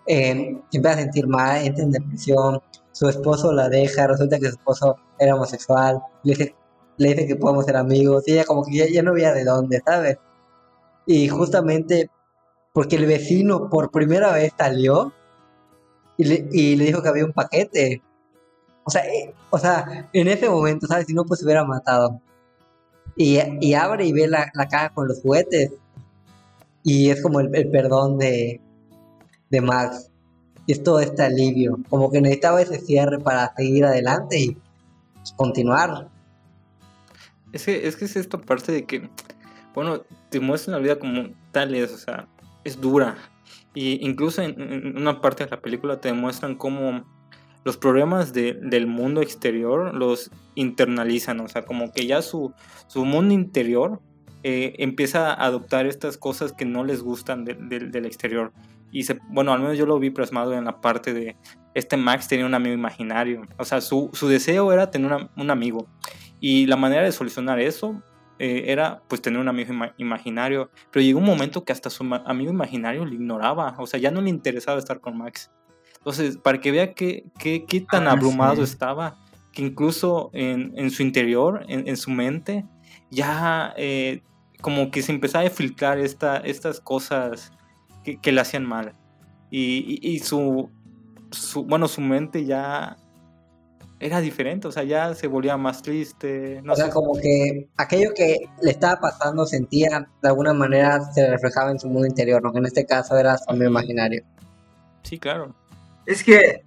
eh, 0.06 0.60
empieza 0.72 0.98
a 0.98 1.02
sentir 1.02 1.28
mal, 1.28 1.66
entra 1.66 1.84
en 1.84 1.92
depresión, 1.92 2.62
su 2.92 3.10
esposo 3.10 3.52
la 3.54 3.70
deja, 3.70 4.08
resulta 4.08 4.40
que 4.40 4.46
su 4.46 4.52
esposo 4.52 4.96
era 5.20 5.36
homosexual, 5.36 6.02
le 6.24 6.34
dice 6.34 6.56
le 6.98 7.10
dice 7.10 7.28
que 7.28 7.36
podemos 7.36 7.66
ser 7.66 7.78
amigos 7.78 8.24
y 8.28 8.34
ella 8.34 8.46
como 8.46 8.64
que 8.64 8.92
ya, 8.92 9.04
no 9.04 9.14
veía 9.14 9.34
de 9.34 9.44
dónde, 9.44 9.82
¿sabes? 9.86 10.18
Y 11.06 11.28
justamente 11.30 12.10
porque 12.74 12.98
el 12.98 13.06
vecino 13.06 13.70
por 13.70 13.92
primera 13.92 14.34
vez 14.34 14.52
salió 14.58 15.14
y 16.18 16.24
le, 16.26 16.50
y 16.52 16.76
le 16.76 16.86
dijo 16.86 17.02
que 17.02 17.10
había 17.10 17.26
un 17.26 17.34
paquete. 17.34 18.02
O 18.84 18.90
sea, 18.90 19.06
eh, 19.06 19.34
o 19.50 19.58
sea, 19.58 20.10
en 20.14 20.28
ese 20.28 20.50
momento, 20.50 20.88
¿sabes? 20.88 21.08
Si 21.08 21.14
no, 21.14 21.24
pues 21.24 21.40
se 21.40 21.46
hubiera 21.46 21.64
matado. 21.64 22.22
Y, 23.16 23.40
y 23.62 23.74
abre 23.74 24.06
y 24.06 24.14
ve 24.14 24.28
la, 24.28 24.50
la, 24.54 24.68
caja 24.68 24.90
con 24.90 25.08
los 25.08 25.22
juguetes. 25.22 25.72
Y 26.88 27.10
es 27.10 27.21
como 27.21 27.41
el, 27.41 27.50
perdón 27.69 28.17
de, 28.17 28.62
de 29.50 29.60
Max. 29.60 30.10
Y 30.67 30.71
es 30.71 30.84
todo 30.84 31.02
este 31.02 31.21
alivio. 31.21 31.80
Como 31.89 32.10
que 32.10 32.21
necesitaba 32.21 32.62
ese 32.62 32.80
cierre 32.80 33.19
para 33.19 33.54
seguir 33.58 33.84
adelante 33.84 34.39
y 34.39 34.58
continuar. 35.36 36.08
Es 37.52 37.65
que, 37.65 37.86
es 37.89 37.97
que 37.97 38.06
es 38.06 38.15
esta 38.15 38.38
parte 38.38 38.71
de 38.71 38.86
que, 38.86 39.10
bueno, 39.73 40.04
te 40.30 40.39
muestran 40.39 40.78
la 40.78 40.82
vida 40.82 40.97
como 40.97 41.28
tal 41.52 41.76
es, 41.76 41.91
o 41.91 41.97
sea, 41.97 42.30
es 42.63 42.80
dura. 42.80 43.17
Y 43.73 44.08
incluso 44.08 44.41
en, 44.41 44.95
una 44.95 45.19
parte 45.19 45.43
de 45.43 45.50
la 45.50 45.60
película 45.60 46.00
te 46.00 46.08
demuestran 46.08 46.56
cómo 46.56 47.04
los 47.65 47.76
problemas 47.76 48.32
del 48.32 48.88
mundo 48.88 49.21
exterior 49.21 49.93
los 49.93 50.32
internalizan, 50.56 51.41
o 51.41 51.50
sea, 51.50 51.65
como 51.65 51.91
que 51.91 52.08
ya 52.08 52.21
su, 52.21 52.54
su 52.88 53.04
mundo 53.04 53.34
interior 53.34 54.00
eh, 54.43 54.76
empieza 54.78 55.34
a 55.34 55.45
adoptar 55.45 55.86
estas 55.86 56.17
cosas 56.17 56.54
que 56.54 56.65
no 56.65 56.84
les 56.84 57.02
gustan 57.02 57.45
del 57.45 58.06
exterior. 58.06 58.54
Y 58.91 59.04
se, 59.04 59.19
bueno, 59.30 59.52
al 59.54 59.60
menos 59.60 59.78
yo 59.78 59.86
lo 59.86 60.00
vi 60.00 60.10
plasmado 60.10 60.54
en 60.54 60.65
la 60.65 60.80
parte 60.80 61.13
de 61.13 61.36
este 61.73 61.95
Max 61.95 62.28
tenía 62.28 62.45
un 62.45 62.56
amigo 62.56 62.73
imaginario. 62.73 63.43
O 63.58 63.65
sea, 63.65 63.82
su, 63.82 64.10
su 64.13 64.28
deseo 64.28 64.71
era 64.73 64.89
tener 64.89 65.30
un 65.36 65.52
amigo. 65.52 65.88
Y 66.39 66.65
la 66.65 66.76
manera 66.76 67.04
de 67.04 67.12
solucionar 67.12 67.60
eso 67.60 68.02
eh, 68.39 68.65
era 68.67 69.04
pues 69.08 69.21
tener 69.21 69.39
un 69.39 69.47
amigo 69.47 69.73
imaginario. 69.97 70.71
Pero 70.91 71.04
llegó 71.04 71.19
un 71.19 71.26
momento 71.26 71.63
que 71.63 71.73
hasta 71.73 71.91
su 71.91 72.04
amigo 72.26 72.52
imaginario 72.52 73.06
le 73.06 73.13
ignoraba. 73.13 73.76
O 73.78 73.86
sea, 73.86 74.00
ya 74.00 74.10
no 74.10 74.21
le 74.21 74.30
interesaba 74.30 74.80
estar 74.80 75.00
con 75.00 75.17
Max. 75.17 75.52
Entonces, 75.97 76.38
para 76.38 76.60
que 76.60 76.71
vea 76.71 76.93
qué, 76.93 77.26
qué, 77.38 77.65
qué 77.65 77.82
tan 77.82 78.08
ah, 78.08 78.13
abrumado 78.13 78.63
estaba, 78.63 79.19
que 79.52 79.62
incluso 79.62 80.32
en, 80.34 80.73
en 80.78 80.89
su 80.89 81.04
interior, 81.04 81.65
en, 81.67 81.88
en, 81.88 81.97
su 81.97 82.10
mente, 82.10 82.65
ya 83.10 83.74
eh, 83.78 84.22
como 84.62 84.91
que 84.91 85.02
se 85.02 85.12
empezaba 85.12 85.46
a 85.46 85.50
filtrar 85.50 86.00
esta, 86.00 86.38
estas 86.38 86.80
cosas 86.80 87.52
que, 88.04 88.20
que, 88.20 88.32
le 88.32 88.41
hacían 88.41 88.65
mal. 88.65 88.93
Y, 89.50 90.00
y, 90.02 90.15
y 90.15 90.20
su, 90.20 90.70
su, 91.32 91.63
bueno, 91.63 91.88
su 91.88 92.02
mente 92.02 92.46
ya 92.46 92.98
era 94.00 94.22
diferente, 94.22 94.67
o 94.67 94.72
sea, 94.72 94.84
ya 94.84 95.15
se 95.15 95.28
volvía 95.28 95.58
más 95.58 95.82
triste. 95.82 96.62
No 96.63 96.74
o 96.74 96.76
sea, 96.76 96.89
como 96.89 97.13
que 97.13 97.67
aquello 97.78 98.12
que 98.15 98.38
le 98.62 98.72
estaba 98.72 99.00
pasando 99.00 99.46
sentía 99.46 100.08
de 100.22 100.28
alguna 100.28 100.54
manera 100.54 101.02
se 101.13 101.28
reflejaba 101.28 101.72
en 101.72 101.80
su 101.80 101.88
mundo 101.88 102.08
interior, 102.08 102.41
¿no? 102.43 102.52
Que 102.52 102.60
en 102.60 102.65
este 102.65 102.86
caso 102.86 103.17
era 103.17 103.38
su 103.38 103.56
imaginario. 103.56 104.24
Sí, 105.02 105.17
claro. 105.17 105.56
Es 106.06 106.24
que 106.24 106.63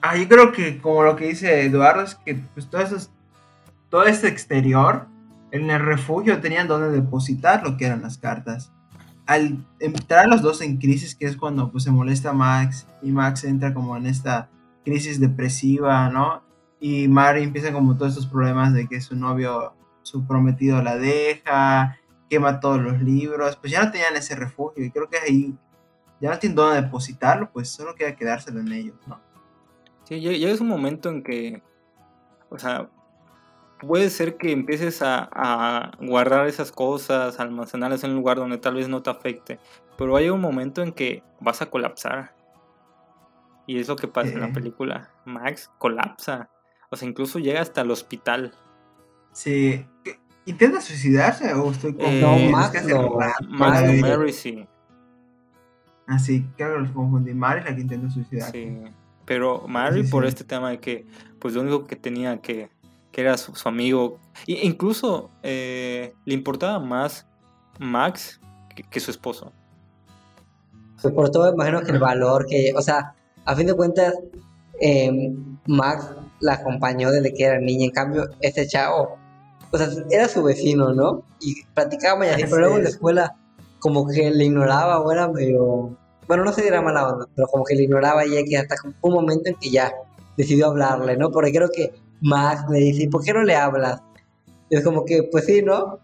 ahí 0.00 0.22
yo 0.22 0.28
creo 0.28 0.52
que 0.52 0.80
como 0.80 1.02
lo 1.02 1.14
que 1.14 1.26
dice 1.28 1.62
Eduardo 1.62 2.02
es 2.02 2.16
que 2.16 2.34
pues 2.54 2.68
todo 2.68 2.80
eso, 2.80 2.96
todo 3.88 4.04
este 4.04 4.28
exterior 4.28 5.06
en 5.50 5.70
el 5.70 5.80
refugio 5.80 6.40
tenían 6.40 6.68
donde 6.68 6.90
depositar 6.90 7.62
lo 7.62 7.76
que 7.76 7.86
eran 7.86 8.02
las 8.02 8.18
cartas. 8.18 8.72
Al 9.26 9.66
entrar 9.80 10.28
los 10.28 10.42
dos 10.42 10.60
en 10.60 10.76
crisis, 10.78 11.14
que 11.14 11.26
es 11.26 11.36
cuando 11.36 11.72
pues 11.72 11.84
se 11.84 11.90
molesta 11.90 12.32
Max 12.32 12.86
y 13.02 13.10
Max 13.10 13.44
entra 13.44 13.74
como 13.74 13.96
en 13.96 14.06
esta 14.06 14.48
crisis 14.84 15.18
depresiva, 15.18 16.08
¿no? 16.10 16.46
y 16.80 17.08
Mari 17.08 17.42
empieza 17.42 17.72
como 17.72 17.96
todos 17.96 18.12
estos 18.12 18.26
problemas 18.26 18.74
de 18.74 18.86
que 18.86 19.00
su 19.00 19.16
novio, 19.16 19.74
su 20.02 20.26
prometido 20.26 20.82
la 20.82 20.96
deja, 20.96 21.98
quema 22.28 22.60
todos 22.60 22.80
los 22.80 23.00
libros, 23.00 23.56
pues 23.56 23.72
ya 23.72 23.84
no 23.84 23.90
tenían 23.90 24.16
ese 24.16 24.34
refugio 24.34 24.84
y 24.84 24.90
creo 24.90 25.08
que 25.08 25.18
ahí 25.18 25.54
ya 26.20 26.30
no 26.30 26.38
tienen 26.38 26.56
dónde 26.56 26.82
depositarlo, 26.82 27.50
pues 27.52 27.68
solo 27.68 27.94
queda 27.94 28.16
quedárselo 28.16 28.60
en 28.60 28.72
ellos, 28.72 28.96
¿no? 29.06 29.20
Sí, 30.04 30.20
llega 30.20 30.60
un 30.60 30.68
momento 30.68 31.08
en 31.10 31.22
que, 31.22 31.62
o 32.48 32.58
sea, 32.58 32.88
puede 33.80 34.10
ser 34.10 34.36
que 34.36 34.52
empieces 34.52 35.02
a, 35.02 35.28
a, 35.32 35.92
guardar 36.00 36.46
esas 36.46 36.72
cosas, 36.72 37.38
almacenarlas 37.40 38.04
en 38.04 38.10
un 38.10 38.16
lugar 38.16 38.36
donde 38.36 38.58
tal 38.58 38.74
vez 38.74 38.88
no 38.88 39.02
te 39.02 39.10
afecte, 39.10 39.58
pero 39.96 40.16
hay 40.16 40.28
un 40.28 40.40
momento 40.40 40.82
en 40.82 40.92
que 40.92 41.22
vas 41.40 41.62
a 41.62 41.70
colapsar. 41.70 42.34
Y 43.66 43.80
es 43.80 43.88
lo 43.88 43.96
que 43.96 44.06
pasa 44.06 44.30
en 44.30 44.40
la 44.40 44.52
película. 44.52 45.10
Max 45.24 45.70
colapsa. 45.78 46.50
O 46.90 46.96
sea, 46.96 47.08
incluso 47.08 47.40
llega 47.40 47.60
hasta 47.60 47.80
el 47.80 47.90
hospital. 47.90 48.52
Sí. 49.32 49.84
¿Intenta 50.44 50.80
suicidarse 50.80 51.52
o 51.52 51.72
estoy 51.72 51.94
con... 51.94 52.06
Eh, 52.06 52.20
no, 52.20 52.38
Max, 52.50 52.84
no. 52.86 53.18
Max 53.48 54.00
Mary 54.00 54.32
sí. 54.32 54.68
Ah, 56.06 56.20
sí, 56.20 56.46
claro, 56.56 56.78
los 56.78 56.90
confundí. 56.92 57.34
Mary 57.34 57.58
es 57.58 57.64
la 57.64 57.74
que 57.74 57.80
intenta 57.80 58.08
suicidarse. 58.08 58.52
Sí. 58.52 58.92
Pero 59.24 59.66
Mary 59.66 60.04
por 60.04 60.24
este 60.24 60.44
tema 60.44 60.70
de 60.70 60.78
que, 60.78 61.04
pues 61.40 61.54
lo 61.54 61.62
único 61.62 61.86
que 61.86 61.96
tenía 61.96 62.40
que, 62.40 62.70
que 63.12 63.20
era 63.20 63.36
su, 63.36 63.52
amigo. 63.68 64.18
E 64.46 64.66
incluso 64.66 65.30
eh, 65.42 66.14
le 66.24 66.34
importaba 66.34 66.78
más 66.78 67.26
Max 67.78 68.40
que, 68.90 69.00
su 69.00 69.10
esposo. 69.10 69.52
Por 71.14 71.30
todo, 71.30 71.52
imagino 71.52 71.82
que 71.82 71.92
el 71.92 71.98
valor 71.98 72.46
que, 72.46 72.72
o 72.76 72.82
sea, 72.82 73.14
a 73.44 73.54
fin 73.54 73.66
de 73.66 73.74
cuentas, 73.74 74.14
eh, 74.80 75.32
Max 75.66 76.10
la 76.40 76.54
acompañó 76.54 77.10
desde 77.10 77.32
que 77.32 77.44
era 77.44 77.58
niña. 77.58 77.86
En 77.86 77.92
cambio, 77.92 78.28
ese 78.40 78.66
chavo, 78.66 79.16
o 79.70 79.78
sea, 79.78 79.88
era 80.10 80.28
su 80.28 80.42
vecino, 80.42 80.92
¿no? 80.92 81.22
Y 81.40 81.64
platicaba 81.74 82.26
y 82.26 82.30
así, 82.30 82.44
pero 82.44 82.58
luego 82.58 82.76
en 82.76 82.84
la 82.84 82.90
escuela 82.90 83.36
como 83.78 84.06
que 84.08 84.30
le 84.30 84.44
ignoraba 84.44 85.00
o 85.00 85.12
era 85.12 85.28
medio... 85.28 85.96
Bueno, 86.26 86.44
no 86.44 86.52
sé 86.52 86.62
si 86.62 86.68
era 86.68 86.82
mala 86.82 87.08
onda, 87.08 87.26
pero 87.34 87.46
como 87.46 87.64
que 87.64 87.76
le 87.76 87.84
ignoraba 87.84 88.26
y 88.26 88.44
que 88.44 88.58
hasta 88.58 88.74
un 89.00 89.12
momento 89.12 89.48
en 89.48 89.54
que 89.54 89.70
ya 89.70 89.92
decidió 90.36 90.66
hablarle, 90.66 91.16
¿no? 91.16 91.30
Porque 91.30 91.52
creo 91.52 91.68
que 91.70 91.94
Max 92.20 92.64
le 92.70 92.78
dice, 92.78 93.08
¿por 93.08 93.22
qué 93.22 93.32
no 93.32 93.42
le 93.42 93.54
hablas? 93.54 94.02
Y 94.70 94.76
es 94.76 94.84
como 94.84 95.04
que, 95.04 95.22
pues 95.30 95.46
sí, 95.46 95.62
¿no? 95.62 95.98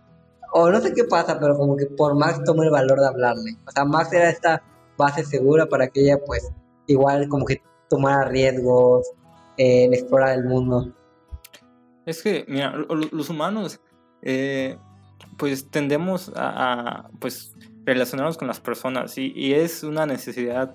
O 0.53 0.71
no 0.71 0.81
sé 0.81 0.93
qué 0.93 1.05
pasa, 1.05 1.39
pero 1.41 1.57
como 1.57 1.77
que 1.77 1.87
por 1.87 2.15
Max 2.15 2.43
tomó 2.45 2.63
el 2.63 2.71
valor 2.71 3.01
de 3.01 3.07
hablarle. 3.07 3.57
O 3.67 3.71
sea, 3.71 3.85
Max 3.85 4.13
era 4.13 4.29
esta 4.29 4.63
base 4.99 5.25
segura 5.25 5.67
para 5.67 5.89
que 5.89 6.03
ella 6.03 6.19
pues 6.25 6.53
igual 6.87 7.29
como 7.29 7.47
que 7.47 7.63
tomara 7.89 8.29
riesgos 8.29 9.11
en 9.57 9.95
explorar 9.95 10.39
el 10.39 10.45
mundo. 10.45 10.93
Es 12.05 12.23
que, 12.23 12.45
mira, 12.49 12.75
los 13.13 13.31
humanos, 13.31 13.81
eh, 14.23 14.77
pues 15.39 15.71
tendemos 15.71 16.33
a, 16.35 17.09
pues 17.21 17.55
relacionarnos 17.85 18.37
con 18.37 18.49
las 18.49 18.61
personas 18.61 19.19
y, 19.19 19.33
y, 19.35 19.55
es 19.55 19.83
una 19.83 20.07
necesidad 20.07 20.75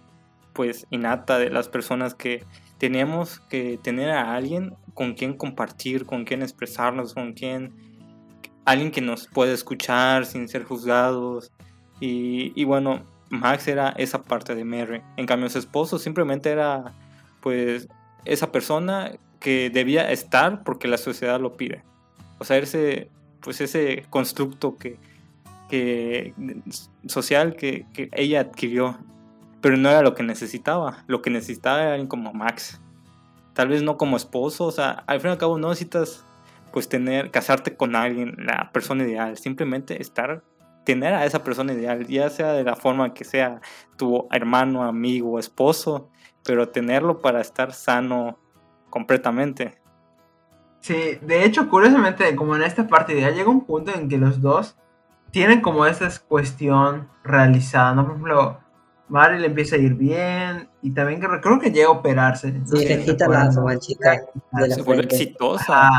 pues 0.53 0.87
innata 0.89 1.37
de 1.37 1.49
las 1.49 1.69
personas 1.69 2.15
que 2.15 2.43
tenemos 2.77 3.39
que 3.49 3.77
tener 3.81 4.09
a 4.09 4.35
alguien 4.35 4.75
con 4.97 5.13
quien 5.13 5.35
compartir, 5.35 6.07
con 6.07 6.25
quien 6.25 6.41
expresarnos, 6.41 7.13
con 7.13 7.33
quien 7.33 7.71
alguien 8.65 8.89
que 8.89 8.99
nos 8.99 9.27
puede 9.27 9.53
escuchar 9.53 10.25
sin 10.25 10.47
ser 10.47 10.63
juzgados 10.63 11.51
y, 11.99 12.51
y 12.59 12.63
bueno, 12.63 13.05
Max 13.29 13.67
era 13.67 13.89
esa 13.89 14.23
parte 14.23 14.55
de 14.55 14.65
Mary. 14.65 15.03
En 15.15 15.27
cambio, 15.27 15.51
su 15.51 15.59
esposo 15.59 15.99
simplemente 15.99 16.49
era 16.49 16.95
pues 17.41 17.87
esa 18.25 18.51
persona 18.51 19.11
que 19.39 19.69
debía 19.69 20.11
estar 20.11 20.63
porque 20.63 20.87
la 20.87 20.97
sociedad 20.97 21.39
lo 21.39 21.57
pide. 21.57 21.83
O 22.39 22.43
sea, 22.43 22.57
ese, 22.57 23.11
pues 23.41 23.61
ese 23.61 24.03
constructo 24.09 24.77
que, 24.77 24.97
que 25.69 26.33
social 27.05 27.55
que, 27.55 27.85
que, 27.93 28.09
ella 28.13 28.39
adquirió. 28.39 28.97
Pero 29.61 29.77
no 29.77 29.89
era 29.89 30.01
lo 30.01 30.15
que 30.15 30.23
necesitaba. 30.23 31.03
Lo 31.05 31.21
que 31.21 31.29
necesitaba 31.29 31.83
era 31.83 31.91
alguien 31.91 32.07
como 32.07 32.33
Max. 32.33 32.81
Tal 33.57 33.69
vez 33.69 33.81
no 33.81 33.97
como 33.97 34.17
esposo. 34.17 34.65
O 34.65 34.71
sea, 34.71 35.03
al 35.07 35.19
fin 35.19 35.29
y 35.29 35.31
al 35.31 35.39
cabo 35.39 35.57
no 35.57 35.69
necesitas 35.69 36.27
pues 36.71 36.87
tener, 36.87 37.31
casarte 37.31 37.75
con 37.75 37.95
alguien, 37.95 38.35
la 38.37 38.69
persona 38.71 39.03
ideal. 39.03 39.35
Simplemente 39.35 39.99
estar, 39.99 40.43
tener 40.85 41.15
a 41.15 41.25
esa 41.25 41.43
persona 41.43 41.73
ideal. 41.73 42.05
Ya 42.05 42.29
sea 42.29 42.53
de 42.53 42.63
la 42.63 42.75
forma 42.75 43.15
que 43.15 43.23
sea 43.23 43.59
tu 43.97 44.27
hermano, 44.29 44.83
amigo, 44.83 45.39
esposo. 45.39 46.11
Pero 46.45 46.69
tenerlo 46.69 47.19
para 47.19 47.41
estar 47.41 47.73
sano 47.73 48.37
completamente. 48.91 49.81
Sí, 50.81 51.17
de 51.23 51.43
hecho, 51.43 51.67
curiosamente, 51.67 52.35
como 52.35 52.55
en 52.55 52.61
esta 52.61 52.87
parte 52.87 53.19
ya 53.19 53.31
llega 53.31 53.49
un 53.49 53.65
punto 53.65 53.91
en 53.91 54.07
que 54.07 54.19
los 54.19 54.39
dos 54.39 54.77
tienen 55.31 55.61
como 55.61 55.87
esa 55.87 56.07
cuestión 56.27 57.09
realizada, 57.23 57.95
¿no? 57.95 58.03
Por 58.03 58.11
ejemplo, 58.11 58.59
Mari 59.09 59.39
le 59.39 59.47
empieza 59.47 59.75
a 59.77 59.79
ir 59.79 59.93
bien 59.93 60.69
y 60.81 60.91
también 60.91 61.21
creo 61.21 61.59
que 61.59 61.71
llega 61.71 61.87
a 61.87 61.91
operarse. 61.91 62.53
Sí, 62.65 62.85
se 62.85 63.03
quita 63.03 63.27
la 63.27 63.49
manchita. 63.51 64.21
Se 64.69 64.81
vuelve 64.81 65.03
exitosa. 65.03 65.89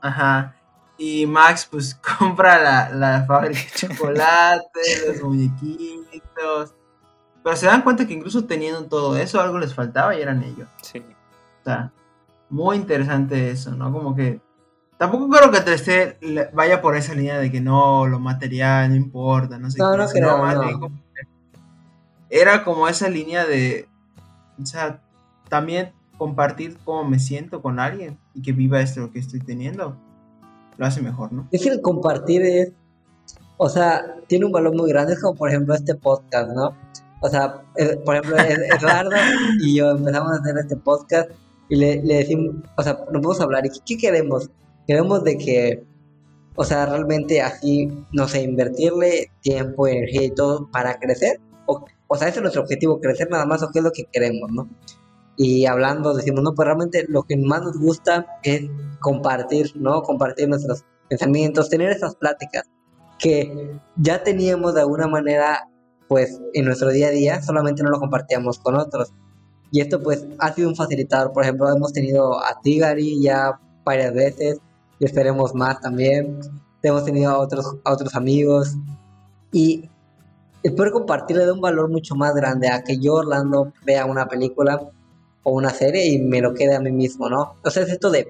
Ajá, 0.00 0.54
Y 0.96 1.26
Max 1.26 1.66
pues 1.70 1.94
compra 2.18 2.62
la, 2.62 2.90
la 2.90 3.24
fábrica 3.26 3.60
de 3.60 3.70
chocolate, 3.88 4.80
los 5.06 5.22
muñequitos. 5.22 6.74
Pero 7.42 7.56
se 7.56 7.66
dan 7.66 7.82
cuenta 7.82 8.06
que 8.06 8.14
incluso 8.14 8.44
teniendo 8.44 8.84
todo 8.86 9.16
eso, 9.16 9.40
algo 9.40 9.58
les 9.58 9.74
faltaba 9.74 10.16
y 10.16 10.22
eran 10.22 10.42
ellos. 10.42 10.68
Sí. 10.82 10.98
O 10.98 11.64
sea, 11.64 11.92
muy 12.50 12.76
interesante 12.76 13.50
eso, 13.50 13.70
¿no? 13.72 13.92
Como 13.92 14.14
que 14.14 14.40
tampoco 14.96 15.28
creo 15.28 15.50
que 15.50 15.60
3 15.60 16.52
vaya 16.52 16.80
por 16.80 16.96
esa 16.96 17.14
línea 17.14 17.38
de 17.38 17.50
que 17.50 17.60
no, 17.60 18.06
lo 18.06 18.18
material 18.18 18.90
no 18.90 18.96
importa, 18.96 19.58
no 19.58 19.70
sé 19.70 19.78
no, 19.78 19.92
qué. 19.92 19.98
No, 19.98 20.08
creo, 20.08 20.54
no. 20.54 20.80
Como 20.80 21.00
era 22.30 22.64
como 22.64 22.88
esa 22.88 23.08
línea 23.08 23.46
de, 23.46 23.88
o 24.60 24.66
sea, 24.66 25.02
también 25.48 25.92
compartir 26.16 26.76
cómo 26.84 27.04
me 27.04 27.18
siento 27.18 27.62
con 27.62 27.78
alguien 27.78 28.18
y 28.34 28.42
que 28.42 28.52
viva 28.52 28.80
esto 28.80 29.10
que 29.12 29.18
estoy 29.18 29.40
teniendo, 29.40 29.96
lo 30.76 30.86
hace 30.86 31.00
mejor, 31.00 31.32
¿no? 31.32 31.48
Es 31.52 31.62
que 31.62 31.70
el 31.70 31.80
compartir 31.80 32.42
es, 32.42 32.72
o 33.56 33.68
sea, 33.68 34.16
tiene 34.26 34.44
un 34.44 34.52
valor 34.52 34.74
muy 34.76 34.90
grande, 34.90 35.14
es 35.14 35.20
como 35.20 35.36
por 35.36 35.48
ejemplo 35.48 35.74
este 35.74 35.94
podcast, 35.94 36.50
¿no? 36.50 36.76
O 37.20 37.28
sea, 37.28 37.62
por 38.04 38.16
ejemplo, 38.16 38.36
Eduardo 38.38 39.10
y 39.60 39.76
yo 39.76 39.90
empezamos 39.90 40.32
a 40.32 40.40
hacer 40.40 40.56
este 40.58 40.76
podcast 40.76 41.30
y 41.68 41.76
le, 41.76 42.02
le 42.02 42.14
decimos, 42.16 42.56
o 42.76 42.82
sea, 42.82 42.98
nos 43.12 43.22
vamos 43.22 43.40
a 43.40 43.44
hablar 43.44 43.66
y 43.66 43.70
¿qué 43.84 43.96
queremos? 43.96 44.50
Queremos 44.86 45.24
de 45.24 45.36
que, 45.36 45.84
o 46.54 46.64
sea, 46.64 46.86
realmente 46.86 47.42
así, 47.42 47.88
no 48.12 48.26
sé, 48.26 48.42
invertirle 48.42 49.30
tiempo, 49.42 49.86
energía 49.86 50.24
y 50.24 50.30
todo 50.30 50.68
para 50.70 50.98
crecer. 50.98 51.40
O, 51.66 51.84
o 52.08 52.16
sea, 52.16 52.28
ese 52.28 52.38
es 52.38 52.42
nuestro 52.42 52.62
objetivo, 52.62 53.00
crecer 53.00 53.30
nada 53.30 53.46
más 53.46 53.62
o 53.62 53.70
qué 53.70 53.78
es 53.78 53.84
lo 53.84 53.92
que 53.92 54.06
queremos, 54.10 54.50
¿no? 54.50 54.68
Y 55.36 55.66
hablando, 55.66 56.14
decimos, 56.14 56.42
no, 56.42 56.54
pues 56.54 56.66
realmente 56.66 57.04
lo 57.08 57.22
que 57.22 57.36
más 57.36 57.62
nos 57.62 57.78
gusta 57.78 58.26
es 58.42 58.62
compartir, 59.00 59.70
¿no? 59.76 60.02
Compartir 60.02 60.48
nuestros 60.48 60.84
pensamientos, 61.08 61.70
tener 61.70 61.90
esas 61.90 62.16
pláticas 62.16 62.64
que 63.18 63.78
ya 63.96 64.22
teníamos 64.22 64.74
de 64.74 64.80
alguna 64.80 65.06
manera, 65.06 65.68
pues, 66.08 66.40
en 66.54 66.64
nuestro 66.64 66.90
día 66.90 67.08
a 67.08 67.10
día, 67.10 67.42
solamente 67.42 67.82
no 67.82 67.90
lo 67.90 68.00
compartíamos 68.00 68.58
con 68.58 68.74
otros. 68.76 69.12
Y 69.70 69.80
esto 69.80 70.02
pues 70.02 70.26
ha 70.38 70.52
sido 70.52 70.68
un 70.68 70.76
facilitador. 70.76 71.32
Por 71.32 71.42
ejemplo, 71.42 71.68
hemos 71.70 71.92
tenido 71.92 72.42
a 72.42 72.60
Tigari 72.62 73.20
ya 73.22 73.60
varias 73.84 74.14
veces 74.14 74.60
y 74.98 75.04
esperemos 75.04 75.54
más 75.54 75.80
también. 75.80 76.40
Hemos 76.82 77.04
tenido 77.04 77.30
a 77.30 77.38
otros, 77.38 77.76
a 77.84 77.92
otros 77.92 78.14
amigos. 78.14 78.76
Y 79.52 79.90
el 80.62 80.74
poder 80.74 80.92
compartir 80.92 81.36
le 81.36 81.46
da 81.46 81.52
un 81.52 81.60
valor 81.60 81.88
mucho 81.90 82.14
más 82.14 82.34
grande 82.34 82.68
a 82.68 82.82
que 82.82 82.98
yo, 82.98 83.14
Orlando, 83.14 83.72
vea 83.84 84.06
una 84.06 84.26
película 84.26 84.80
o 85.42 85.52
una 85.52 85.70
serie 85.70 86.06
y 86.06 86.20
me 86.20 86.40
lo 86.40 86.54
quede 86.54 86.74
a 86.74 86.80
mí 86.80 86.90
mismo, 86.90 87.28
¿no? 87.28 87.56
O 87.64 87.70
sea, 87.70 87.82
es 87.84 87.90
esto 87.90 88.10
de 88.10 88.28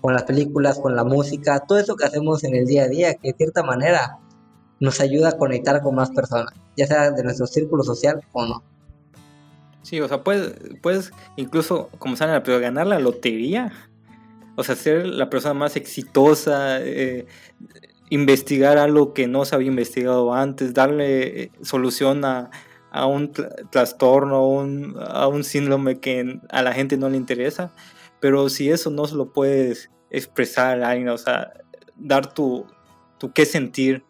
con 0.00 0.12
las 0.12 0.24
películas, 0.24 0.78
con 0.78 0.94
la 0.94 1.04
música, 1.04 1.60
todo 1.60 1.78
eso 1.78 1.96
que 1.96 2.04
hacemos 2.04 2.44
en 2.44 2.54
el 2.54 2.66
día 2.66 2.84
a 2.84 2.88
día, 2.88 3.14
que 3.14 3.28
de 3.28 3.36
cierta 3.38 3.62
manera 3.62 4.18
nos 4.78 5.00
ayuda 5.00 5.30
a 5.30 5.38
conectar 5.38 5.80
con 5.82 5.94
más 5.94 6.10
personas, 6.10 6.52
ya 6.76 6.86
sea 6.86 7.10
de 7.10 7.22
nuestro 7.22 7.46
círculo 7.46 7.82
social 7.82 8.20
o 8.32 8.46
no. 8.46 8.62
Sí, 9.82 10.00
o 10.00 10.08
sea, 10.08 10.22
puedes, 10.22 10.54
puedes 10.82 11.12
incluso, 11.36 11.90
como 11.98 12.16
saben, 12.16 12.42
ganar 12.60 12.86
la 12.86 12.98
lotería. 12.98 13.72
O 14.56 14.62
sea, 14.62 14.76
ser 14.76 15.06
la 15.06 15.28
persona 15.28 15.54
más 15.54 15.76
exitosa, 15.76 16.80
eh, 16.80 17.26
investigar 18.10 18.78
algo 18.78 19.14
que 19.14 19.26
no 19.26 19.44
se 19.44 19.54
había 19.54 19.68
investigado 19.68 20.34
antes, 20.34 20.74
darle 20.74 21.42
eh, 21.42 21.50
solución 21.62 22.24
a, 22.24 22.50
a 22.90 23.06
un 23.06 23.32
trastorno, 23.70 24.36
a 24.36 24.46
un, 24.46 24.96
a 25.00 25.26
un 25.26 25.42
síndrome 25.42 25.98
que 25.98 26.38
a 26.50 26.62
la 26.62 26.72
gente 26.72 26.96
no 26.96 27.08
le 27.08 27.16
interesa. 27.16 27.72
Pero 28.20 28.48
si 28.48 28.70
eso 28.70 28.90
no 28.90 29.06
se 29.06 29.16
lo 29.16 29.32
puedes 29.32 29.90
expresar 30.10 30.82
a 30.82 30.90
alguien, 30.90 31.08
o 31.08 31.18
sea, 31.18 31.52
dar 31.96 32.32
tu, 32.32 32.66
tu 33.18 33.32
qué 33.32 33.46
sentir 33.46 34.04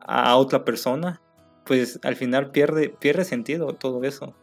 a 0.00 0.36
otra 0.36 0.64
persona, 0.64 1.20
pues 1.64 1.98
al 2.02 2.16
final 2.16 2.50
pierde, 2.50 2.90
pierde 2.90 3.24
sentido 3.24 3.72
todo 3.74 4.04
eso. 4.04 4.34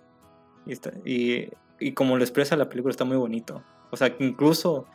Y, 1.05 1.49
y, 1.79 1.93
como 1.93 2.17
lo 2.17 2.23
expresa 2.23 2.55
la 2.55 2.69
película, 2.69 2.91
está 2.91 3.05
muy 3.05 3.17
bonito. 3.17 3.63
O 3.89 3.97
sea, 3.97 4.15
que 4.15 4.23
incluso 4.23 4.85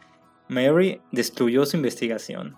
Mary 0.49 1.01
destruyó 1.13 1.67
su 1.67 1.77
investigación. 1.77 2.57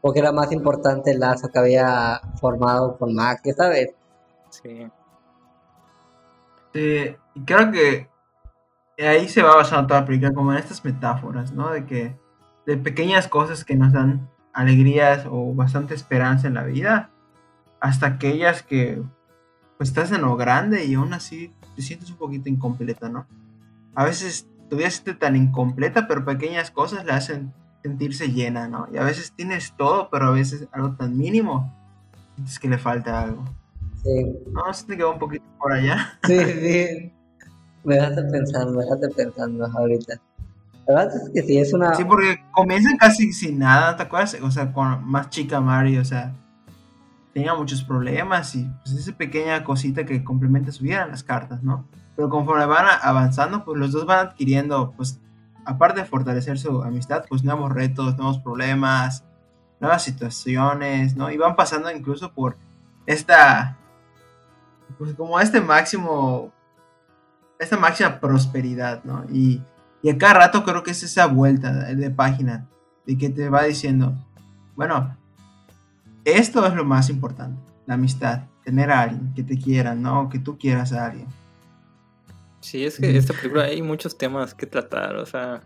Porque 0.00 0.20
era 0.20 0.32
más 0.32 0.50
importante 0.52 1.10
el 1.10 1.20
lazo 1.20 1.48
que 1.48 1.58
había 1.58 2.20
formado 2.40 2.96
con 2.96 3.14
Max, 3.14 3.42
¿sabes? 3.56 3.94
Sí. 4.48 4.88
Sí, 6.72 7.16
y 7.34 7.44
creo 7.44 7.70
que 7.70 8.08
ahí 8.98 9.28
se 9.28 9.42
va 9.42 9.56
basando 9.56 9.88
toda 9.88 10.00
la 10.00 10.06
película, 10.06 10.32
como 10.32 10.52
en 10.52 10.58
estas 10.58 10.84
metáforas, 10.84 11.52
¿no? 11.52 11.70
De 11.70 11.84
que 11.84 12.16
de 12.66 12.76
pequeñas 12.76 13.28
cosas 13.28 13.64
que 13.64 13.76
nos 13.76 13.92
dan 13.92 14.28
alegrías 14.52 15.26
o 15.30 15.54
bastante 15.54 15.94
esperanza 15.94 16.46
en 16.46 16.54
la 16.54 16.64
vida, 16.64 17.10
hasta 17.80 18.06
aquellas 18.06 18.62
que 18.62 19.02
pues 19.78 19.88
estás 19.88 20.12
en 20.12 20.22
lo 20.22 20.36
grande 20.36 20.84
y 20.84 20.94
aún 20.94 21.14
así 21.14 21.54
te 21.74 21.82
sientes 21.82 22.10
un 22.10 22.16
poquito 22.16 22.48
incompleta, 22.48 23.08
¿no? 23.08 23.26
A 23.94 24.04
veces 24.04 24.46
tu 24.68 24.76
vida 24.76 24.90
se 24.90 25.14
tan 25.14 25.36
incompleta, 25.36 26.06
pero 26.06 26.24
pequeñas 26.24 26.70
cosas 26.70 27.04
le 27.04 27.12
hacen 27.12 27.52
sentirse 27.82 28.28
llena, 28.28 28.68
¿no? 28.68 28.88
Y 28.92 28.98
a 28.98 29.04
veces 29.04 29.32
tienes 29.32 29.72
todo, 29.76 30.08
pero 30.10 30.26
a 30.26 30.30
veces 30.30 30.68
algo 30.72 30.92
tan 30.92 31.16
mínimo, 31.16 31.72
sientes 32.34 32.58
que 32.58 32.68
le 32.68 32.78
falta 32.78 33.22
algo. 33.22 33.44
Sí. 34.02 34.26
No, 34.52 34.72
se 34.72 34.86
te 34.86 34.96
quedó 34.96 35.12
un 35.12 35.18
poquito 35.18 35.44
por 35.58 35.72
allá. 35.72 36.18
Sí, 36.26 36.38
sí. 36.38 37.12
Me 37.82 37.94
dejaste 37.94 38.22
pensando, 38.24 38.72
me 38.72 38.84
dejaste 38.84 39.08
pensando 39.08 39.66
ahorita. 39.66 40.20
La 40.86 40.94
verdad 40.94 41.16
es 41.16 41.30
que 41.30 41.42
sí, 41.42 41.58
es 41.58 41.72
una... 41.72 41.94
Sí, 41.94 42.04
porque 42.04 42.42
comienzan 42.52 42.96
casi 42.98 43.32
sin 43.32 43.58
nada, 43.58 43.96
¿te 43.96 44.02
acuerdas? 44.02 44.36
O 44.42 44.50
sea, 44.50 44.72
con 44.72 45.04
más 45.06 45.30
chica 45.30 45.60
Mari, 45.60 45.96
o 45.96 46.04
sea, 46.04 46.34
tenía 47.32 47.54
muchos 47.54 47.82
problemas 47.82 48.54
y 48.54 48.68
pues 48.82 48.96
esa 48.96 49.12
pequeña 49.12 49.64
cosita 49.64 50.04
que 50.04 50.22
complementa 50.24 50.72
su 50.72 50.84
vida 50.84 50.96
eran 50.96 51.10
las 51.10 51.22
cartas, 51.22 51.62
¿no? 51.62 51.86
Pero 52.16 52.28
conforme 52.28 52.66
van 52.66 52.86
avanzando, 53.02 53.64
pues 53.64 53.78
los 53.78 53.92
dos 53.92 54.04
van 54.04 54.26
adquiriendo, 54.26 54.92
pues, 54.96 55.20
aparte 55.70 56.00
de 56.00 56.06
fortalecer 56.06 56.58
su 56.58 56.82
amistad, 56.82 57.24
pues 57.28 57.44
nuevos 57.44 57.72
retos, 57.72 58.16
nuevos 58.16 58.38
problemas, 58.40 59.24
nuevas 59.78 60.02
situaciones, 60.02 61.16
¿no? 61.16 61.30
Y 61.30 61.36
van 61.36 61.54
pasando 61.54 61.90
incluso 61.90 62.32
por 62.32 62.56
esta, 63.06 63.78
pues 64.98 65.14
como 65.14 65.38
este 65.38 65.60
máximo, 65.60 66.52
esta 67.58 67.76
máxima 67.76 68.18
prosperidad, 68.18 69.04
¿no? 69.04 69.24
Y, 69.32 69.62
y 70.02 70.10
a 70.10 70.18
cada 70.18 70.34
rato 70.34 70.64
creo 70.64 70.82
que 70.82 70.90
es 70.90 71.02
esa 71.04 71.26
vuelta 71.26 71.72
de 71.72 72.10
página, 72.10 72.66
de 73.06 73.16
que 73.16 73.30
te 73.30 73.48
va 73.48 73.62
diciendo, 73.62 74.14
bueno, 74.74 75.16
esto 76.24 76.66
es 76.66 76.74
lo 76.74 76.84
más 76.84 77.10
importante. 77.10 77.60
la 77.86 77.94
amistad, 77.94 78.42
tener 78.64 78.90
a 78.90 79.02
alguien 79.02 79.32
que 79.34 79.42
te 79.42 79.56
quiera, 79.56 79.94
¿no? 79.94 80.28
Que 80.28 80.38
tú 80.38 80.58
quieras 80.58 80.92
a 80.92 81.06
alguien. 81.06 81.28
Sí, 82.60 82.84
es 82.84 82.98
que 82.98 83.16
esta 83.16 83.32
película 83.34 83.64
hay 83.64 83.80
muchos 83.82 84.16
temas 84.18 84.54
que 84.54 84.66
tratar, 84.66 85.16
o 85.16 85.24
sea, 85.26 85.62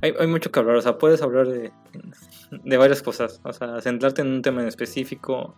hay, 0.00 0.12
hay 0.18 0.26
mucho 0.26 0.50
que 0.50 0.58
hablar, 0.58 0.76
o 0.76 0.82
sea, 0.82 0.98
puedes 0.98 1.22
hablar 1.22 1.46
de, 1.46 1.72
de 2.64 2.76
varias 2.76 3.00
cosas, 3.02 3.40
o 3.44 3.52
sea, 3.52 3.80
centrarte 3.80 4.22
en 4.22 4.28
un 4.28 4.42
tema 4.42 4.62
en 4.62 4.68
específico, 4.68 5.54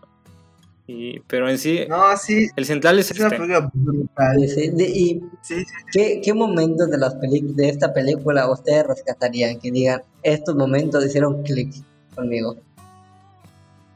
y, 0.87 1.21
pero 1.21 1.49
en 1.49 1.57
sí, 1.57 1.87
No, 1.89 2.15
sí, 2.19 2.49
el 2.55 2.67
central 2.67 2.99
es 2.99 3.11
es 3.11 3.19
una 3.19 3.29
este. 3.29 3.39
película 3.39 3.71
brutal. 3.73 4.49
Sí. 4.49 4.69
De- 4.69 4.85
¿Y 4.91 5.23
Sí, 5.41 5.61
sí. 5.65 5.67
qué, 5.91 6.21
qué 6.23 6.35
momentos 6.35 6.91
de, 6.91 6.99
las 6.99 7.15
peli- 7.15 7.55
de 7.55 7.71
esta 7.71 7.95
película 7.95 8.51
ustedes 8.51 8.87
rescatarían? 8.87 9.59
Que 9.59 9.71
digan, 9.71 10.03
estos 10.23 10.55
momentos 10.55 11.03
hicieron 11.07 11.43
clic 11.43 11.73
conmigo. 12.15 12.57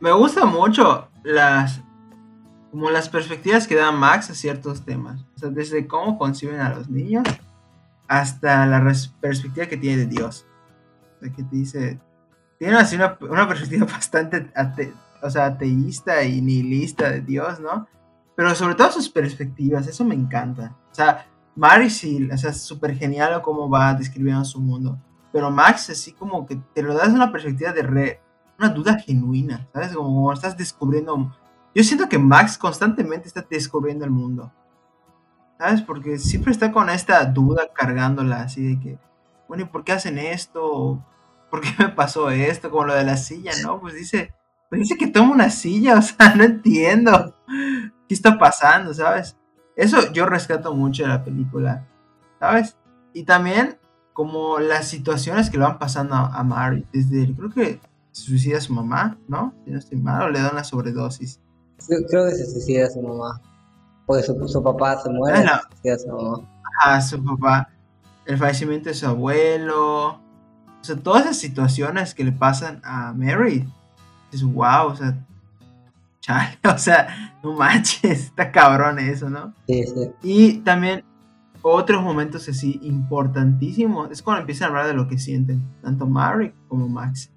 Me 0.00 0.12
gusta 0.12 0.46
mucho 0.46 1.08
las 1.24 1.82
como 2.70 2.88
las 2.88 3.10
perspectivas 3.10 3.66
que 3.68 3.74
da 3.74 3.92
Max 3.92 4.30
a 4.30 4.34
ciertos 4.34 4.82
temas. 4.86 5.20
O 5.38 5.40
sea, 5.40 5.50
desde 5.50 5.86
cómo 5.86 6.18
conciben 6.18 6.58
a 6.60 6.70
los 6.74 6.88
niños 6.90 7.22
hasta 8.08 8.66
la 8.66 8.82
perspectiva 9.20 9.66
que 9.66 9.76
tiene 9.76 9.98
de 9.98 10.06
Dios. 10.06 10.46
O 11.16 11.20
sea, 11.24 11.32
que 11.32 11.44
te 11.44 11.56
dice. 11.56 12.00
Tiene 12.58 12.76
así 12.76 12.96
una, 12.96 13.16
una 13.20 13.46
perspectiva 13.46 13.86
bastante 13.92 14.50
ate- 14.56 14.92
o 15.22 15.30
sea, 15.30 15.46
ateísta 15.46 16.24
y 16.24 16.40
nihilista 16.40 17.08
de 17.10 17.20
Dios, 17.20 17.60
¿no? 17.60 17.86
Pero 18.34 18.52
sobre 18.56 18.74
todo 18.74 18.90
sus 18.90 19.08
perspectivas, 19.08 19.86
eso 19.86 20.04
me 20.04 20.16
encanta. 20.16 20.76
O 20.90 20.94
sea, 20.94 21.24
Mary 21.54 21.88
sí, 21.88 22.28
o 22.32 22.36
sea, 22.36 22.52
súper 22.52 22.96
genial 22.96 23.40
cómo 23.42 23.70
va 23.70 23.94
describiendo 23.94 24.44
su 24.44 24.60
mundo. 24.60 24.98
Pero 25.32 25.50
Max, 25.52 25.90
así 25.90 26.12
como 26.12 26.46
que 26.46 26.56
te 26.74 26.82
lo 26.82 26.94
das 26.94 27.10
una 27.10 27.30
perspectiva 27.30 27.72
de 27.72 27.82
re, 27.82 28.20
una 28.58 28.70
duda 28.70 28.98
genuina, 28.98 29.68
¿sabes? 29.72 29.92
Como, 29.94 30.08
como 30.08 30.32
estás 30.32 30.56
descubriendo. 30.56 31.32
Yo 31.74 31.84
siento 31.84 32.08
que 32.08 32.18
Max 32.18 32.58
constantemente 32.58 33.28
está 33.28 33.44
descubriendo 33.48 34.04
el 34.04 34.10
mundo, 34.10 34.52
¿sabes? 35.58 35.82
Porque 35.82 36.18
siempre 36.18 36.52
está 36.52 36.72
con 36.72 36.88
esta 36.90 37.24
duda 37.24 37.68
cargándola, 37.74 38.42
así 38.42 38.74
de 38.74 38.80
que, 38.80 38.98
bueno, 39.48 39.64
¿y 39.64 39.66
por 39.66 39.84
qué 39.84 39.92
hacen 39.92 40.18
esto? 40.18 41.04
¿Por 41.50 41.60
qué 41.60 41.68
me 41.78 41.88
pasó 41.88 42.30
esto? 42.30 42.70
Como 42.70 42.84
lo 42.84 42.94
de 42.94 43.04
la 43.04 43.16
silla, 43.16 43.52
¿no? 43.62 43.80
Pues 43.80 43.94
dice, 43.94 44.32
pues 44.68 44.82
dice 44.82 44.96
que 44.96 45.08
toma 45.08 45.32
una 45.32 45.50
silla, 45.50 45.96
o 45.98 46.02
sea, 46.02 46.34
no 46.34 46.44
entiendo 46.44 47.34
qué 48.08 48.14
está 48.14 48.38
pasando, 48.38 48.94
¿sabes? 48.94 49.36
Eso 49.76 50.12
yo 50.12 50.26
rescato 50.26 50.74
mucho 50.74 51.04
de 51.04 51.08
la 51.08 51.24
película, 51.24 51.86
¿sabes? 52.40 52.76
Y 53.12 53.24
también 53.24 53.78
como 54.12 54.58
las 54.58 54.88
situaciones 54.88 55.48
que 55.48 55.58
le 55.58 55.64
van 55.64 55.78
pasando 55.78 56.14
a, 56.14 56.34
a 56.34 56.42
Mary, 56.42 56.84
desde, 56.92 57.32
creo 57.34 57.50
que 57.50 57.80
se 58.10 58.24
suicida 58.24 58.60
su 58.60 58.72
mamá, 58.72 59.18
¿no? 59.28 59.54
Si 59.64 59.70
no 59.70 59.78
estoy 59.78 59.98
mal, 59.98 60.22
o 60.22 60.30
le 60.30 60.40
da 60.40 60.50
una 60.50 60.64
sobredosis. 60.64 61.40
Creo, 61.86 62.26
que 62.26 62.34
se 62.34 62.50
suicida 62.50 62.90
su 62.90 63.00
mamá. 63.00 63.40
Porque 64.08 64.24
su, 64.24 64.48
su 64.48 64.60
papá 64.62 64.98
se 65.00 65.08
muere, 65.10 65.44
Ah, 65.46 65.60
su 65.96 66.08
mamá. 66.08 66.40
a 66.84 67.00
su 67.00 67.22
papá, 67.24 67.68
el 68.26 68.36
fallecimiento 68.38 68.88
de 68.88 68.94
su 68.94 69.06
abuelo, 69.06 70.06
o 70.14 70.20
sea, 70.80 70.96
todas 70.96 71.22
esas 71.24 71.36
situaciones 71.38 72.14
que 72.14 72.24
le 72.24 72.32
pasan 72.32 72.80
a 72.84 73.12
Mary, 73.12 73.68
es 74.32 74.42
wow, 74.42 74.86
o 74.88 74.96
sea, 74.96 75.14
chale, 76.20 76.58
o 76.74 76.78
sea, 76.78 77.36
no 77.42 77.52
manches, 77.52 78.24
está 78.24 78.50
cabrón 78.50 78.98
eso, 78.98 79.28
¿no? 79.30 79.52
Sí, 79.66 79.84
sí. 79.84 80.10
Y 80.22 80.52
también 80.58 81.04
otros 81.62 82.02
momentos 82.02 82.48
así 82.48 82.78
importantísimos 82.82 84.10
es 84.10 84.22
cuando 84.22 84.40
empiezan 84.40 84.66
a 84.66 84.68
hablar 84.70 84.86
de 84.86 84.94
lo 84.94 85.06
que 85.08 85.18
sienten, 85.18 85.62
tanto 85.82 86.06
Mary 86.06 86.54
como 86.68 86.88
Max. 86.88 87.30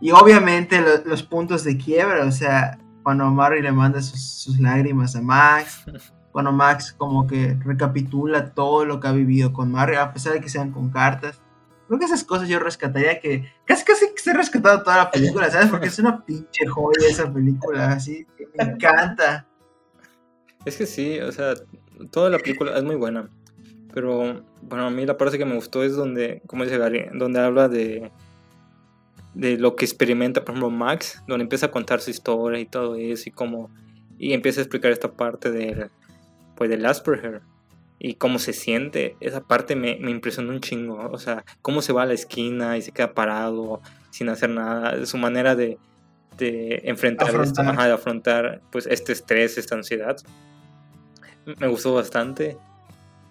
Y 0.00 0.10
obviamente 0.12 0.80
lo- 0.80 1.04
los 1.08 1.22
puntos 1.22 1.62
de 1.64 1.76
quiebra, 1.76 2.24
o 2.24 2.32
sea, 2.32 2.78
cuando 3.02 3.30
Mary 3.30 3.62
le 3.62 3.72
manda 3.72 4.02
sus, 4.02 4.20
sus 4.20 4.58
lágrimas 4.60 5.16
a 5.16 5.22
Max, 5.22 5.84
cuando 6.32 6.52
Max 6.52 6.92
como 6.96 7.26
que 7.26 7.56
recapitula 7.64 8.52
todo 8.54 8.84
lo 8.84 9.00
que 9.00 9.08
ha 9.08 9.12
vivido 9.12 9.52
con 9.52 9.70
Mary, 9.70 9.96
a 9.96 10.12
pesar 10.12 10.34
de 10.34 10.40
que 10.40 10.48
sean 10.48 10.70
con 10.70 10.90
cartas. 10.90 11.40
Creo 11.88 11.98
que 11.98 12.04
esas 12.04 12.22
cosas 12.22 12.48
yo 12.48 12.60
rescataría 12.60 13.18
que 13.20 13.52
casi 13.64 13.84
casi 13.84 14.06
que 14.14 14.22
se 14.22 14.30
ha 14.30 14.34
rescatado 14.34 14.82
toda 14.84 14.96
la 14.96 15.10
película, 15.10 15.50
¿sabes? 15.50 15.68
Porque 15.68 15.88
es 15.88 15.98
una 15.98 16.24
pinche 16.24 16.64
joya 16.66 17.08
esa 17.08 17.32
película, 17.32 17.92
así, 17.92 18.26
me 18.56 18.64
encanta. 18.64 19.46
Es 20.64 20.76
que 20.76 20.86
sí, 20.86 21.18
o 21.18 21.32
sea, 21.32 21.54
toda 22.12 22.30
la 22.30 22.38
película 22.38 22.76
es 22.76 22.84
muy 22.84 22.94
buena. 22.94 23.28
Pero, 23.92 24.44
bueno, 24.62 24.86
a 24.86 24.90
mí 24.90 25.04
la 25.04 25.16
parte 25.18 25.36
que 25.36 25.44
me 25.44 25.56
gustó 25.56 25.82
es 25.82 25.96
donde, 25.96 26.42
como 26.46 26.62
dice 26.62 26.78
Gary, 26.78 27.06
donde 27.12 27.40
habla 27.40 27.68
de, 27.68 28.12
de 29.34 29.56
lo 29.58 29.76
que 29.76 29.84
experimenta, 29.84 30.44
por 30.44 30.54
ejemplo, 30.54 30.70
Max, 30.70 31.22
donde 31.26 31.44
empieza 31.44 31.66
a 31.66 31.70
contar 31.70 32.00
su 32.00 32.10
historia 32.10 32.58
y 32.60 32.66
todo 32.66 32.96
eso, 32.96 33.28
y 33.28 33.32
cómo, 33.32 33.70
y 34.18 34.32
empieza 34.32 34.60
a 34.60 34.64
explicar 34.64 34.90
esta 34.92 35.12
parte 35.12 35.50
del, 35.50 35.90
pues, 36.56 36.68
del 36.70 36.84
Asperger, 36.86 37.40
y 37.98 38.14
cómo 38.14 38.38
se 38.38 38.52
siente. 38.52 39.16
Esa 39.20 39.40
parte 39.42 39.76
me, 39.76 39.96
me 40.00 40.10
impresionó 40.10 40.50
un 40.52 40.60
chingo, 40.60 40.96
o 41.10 41.18
sea, 41.18 41.44
cómo 41.62 41.82
se 41.82 41.92
va 41.92 42.02
a 42.02 42.06
la 42.06 42.14
esquina 42.14 42.76
y 42.78 42.82
se 42.82 42.92
queda 42.92 43.12
parado, 43.12 43.80
sin 44.10 44.28
hacer 44.30 44.50
nada, 44.50 45.04
su 45.06 45.16
manera 45.18 45.54
de, 45.54 45.78
de 46.38 46.80
enfrentar 46.84 47.28
esto, 47.28 47.40
Afrontar. 47.40 47.68
ajá, 47.68 47.86
de 47.86 47.92
afrontar, 47.92 48.60
pues, 48.72 48.86
este 48.86 49.12
estrés, 49.12 49.58
esta 49.58 49.74
ansiedad 49.74 50.16
me 51.58 51.68
gustó 51.68 51.94
bastante. 51.94 52.56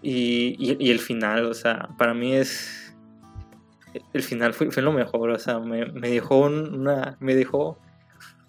Y, 0.02 0.56
y- 0.58 0.78
y 0.80 0.92
el 0.92 1.00
final, 1.00 1.46
o 1.46 1.54
sea, 1.54 1.90
para 1.98 2.14
mí 2.14 2.34
es. 2.34 2.89
El 4.14 4.24
final 4.24 4.54
fue, 4.54 4.72
fue 4.72 4.82
lo 4.84 4.92
mejor, 4.92 5.30
o 5.32 5.40
sea, 5.40 5.60
me, 5.60 5.86
me 5.92 6.10
dejó 6.10 6.40
un- 6.40 6.82
una. 6.82 7.18
Me 7.20 7.36
dejó 7.36 7.78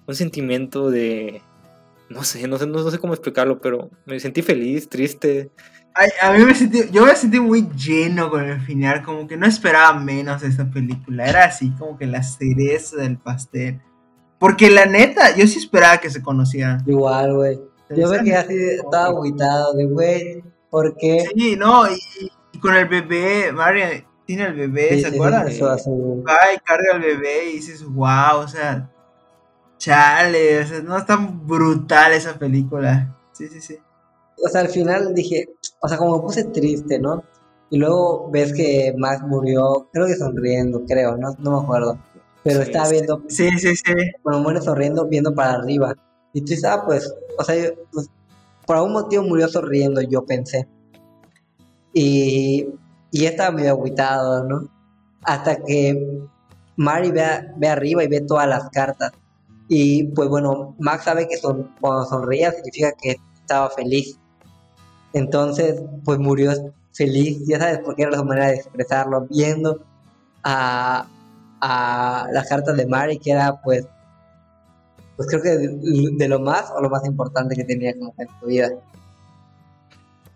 un 0.06 0.14
sentimiento 0.14 0.90
de. 0.90 1.42
No 2.08 2.24
sé, 2.24 2.48
no 2.48 2.58
sé, 2.58 2.66
no, 2.66 2.90
sé 2.90 2.98
cómo 2.98 3.12
explicarlo, 3.14 3.60
pero 3.60 3.88
me 4.06 4.18
sentí 4.18 4.42
feliz, 4.42 4.88
triste. 4.88 5.50
Ay, 5.94 6.08
a 6.22 6.32
mí 6.32 6.44
me 6.44 6.54
sentí, 6.54 6.88
yo 6.90 7.04
me 7.06 7.14
sentí 7.14 7.38
muy 7.40 7.68
lleno 7.76 8.30
con 8.30 8.44
el 8.44 8.60
final, 8.60 9.02
como 9.02 9.26
que 9.28 9.36
no 9.36 9.46
esperaba 9.46 9.98
menos 9.98 10.40
de 10.40 10.48
esta 10.48 10.68
película, 10.70 11.26
era 11.26 11.44
así 11.44 11.70
como 11.78 11.96
que 11.98 12.06
la 12.06 12.22
cereza 12.22 12.96
del 12.96 13.18
pastel. 13.18 13.80
Porque 14.38 14.70
la 14.70 14.86
neta, 14.86 15.36
yo 15.36 15.46
sí 15.46 15.58
esperaba 15.58 15.98
que 15.98 16.10
se 16.10 16.22
conocieran. 16.22 16.82
Igual, 16.86 17.34
güey. 17.34 17.60
Yo 17.90 18.08
me 18.08 18.18
quedé 18.22 18.36
así, 18.36 18.54
estaba 18.56 19.06
agüitado, 19.06 19.74
de 19.74 19.84
güey, 19.86 20.44
¿por 20.70 20.96
qué? 20.96 21.24
Sí, 21.36 21.56
no, 21.56 21.88
y, 21.90 21.98
y 22.52 22.58
con 22.58 22.74
el 22.74 22.86
bebé, 22.86 23.52
Mario 23.52 23.84
tiene 24.36 24.46
el 24.46 24.54
bebé, 24.54 24.90
Sí, 24.90 25.00
¿se 25.02 25.08
sí, 25.10 25.14
acuerdan? 25.16 25.50
sí, 25.50 25.60
Va 25.60 26.38
y 26.54 26.58
carga 26.64 26.94
al 26.94 27.00
bebé 27.00 27.50
y 27.50 27.52
dices, 27.56 27.84
wow, 27.84 28.38
o 28.44 28.46
sea, 28.48 28.88
chale, 29.78 30.60
o 30.60 30.66
sea, 30.66 30.80
no 30.82 30.96
es 30.96 31.04
tan 31.04 31.46
brutal 31.48 32.12
esa 32.12 32.38
película. 32.38 33.16
Sí, 33.32 33.48
sí, 33.48 33.60
sí. 33.60 33.76
O 34.44 34.48
sea, 34.48 34.60
al 34.60 34.68
final 34.68 35.12
dije, 35.14 35.48
o 35.80 35.88
sea, 35.88 35.98
como 35.98 36.16
me 36.16 36.22
puse 36.22 36.44
triste, 36.44 37.00
¿no? 37.00 37.24
Y 37.70 37.78
luego 37.78 38.30
ves 38.30 38.52
que 38.52 38.94
Max 38.96 39.22
murió, 39.22 39.88
creo 39.92 40.06
que 40.06 40.14
sonriendo, 40.14 40.84
creo, 40.86 41.16
no, 41.16 41.34
no 41.40 41.50
me 41.58 41.62
acuerdo. 41.64 41.98
Pero 42.44 42.62
estaba 42.62 42.88
viendo, 42.88 43.22
Sí, 43.28 43.50
sí, 43.58 43.74
sí. 43.74 43.82
bueno, 44.22 44.40
muere 44.40 44.60
sonriendo, 44.60 45.06
viendo 45.08 45.34
para 45.34 45.54
arriba. 45.54 45.94
Y 46.32 46.40
tú 46.42 46.46
dices, 46.50 46.64
ah, 46.66 46.84
pues, 46.86 47.12
o 47.36 47.42
sea, 47.42 47.56
yo, 47.56 47.70
pues, 47.92 48.08
por 48.64 48.76
algún 48.76 48.92
motivo 48.92 49.24
murió 49.24 49.48
sonriendo, 49.48 50.00
yo 50.02 50.24
pensé. 50.24 50.68
Y, 51.92 52.68
y 53.10 53.26
estaba 53.26 53.50
medio 53.50 53.70
agüitado, 53.70 54.44
¿no? 54.44 54.68
Hasta 55.22 55.56
que 55.56 56.22
Mari 56.76 57.10
ve, 57.10 57.24
ve 57.56 57.68
arriba 57.68 58.04
y 58.04 58.08
ve 58.08 58.20
todas 58.20 58.48
las 58.48 58.68
cartas. 58.70 59.12
Y 59.68 60.04
pues 60.08 60.28
bueno, 60.28 60.74
Max 60.78 61.04
sabe 61.04 61.28
que 61.28 61.36
son, 61.36 61.70
cuando 61.80 62.04
sonreía 62.06 62.52
significa 62.52 62.92
que 63.00 63.16
estaba 63.34 63.70
feliz. 63.70 64.18
Entonces, 65.12 65.82
pues 66.04 66.18
murió 66.18 66.52
feliz, 66.92 67.46
ya 67.46 67.58
sabes, 67.58 67.78
porque 67.84 68.02
era 68.02 68.16
su 68.16 68.24
manera 68.24 68.48
de 68.48 68.56
expresarlo, 68.56 69.26
viendo 69.28 69.80
a, 70.42 71.06
a 71.60 72.26
las 72.32 72.48
cartas 72.48 72.76
de 72.76 72.86
Mari, 72.86 73.18
que 73.18 73.32
era 73.32 73.60
pues, 73.62 73.86
pues 75.16 75.28
creo 75.28 75.42
que 75.42 75.50
de, 75.50 75.78
de 76.16 76.28
lo 76.28 76.40
más 76.40 76.70
o 76.76 76.80
lo 76.80 76.90
más 76.90 77.04
importante 77.04 77.54
que 77.54 77.64
tenía 77.64 77.92
como 77.98 78.14
en 78.18 78.28
su 78.40 78.46
vida. 78.46 78.70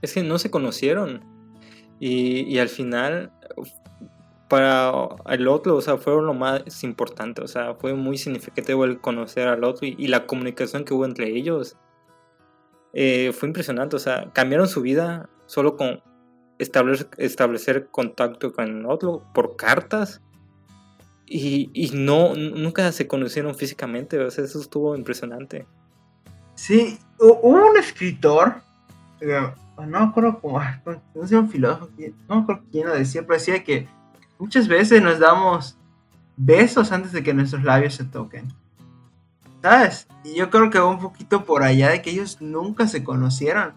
Es 0.03 0.13
que 0.13 0.23
no 0.23 0.39
se 0.39 0.51
conocieron. 0.51 1.34
Y, 2.01 2.59
al 2.59 2.69
final, 2.69 3.33
para 4.49 4.93
el 5.31 5.49
otro, 5.49 5.77
o 5.77 5.81
sea, 5.81 5.97
fueron 5.97 6.27
lo 6.27 6.35
más 6.35 6.85
importante. 6.85 7.43
O 7.43 7.49
sea, 7.49 7.75
fue 7.75 7.95
muy 7.95 8.19
significativo 8.19 8.85
el 8.85 9.01
conocer 9.01 9.49
al 9.49 9.65
otro 9.65 9.87
y, 9.87 9.95
y 9.99 10.09
la 10.09 10.27
comunicación 10.27 10.85
que 10.85 10.93
hubo 10.93 11.05
entre 11.05 11.29
ellos. 11.29 11.77
Eh, 12.93 13.33
fue 13.33 13.49
impresionante. 13.49 13.97
O 13.97 13.99
sea, 13.99 14.31
cambiaron 14.33 14.69
su 14.69 14.83
vida 14.83 15.29
solo 15.47 15.77
con 15.77 16.03
establecer, 16.59 17.09
establecer 17.17 17.89
contacto 17.91 18.53
con 18.53 18.65
el 18.65 18.87
otro 18.87 19.23
por 19.33 19.57
cartas. 19.57 20.21
Y, 21.27 21.71
y 21.73 21.91
no, 21.95 22.35
nunca 22.35 22.93
se 22.93 23.07
conocieron 23.09 23.55
físicamente. 23.55 24.19
O 24.19 24.31
sea, 24.31 24.45
eso 24.45 24.61
estuvo 24.61 24.95
impresionante. 24.95 25.67
Sí, 26.55 26.99
hu- 27.19 27.39
hubo 27.43 27.71
un 27.71 27.77
escritor, 27.79 28.57
eh, 29.21 29.51
no 29.77 30.01
me 30.01 30.07
acuerdo 30.07 30.41
cómo, 30.41 30.61
no 31.15 31.27
sé, 31.27 31.37
un 31.37 31.49
filósofo, 31.49 31.89
no 32.29 32.37
me 32.37 32.43
acuerdo 32.43 32.63
quién 32.71 32.87
lo 32.87 32.95
decía, 32.95 33.23
pero 33.23 33.35
decía 33.35 33.65
que 33.65 33.89
muchas 34.39 34.69
veces 34.69 35.03
nos 35.03 35.19
damos 35.19 35.77
besos 36.37 36.93
antes 36.93 37.13
de 37.13 37.23
que 37.23 37.35
nuestros 37.35 37.63
labios 37.63 37.95
se 37.95 38.05
toquen. 38.05 38.53
¿Sabes? 39.63 40.07
Y 40.25 40.35
yo 40.35 40.51
creo 40.51 40.69
que 40.69 40.79
va 40.79 40.87
un 40.87 40.99
poquito 40.99 41.45
por 41.45 41.63
allá 41.63 41.91
de 41.91 42.03
que 42.03 42.11
ellos 42.11 42.39
nunca 42.41 42.87
se 42.87 43.03
conocieron. 43.03 43.73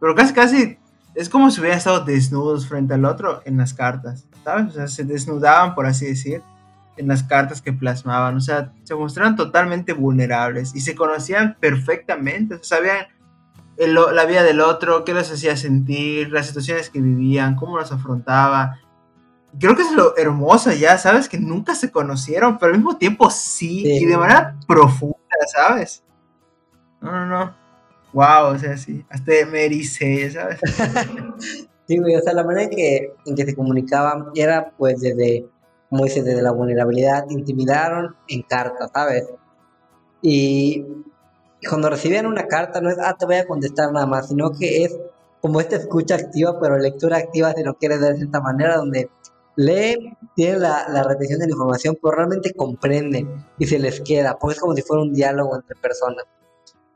Pero 0.00 0.14
casi, 0.16 0.34
casi 0.34 0.78
es 1.14 1.28
como 1.28 1.50
si 1.50 1.60
hubieran 1.60 1.78
estado 1.78 2.04
desnudos 2.04 2.66
frente 2.66 2.94
al 2.94 3.04
otro 3.04 3.42
en 3.44 3.56
las 3.56 3.74
cartas, 3.74 4.26
¿sabes? 4.44 4.68
O 4.68 4.72
sea, 4.72 4.88
se 4.88 5.04
desnudaban, 5.04 5.74
por 5.74 5.86
así 5.86 6.06
decir, 6.06 6.42
en 6.96 7.08
las 7.08 7.22
cartas 7.22 7.62
que 7.62 7.72
plasmaban. 7.72 8.36
O 8.36 8.40
sea, 8.40 8.72
se 8.84 8.94
mostraban 8.94 9.36
totalmente 9.36 9.92
vulnerables 9.92 10.74
y 10.74 10.80
se 10.80 10.94
conocían 10.94 11.56
perfectamente. 11.60 12.54
O 12.54 12.64
sea, 12.64 12.78
sabían 12.78 13.06
la 13.86 14.24
vida 14.26 14.42
del 14.42 14.60
otro, 14.60 15.04
qué 15.04 15.14
les 15.14 15.30
hacía 15.32 15.56
sentir, 15.56 16.30
las 16.30 16.46
situaciones 16.46 16.90
que 16.90 17.00
vivían, 17.00 17.56
cómo 17.56 17.78
las 17.78 17.92
afrontaba. 17.92 18.78
Creo 19.58 19.74
que 19.74 19.82
es 19.82 19.92
lo 19.92 20.16
hermoso 20.16 20.70
ya, 20.72 20.98
¿sabes? 20.98 21.28
Que 21.28 21.38
nunca 21.38 21.74
se 21.74 21.90
conocieron, 21.90 22.58
pero 22.58 22.72
al 22.72 22.78
mismo 22.78 22.98
tiempo 22.98 23.30
sí, 23.30 23.82
y 23.84 24.04
de 24.04 24.16
manera 24.16 24.56
profunda, 24.66 25.16
¿sabes? 25.52 26.04
No, 27.00 27.10
no, 27.10 27.26
no. 27.26 27.54
Wow, 28.12 28.54
o 28.54 28.58
sea, 28.58 28.76
sí. 28.76 29.04
Hasta 29.08 29.32
me 29.50 29.64
erice, 29.64 30.30
¿sabes? 30.30 30.60
sí, 31.86 31.98
güey, 31.98 32.16
o 32.16 32.20
sea, 32.20 32.34
la 32.34 32.44
manera 32.44 32.64
en 32.64 32.70
que, 32.70 33.14
en 33.24 33.34
que 33.34 33.46
se 33.46 33.56
comunicaban 33.56 34.26
era 34.34 34.72
pues 34.76 35.00
desde, 35.00 35.46
como 35.88 36.04
dices, 36.04 36.24
desde 36.24 36.42
la 36.42 36.52
vulnerabilidad, 36.52 37.24
intimidaron 37.30 38.14
en 38.28 38.42
carta, 38.42 38.88
¿sabes? 38.92 39.26
Y 40.22 40.84
cuando 41.68 41.90
recibían 41.90 42.26
una 42.26 42.46
carta 42.46 42.80
no 42.80 42.90
es, 42.90 42.98
ah, 42.98 43.16
te 43.18 43.26
voy 43.26 43.36
a 43.36 43.46
contestar 43.46 43.92
nada 43.92 44.06
más, 44.06 44.28
sino 44.28 44.50
que 44.52 44.84
es 44.84 44.96
como 45.40 45.60
esta 45.60 45.76
escucha 45.76 46.16
activa, 46.16 46.58
pero 46.60 46.78
lectura 46.78 47.18
activa 47.18 47.52
si 47.54 47.62
lo 47.62 47.74
quieres 47.74 48.00
ver 48.00 48.16
de 48.16 48.24
esta 48.24 48.40
manera, 48.40 48.76
donde 48.76 49.10
lee, 49.56 50.16
tiene 50.34 50.58
la, 50.58 50.88
la 50.88 51.02
retención 51.02 51.40
de 51.40 51.46
la 51.46 51.52
información, 51.52 51.98
pero 52.00 52.16
realmente 52.16 52.52
comprende 52.54 53.26
y 53.58 53.66
se 53.66 53.78
les 53.78 54.00
queda, 54.00 54.38
porque 54.38 54.54
es 54.54 54.60
como 54.60 54.74
si 54.74 54.82
fuera 54.82 55.02
un 55.02 55.12
diálogo 55.12 55.56
entre 55.56 55.76
personas. 55.76 56.24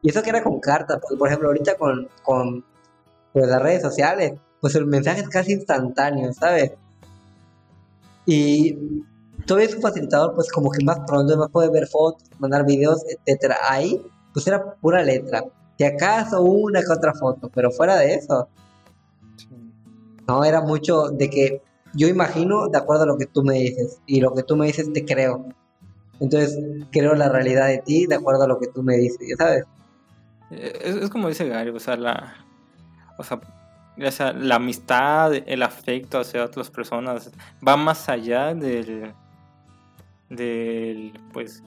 Y 0.03 0.11
eso 0.11 0.23
que 0.23 0.31
era 0.31 0.43
con 0.43 0.61
cartas, 0.61 0.99
porque 1.01 1.17
por 1.17 1.29
ejemplo 1.29 1.49
ahorita 1.49 1.77
con, 1.77 2.09
con 2.23 2.65
pues, 3.33 3.49
las 3.49 3.63
redes 3.63 3.83
sociales, 3.83 4.35
pues 4.61 4.75
el 4.75 4.87
mensaje 4.87 5.21
es 5.21 5.29
casi 5.29 5.53
instantáneo, 5.53 6.33
¿sabes? 6.33 6.73
Y 8.27 8.79
todo 9.47 9.59
es 9.59 9.75
un 9.75 9.83
facilitador, 9.83 10.35
pues 10.35 10.51
como 10.51 10.71
que 10.71 10.85
más 10.85 11.01
pronto, 11.07 11.37
más 11.37 11.51
puede 11.51 11.71
ver 11.71 11.87
fotos, 11.87 12.29
mandar 12.39 12.65
videos, 12.65 13.03
etcétera. 13.07 13.59
Ahí 13.69 14.01
pues 14.35 14.47
era 14.47 14.75
pura 14.75 15.03
letra. 15.03 15.45
Si 15.79 15.85
acaso 15.85 16.43
una 16.43 16.81
que 16.81 16.93
otra 16.93 17.15
foto, 17.15 17.51
pero 17.55 17.71
fuera 17.71 17.97
de 17.97 18.15
eso. 18.15 18.49
No, 20.29 20.45
era 20.45 20.61
mucho 20.61 21.09
de 21.09 21.31
que 21.31 21.63
yo 21.95 22.09
imagino 22.09 22.69
de 22.69 22.79
acuerdo 22.79 23.05
a 23.05 23.07
lo 23.07 23.17
que 23.17 23.27
tú 23.27 23.43
me 23.43 23.55
dices 23.55 24.01
y 24.07 24.21
lo 24.21 24.35
que 24.35 24.43
tú 24.43 24.57
me 24.57 24.67
dices 24.67 24.93
te 24.93 25.05
creo. 25.05 25.47
Entonces 26.21 26.59
creo 26.91 27.15
la 27.15 27.29
realidad 27.29 27.69
de 27.69 27.79
ti 27.79 28.07
de 28.07 28.17
acuerdo 28.17 28.45
a 28.45 28.49
lo 28.49 28.59
que 28.59 28.69
tú 28.69 28.83
me 28.83 28.97
dices, 28.97 29.37
¿sabes? 29.39 29.65
Eh, 30.51 30.99
es, 31.03 31.11
como 31.11 31.29
dice 31.29 31.49
Gary, 31.49 31.71
o 31.71 31.81
sea, 31.81 31.97
la, 31.97 32.35
o 33.19 33.23
sea, 34.11 34.33
la 34.33 34.57
amistad, 34.57 35.35
el 35.35 35.63
afecto 35.63 36.21
hacia 36.21 36.45
otras 36.45 36.71
personas 36.71 37.31
va 37.67 37.77
más 37.77 38.09
allá 38.09 38.55
del, 38.55 39.13
del 40.31 41.13
pues, 41.33 41.63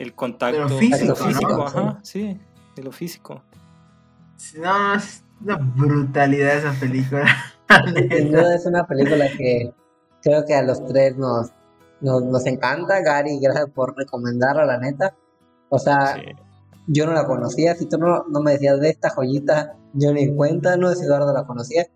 el 0.00 0.14
contacto 0.14 0.66
físico, 0.78 1.62
ajá, 1.62 2.00
sí, 2.02 2.40
de 2.74 2.82
lo 2.82 2.90
físico. 2.90 3.42
No, 4.56 4.94
es 4.94 5.22
una 5.42 5.56
brutalidad 5.56 6.56
esa 6.56 6.72
película. 6.72 7.26
Sin 8.10 8.32
duda 8.32 8.54
es 8.54 8.64
una 8.64 8.86
película 8.86 9.26
que 9.36 9.74
creo 10.22 10.46
que 10.46 10.54
a 10.54 10.62
los 10.62 10.84
tres 10.86 11.18
nos, 11.18 11.50
nos, 12.00 12.46
encanta. 12.46 13.02
Gary, 13.02 13.38
gracias 13.40 13.68
por 13.74 13.94
recomendarla, 13.94 14.64
la 14.64 14.78
neta. 14.78 15.14
O 15.68 15.78
sea, 15.78 16.16
yo 16.86 17.04
no 17.04 17.12
la 17.12 17.26
conocía. 17.26 17.74
Si 17.74 17.86
tú 17.86 17.98
no, 17.98 18.24
no, 18.30 18.40
me 18.40 18.52
decías 18.52 18.80
de 18.80 18.88
esta 18.88 19.10
joyita, 19.10 19.76
yo 19.92 20.14
ni 20.14 20.34
cuenta, 20.34 20.78
no 20.78 20.88
sé 20.88 20.96
si 20.96 21.04
Eduardo 21.04 21.34
la 21.34 21.44
conocía. 21.44 21.86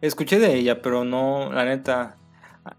Escuché 0.00 0.38
de 0.38 0.54
ella, 0.54 0.80
pero 0.80 1.04
no, 1.04 1.52
la 1.52 1.66
neta, 1.66 2.16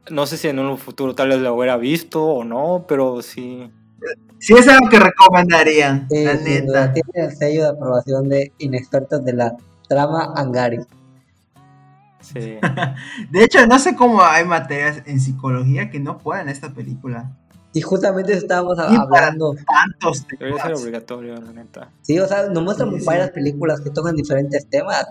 no 0.09 0.25
sé 0.25 0.37
si 0.37 0.47
en 0.47 0.57
un 0.57 0.79
futuro 0.79 1.13
tal 1.13 1.29
vez 1.29 1.39
la 1.39 1.53
hubiera 1.53 1.77
visto 1.77 2.25
o 2.25 2.43
no, 2.43 2.85
pero 2.87 3.21
sí. 3.21 3.71
Sí 4.41 4.53
es 4.53 4.67
algo 4.67 4.89
que 4.89 4.99
recomendarían, 4.99 6.07
la 6.09 6.33
neta. 6.33 6.93
Tiene 6.93 7.27
el 7.27 7.37
sello 7.37 7.61
de 7.61 7.69
aprobación 7.69 8.27
de 8.27 8.51
inexpertos 8.57 9.23
de 9.23 9.33
la 9.33 9.55
trama 9.87 10.33
Angari. 10.35 10.79
Sí. 12.21 12.57
de 13.31 13.43
hecho, 13.43 13.67
no 13.67 13.77
sé 13.77 13.95
cómo 13.95 14.23
hay 14.23 14.43
materias 14.43 15.03
en 15.05 15.19
psicología 15.19 15.91
que 15.91 15.99
no 15.99 16.17
puedan 16.17 16.49
esta 16.49 16.73
película. 16.73 17.31
Y 17.73 17.81
justamente 17.81 18.33
estábamos 18.33 18.79
hablando. 18.79 19.53
Tantos 19.67 20.25
Debería 20.27 20.63
ser 20.63 20.73
obligatorio, 20.73 21.35
la 21.35 21.53
neta. 21.53 21.91
Sí, 22.01 22.17
o 22.17 22.27
sea, 22.27 22.49
nos 22.49 22.63
muestran 22.63 22.91
varias 23.05 23.29
películas 23.29 23.79
que 23.81 23.91
tocan 23.91 24.15
diferentes 24.15 24.65
temas. 24.67 25.05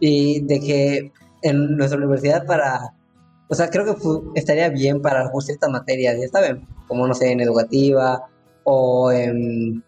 Y 0.00 0.40
de 0.46 0.60
que 0.60 1.12
en 1.42 1.76
nuestra 1.76 1.98
universidad, 1.98 2.46
para. 2.46 2.94
O 3.48 3.54
sea, 3.54 3.68
creo 3.68 3.84
que 3.84 4.40
estaría 4.40 4.70
bien 4.70 5.02
para 5.02 5.30
ciertas 5.40 5.70
materias, 5.70 6.16
ya 6.18 6.28
saben, 6.28 6.66
como 6.88 7.06
no 7.06 7.12
sé, 7.12 7.30
en 7.32 7.40
educativa 7.40 8.26
o 8.68 9.12
en 9.12 9.84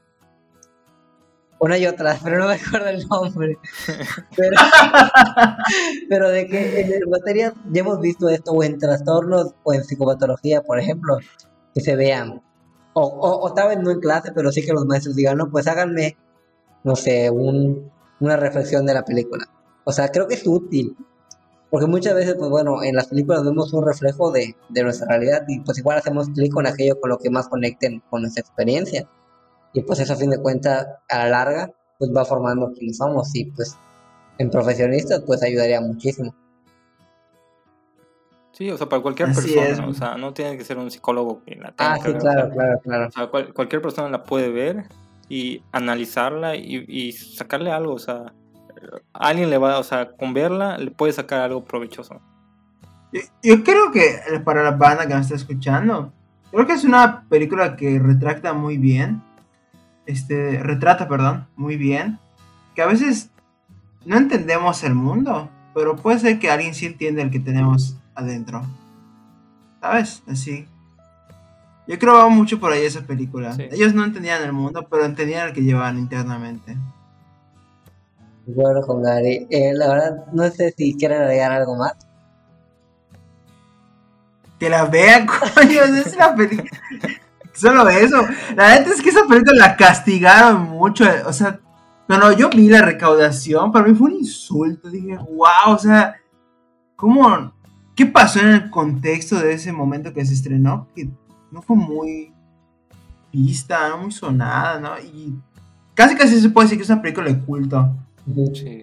una 1.58 1.76
y 1.76 1.86
otra, 1.86 2.16
pero 2.22 2.38
no 2.38 2.46
me 2.46 2.54
acuerdo 2.54 2.88
el 2.88 3.06
nombre. 3.08 3.58
Pero, 6.08 6.28
de 6.30 6.46
que 6.46 6.80
en 6.80 7.10
materia 7.10 7.52
ya 7.72 7.80
hemos 7.80 8.00
visto 8.00 8.28
esto 8.28 8.52
o 8.52 8.62
en 8.62 8.78
trastornos 8.78 9.54
o 9.64 9.74
en 9.74 9.82
psicopatología, 9.82 10.62
por 10.62 10.78
ejemplo, 10.78 11.18
que 11.74 11.80
se 11.80 11.96
vean. 11.96 12.40
O, 12.92 13.40
o, 13.42 13.52
tal 13.52 13.68
vez 13.68 13.78
no 13.80 13.90
en 13.90 14.00
clase, 14.00 14.30
pero 14.32 14.52
sí 14.52 14.64
que 14.64 14.72
los 14.72 14.86
maestros 14.86 15.16
digan, 15.16 15.36
no, 15.36 15.50
pues 15.50 15.66
háganme, 15.66 16.16
no 16.84 16.94
sé, 16.94 17.30
un, 17.30 17.90
una 18.20 18.36
reflexión 18.36 18.86
de 18.86 18.94
la 18.94 19.04
película. 19.04 19.44
O 19.84 19.90
sea, 19.90 20.08
creo 20.08 20.28
que 20.28 20.34
es 20.34 20.46
útil. 20.46 20.96
Porque 21.70 21.86
muchas 21.86 22.14
veces, 22.14 22.34
pues 22.38 22.50
bueno, 22.50 22.82
en 22.82 22.94
las 22.94 23.08
películas 23.08 23.44
vemos 23.44 23.72
un 23.74 23.86
reflejo 23.86 24.30
de, 24.30 24.56
de 24.70 24.82
nuestra 24.82 25.06
realidad 25.06 25.44
y 25.48 25.60
pues 25.60 25.78
igual 25.78 25.98
hacemos 25.98 26.30
clic 26.30 26.52
con 26.52 26.66
aquello 26.66 26.98
con 26.98 27.10
lo 27.10 27.18
que 27.18 27.30
más 27.30 27.48
conecten 27.48 28.02
con 28.08 28.22
nuestra 28.22 28.40
experiencia. 28.40 29.06
Y 29.74 29.82
pues 29.82 30.00
eso 30.00 30.14
a 30.14 30.16
fin 30.16 30.30
de 30.30 30.40
cuentas, 30.40 30.86
a 31.10 31.18
la 31.18 31.28
larga, 31.28 31.70
pues 31.98 32.10
va 32.16 32.24
formando 32.24 32.72
quienes 32.72 32.96
somos 32.96 33.34
y 33.34 33.44
pues 33.46 33.76
en 34.38 34.50
profesionistas 34.50 35.22
pues 35.26 35.42
ayudaría 35.42 35.80
muchísimo. 35.80 36.34
Sí, 38.52 38.70
o 38.70 38.78
sea, 38.78 38.88
para 38.88 39.02
cualquier 39.02 39.32
persona, 39.32 39.86
o 39.86 39.94
sea, 39.94 40.16
no 40.16 40.32
tiene 40.32 40.56
que 40.56 40.64
ser 40.64 40.78
un 40.78 40.90
psicólogo 40.90 41.44
que 41.44 41.54
la 41.54 41.70
tenga. 41.72 41.92
Ah, 41.92 41.96
sí, 41.98 42.12
claro, 42.14 42.50
claro, 42.50 42.80
claro. 42.82 43.08
O 43.08 43.10
sea, 43.12 43.52
cualquier 43.52 43.82
persona 43.82 44.08
la 44.08 44.24
puede 44.24 44.50
ver 44.50 44.86
y 45.28 45.62
analizarla 45.70 46.56
y, 46.56 46.84
y 46.88 47.12
sacarle 47.12 47.70
algo, 47.70 47.92
o 47.92 47.98
sea, 47.98 48.32
alguien 49.12 49.50
le 49.50 49.58
va, 49.58 49.78
o 49.78 49.84
sea, 49.84 50.12
con 50.12 50.34
verla 50.34 50.78
le 50.78 50.90
puede 50.90 51.12
sacar 51.12 51.40
algo 51.40 51.64
provechoso. 51.64 52.20
Yo, 53.42 53.64
creo 53.64 53.90
que 53.90 54.20
para 54.44 54.62
la 54.62 54.72
banda 54.72 55.06
que 55.06 55.14
me 55.14 55.20
está 55.20 55.34
escuchando, 55.34 56.12
creo 56.50 56.66
que 56.66 56.74
es 56.74 56.84
una 56.84 57.24
película 57.28 57.76
que 57.76 57.98
retracta 57.98 58.52
muy 58.52 58.76
bien, 58.76 59.22
este, 60.06 60.62
retrata, 60.62 61.08
perdón, 61.08 61.46
muy 61.56 61.76
bien, 61.76 62.18
que 62.74 62.82
a 62.82 62.86
veces 62.86 63.30
no 64.04 64.16
entendemos 64.16 64.84
el 64.84 64.94
mundo, 64.94 65.50
pero 65.74 65.96
puede 65.96 66.18
ser 66.18 66.38
que 66.38 66.50
alguien 66.50 66.74
sí 66.74 66.86
entienda 66.86 67.22
el 67.22 67.30
que 67.30 67.40
tenemos 67.40 67.96
adentro. 68.14 68.62
¿Sabes? 69.80 70.22
Así. 70.26 70.66
Yo 71.86 71.98
creo 71.98 72.12
que 72.12 72.18
va 72.18 72.28
mucho 72.28 72.60
por 72.60 72.72
ahí 72.72 72.84
esa 72.84 73.02
película. 73.02 73.56
Ellos 73.70 73.94
no 73.94 74.04
entendían 74.04 74.42
el 74.42 74.52
mundo, 74.52 74.86
pero 74.90 75.04
entendían 75.04 75.48
el 75.48 75.54
que 75.54 75.62
llevaban 75.62 75.98
internamente. 75.98 76.76
Bueno, 78.48 78.80
con 78.80 79.02
Gary. 79.02 79.46
Eh, 79.50 79.72
la 79.74 79.88
verdad, 79.88 80.26
no 80.32 80.48
sé 80.50 80.72
si 80.74 80.94
quieren 80.94 81.20
agregar 81.20 81.52
algo 81.52 81.76
más. 81.76 81.92
Que 84.58 84.70
la 84.70 84.86
vean, 84.86 85.26
coño, 85.54 85.82
es 85.82 86.14
una 86.14 86.34
película. 86.34 86.70
Solo 87.52 87.88
eso. 87.90 88.22
La 88.56 88.68
verdad 88.68 88.88
es 88.88 89.02
que 89.02 89.10
esa 89.10 89.26
película 89.28 89.52
la 89.54 89.76
castigaron 89.76 90.62
mucho. 90.62 91.04
O 91.26 91.32
sea, 91.32 91.60
cuando 92.06 92.32
yo 92.32 92.48
vi 92.48 92.68
la 92.68 92.80
recaudación, 92.80 93.70
para 93.70 93.86
mí 93.86 93.94
fue 93.94 94.10
un 94.10 94.16
insulto. 94.16 94.88
Dije, 94.88 95.16
wow, 95.16 95.74
o 95.74 95.78
sea, 95.78 96.16
¿cómo? 96.96 97.52
¿Qué 97.94 98.06
pasó 98.06 98.40
en 98.40 98.48
el 98.48 98.70
contexto 98.70 99.36
de 99.36 99.52
ese 99.52 99.72
momento 99.72 100.14
que 100.14 100.24
se 100.24 100.32
estrenó? 100.32 100.88
Que 100.94 101.10
no 101.50 101.60
fue 101.60 101.76
muy 101.76 102.32
vista, 103.30 103.90
no 103.90 103.98
muy 103.98 104.12
sonada, 104.12 104.80
¿no? 104.80 104.98
Y 105.00 105.34
casi 105.94 106.16
casi 106.16 106.40
se 106.40 106.48
puede 106.48 106.66
decir 106.66 106.78
que 106.78 106.84
es 106.84 106.90
una 106.90 107.02
película 107.02 107.28
de 107.28 107.40
culto. 107.44 107.94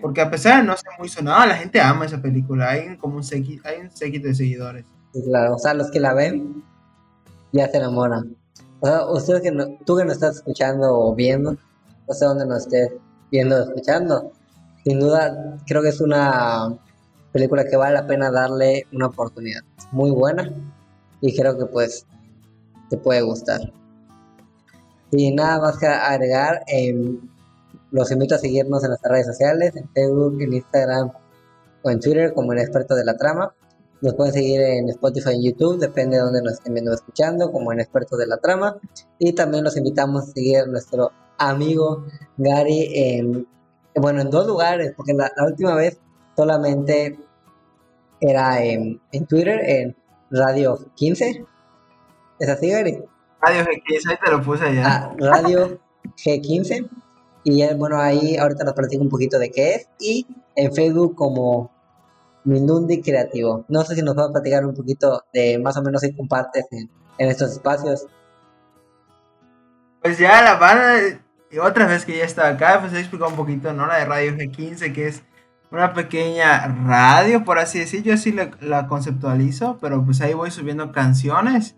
Porque 0.02 0.22
a 0.22 0.30
pesar 0.30 0.62
de 0.62 0.68
no 0.68 0.76
ser 0.76 0.91
muy 0.98 1.10
sonada, 1.10 1.46
la 1.46 1.56
gente 1.56 1.80
ama 1.80 2.06
esa 2.06 2.22
película. 2.22 2.70
Hay 2.70 2.98
como 2.98 3.18
un 3.18 3.24
séquito, 3.24 3.68
hay 3.68 3.82
un 3.82 3.91
séquito 3.91 4.28
de 4.28 4.36
seguidores. 4.36 4.86
claro, 5.24 5.56
o 5.56 5.60
sea, 5.60 5.74
los 5.74 5.91
que 5.91 6.00
la 6.00 6.14
ven 6.14 6.64
ya 7.52 7.70
se 7.70 7.78
enamoran. 7.78 8.36
O 8.80 8.88
sea, 8.88 9.06
usted 9.06 9.41
que 9.41 9.52
no, 9.52 9.78
tú 9.86 9.98
que 9.98 10.04
nos 10.04 10.14
estás 10.14 10.38
escuchando 10.38 10.93
o 10.93 11.16
viendo, 11.16 11.58
no 12.08 12.14
sé 12.14 12.26
dónde 12.26 12.46
nos 12.46 12.64
estés 12.64 12.91
viendo 13.32 13.56
o 13.56 13.64
escuchando, 13.64 14.32
sin 14.84 15.00
duda 15.00 15.58
creo 15.66 15.82
que 15.82 15.89
es 15.89 16.02
una 16.02 16.76
película 17.32 17.66
que 17.66 17.76
vale 17.76 17.96
la 17.96 18.08
pena 18.08 18.32
darle 18.32 18.86
una 18.91 19.08
oportunidad. 19.08 19.62
Muy 19.91 20.12
buena 20.12 20.52
y 21.22 21.36
creo 21.36 21.58
que 21.58 21.66
pues 21.66 22.06
te 22.89 22.98
puede 22.98 23.22
gustar. 23.22 23.62
Sin 25.12 25.36
nada 25.36 25.60
más 25.60 25.78
que 25.78 25.88
agregar, 25.88 26.64
em, 26.68 27.20
los 27.92 28.12
invito 28.12 28.36
a 28.36 28.38
seguirnos 28.38 28.84
en 28.84 28.90
nuestras 28.90 29.12
redes 29.12 29.28
sociales, 29.28 29.76
en 29.76 29.90
Facebook, 29.90 30.42
en 30.42 30.54
Instagram 30.54 31.12
o 31.84 31.90
en 31.90 32.00
Twitter 32.00 32.34
como 32.34 32.54
el 32.54 32.60
experto 32.60 32.96
de 32.96 33.06
la 33.06 33.16
trama. 33.16 33.54
Nos 34.02 34.14
pueden 34.14 34.34
seguir 34.34 34.62
en 34.62 34.90
Spotify 34.90 35.32
y 35.32 35.36
en 35.36 35.44
YouTube, 35.52 35.80
depende 35.80 36.18
de 36.18 36.24
donde 36.24 36.42
nos 36.42 36.54
estén 36.54 36.74
viendo 36.74 36.92
o 36.92 36.96
escuchando, 36.96 37.52
como 37.52 37.72
en 37.72 37.80
experto 37.80 38.18
de 38.18 38.28
la 38.28 38.38
trama. 38.38 38.78
Y 39.20 39.34
también 39.34 39.64
los 39.64 39.78
invitamos 39.78 40.24
a 40.24 40.32
seguir 40.34 40.60
a 40.60 40.66
nuestro 40.66 41.12
amigo 41.38 42.06
Gary 42.38 42.92
en, 42.94 43.48
bueno, 43.96 44.22
en 44.22 44.30
dos 44.30 44.48
lugares, 44.48 44.94
porque 44.96 45.14
la, 45.14 45.32
última 45.46 45.76
vez 45.76 46.00
solamente 46.36 47.18
era 48.20 48.64
en, 48.64 49.02
en, 49.12 49.26
Twitter, 49.26 49.60
en 49.64 49.96
Radio 50.30 50.78
15. 50.96 51.46
¿Es 52.40 52.50
así, 52.50 52.70
Gary? 52.70 53.02
Radio 53.42 53.64
G15, 53.64 54.10
ahí 54.10 54.18
te 54.24 54.32
lo 54.32 54.42
puse 54.42 54.76
ya. 54.76 54.86
Ah, 54.86 55.16
Radio 55.18 55.80
G15. 56.18 56.90
Y 57.46 57.64
bueno, 57.76 58.02
ahí 58.02 58.38
ahorita 58.38 58.64
nos 58.64 58.74
platico 58.74 59.04
un 59.04 59.10
poquito 59.10 59.38
de 59.38 59.52
qué 59.52 59.76
es. 59.76 59.88
Y 60.00 60.26
en 60.56 60.74
Facebook 60.74 61.16
como 61.16 61.72
Minundi 62.43 63.04
Creativo. 63.04 63.66
No 63.68 63.84
sé 63.84 63.93
si 63.93 64.02
nos 64.02 64.18
va 64.18 64.26
a 64.26 64.32
platicar 64.32 64.66
un 64.66 64.74
poquito 64.74 65.24
de 65.32 65.60
más 65.60 65.78
o 65.78 65.84
menos 65.84 66.02
si 66.02 66.16
compartes 66.16 66.66
en, 66.72 66.89
estos 67.20 67.52
espacios. 67.52 68.08
Pues 70.02 70.18
ya 70.18 70.41
la 70.41 70.56
banda, 70.56 71.20
y 71.52 71.60
otra 71.60 71.86
vez 71.86 72.04
que 72.04 72.18
ya 72.18 72.24
está 72.24 72.48
acá, 72.48 72.80
pues 72.82 72.93
he 72.93 73.00
explicado 73.00 73.30
un 73.30 73.38
poquito, 73.38 73.74
¿no? 73.74 73.86
La 73.86 73.98
de 74.00 74.06
Radio 74.06 74.32
G15, 74.34 74.91
que 74.91 75.08
es 75.08 75.22
una 75.70 75.93
pequeña 75.93 76.68
radio, 76.88 77.46
por 77.46 77.60
así 77.60 77.78
decir. 77.78 78.02
Yo 78.02 78.16
así 78.16 78.32
la, 78.32 78.50
la 78.60 78.88
conceptualizo, 78.88 79.78
pero 79.80 80.04
pues 80.04 80.20
ahí 80.22 80.34
voy 80.34 80.50
subiendo 80.50 80.91
canciones. 80.91 81.76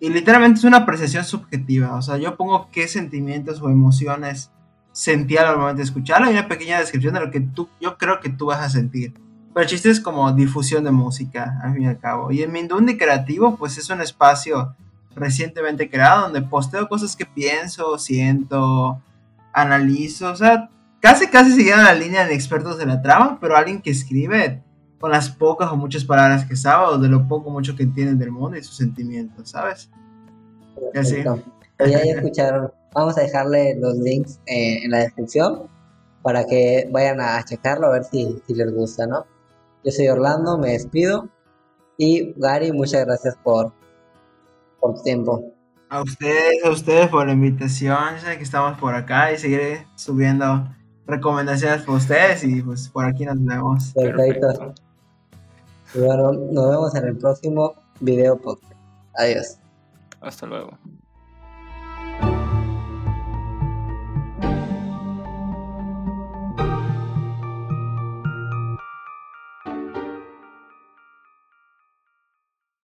Y 0.00 0.08
literalmente 0.08 0.58
es 0.58 0.64
una 0.64 0.78
apreciación 0.78 1.22
subjetiva. 1.22 1.94
O 1.94 2.02
sea, 2.02 2.16
yo 2.16 2.36
pongo 2.36 2.68
qué 2.72 2.88
sentimientos 2.88 3.62
o 3.62 3.70
emociones 3.70 4.50
sentía 4.94 5.50
al 5.50 5.58
momento 5.58 5.78
de 5.78 5.82
escucharlo 5.82 6.28
y 6.28 6.34
una 6.34 6.46
pequeña 6.46 6.78
descripción 6.78 7.14
de 7.14 7.20
lo 7.20 7.30
que 7.30 7.40
tú, 7.40 7.68
yo 7.80 7.98
creo 7.98 8.20
que 8.20 8.30
tú 8.30 8.46
vas 8.46 8.60
a 8.60 8.70
sentir. 8.70 9.12
Pero 9.52 9.64
el 9.64 9.68
chiste 9.68 9.90
es 9.90 10.00
como 10.00 10.32
difusión 10.32 10.84
de 10.84 10.92
música, 10.92 11.60
al 11.62 11.74
fin 11.74 11.82
y 11.82 11.86
al 11.88 11.98
cabo. 11.98 12.30
Y 12.30 12.42
en 12.42 12.52
Mindundi 12.52 12.96
Creativo, 12.96 13.56
pues 13.56 13.76
es 13.76 13.90
un 13.90 14.00
espacio 14.00 14.74
recientemente 15.16 15.90
creado 15.90 16.22
donde 16.22 16.42
posteo 16.42 16.88
cosas 16.88 17.16
que 17.16 17.26
pienso, 17.26 17.98
siento, 17.98 19.00
analizo. 19.52 20.30
O 20.30 20.36
sea, 20.36 20.70
casi, 21.00 21.26
casi 21.26 21.52
siguiendo 21.52 21.82
la 21.82 21.94
línea 21.94 22.24
de 22.24 22.34
expertos 22.34 22.78
de 22.78 22.86
la 22.86 23.02
trama, 23.02 23.38
pero 23.40 23.56
alguien 23.56 23.82
que 23.82 23.90
escribe 23.90 24.62
con 25.00 25.10
las 25.10 25.28
pocas 25.28 25.70
o 25.72 25.76
muchas 25.76 26.04
palabras 26.04 26.44
que 26.44 26.56
sabe 26.56 26.86
o 26.86 26.98
de 26.98 27.08
lo 27.08 27.26
poco 27.26 27.50
o 27.50 27.52
mucho 27.52 27.74
que 27.74 27.82
entiende 27.82 28.14
del 28.14 28.30
mundo 28.32 28.56
y 28.56 28.62
sus 28.62 28.76
sentimientos, 28.76 29.50
¿sabes? 29.50 29.90
Y 30.94 30.98
así. 30.98 31.16
ya 31.78 31.98
escucharon 31.98 32.70
Vamos 32.94 33.18
a 33.18 33.22
dejarle 33.22 33.76
los 33.80 33.96
links 33.96 34.40
eh, 34.46 34.84
en 34.84 34.90
la 34.92 34.98
descripción 35.00 35.68
para 36.22 36.44
que 36.46 36.88
vayan 36.90 37.20
a 37.20 37.44
checarlo 37.44 37.88
a 37.88 37.90
ver 37.90 38.04
si, 38.04 38.40
les 38.48 38.72
gusta, 38.72 39.06
¿no? 39.06 39.26
Yo 39.84 39.92
soy 39.92 40.08
Orlando, 40.08 40.56
me 40.56 40.70
despido. 40.70 41.28
Y 41.98 42.32
Gary, 42.36 42.72
muchas 42.72 43.04
gracias 43.04 43.36
por, 43.42 43.72
por 44.80 44.94
tu 44.94 45.02
tiempo. 45.02 45.52
A 45.90 46.02
ustedes, 46.02 46.64
a 46.64 46.70
ustedes 46.70 47.08
por 47.08 47.26
la 47.26 47.32
invitación. 47.32 48.18
sé 48.20 48.36
que 48.38 48.42
estamos 48.42 48.78
por 48.78 48.94
acá 48.94 49.32
y 49.32 49.38
seguiré 49.38 49.86
subiendo 49.96 50.66
recomendaciones 51.06 51.82
para 51.82 51.98
ustedes 51.98 52.44
y 52.44 52.62
pues 52.62 52.88
por 52.88 53.04
aquí 53.04 53.26
nos 53.26 53.44
vemos. 53.44 53.92
Perfecto. 53.92 54.74
bueno, 55.94 56.32
nos 56.32 56.70
vemos 56.70 56.94
en 56.94 57.04
el 57.04 57.16
próximo 57.18 57.74
video 58.00 58.38
podcast. 58.38 58.72
Adiós. 59.16 59.58
Hasta 60.20 60.46
luego. 60.46 60.78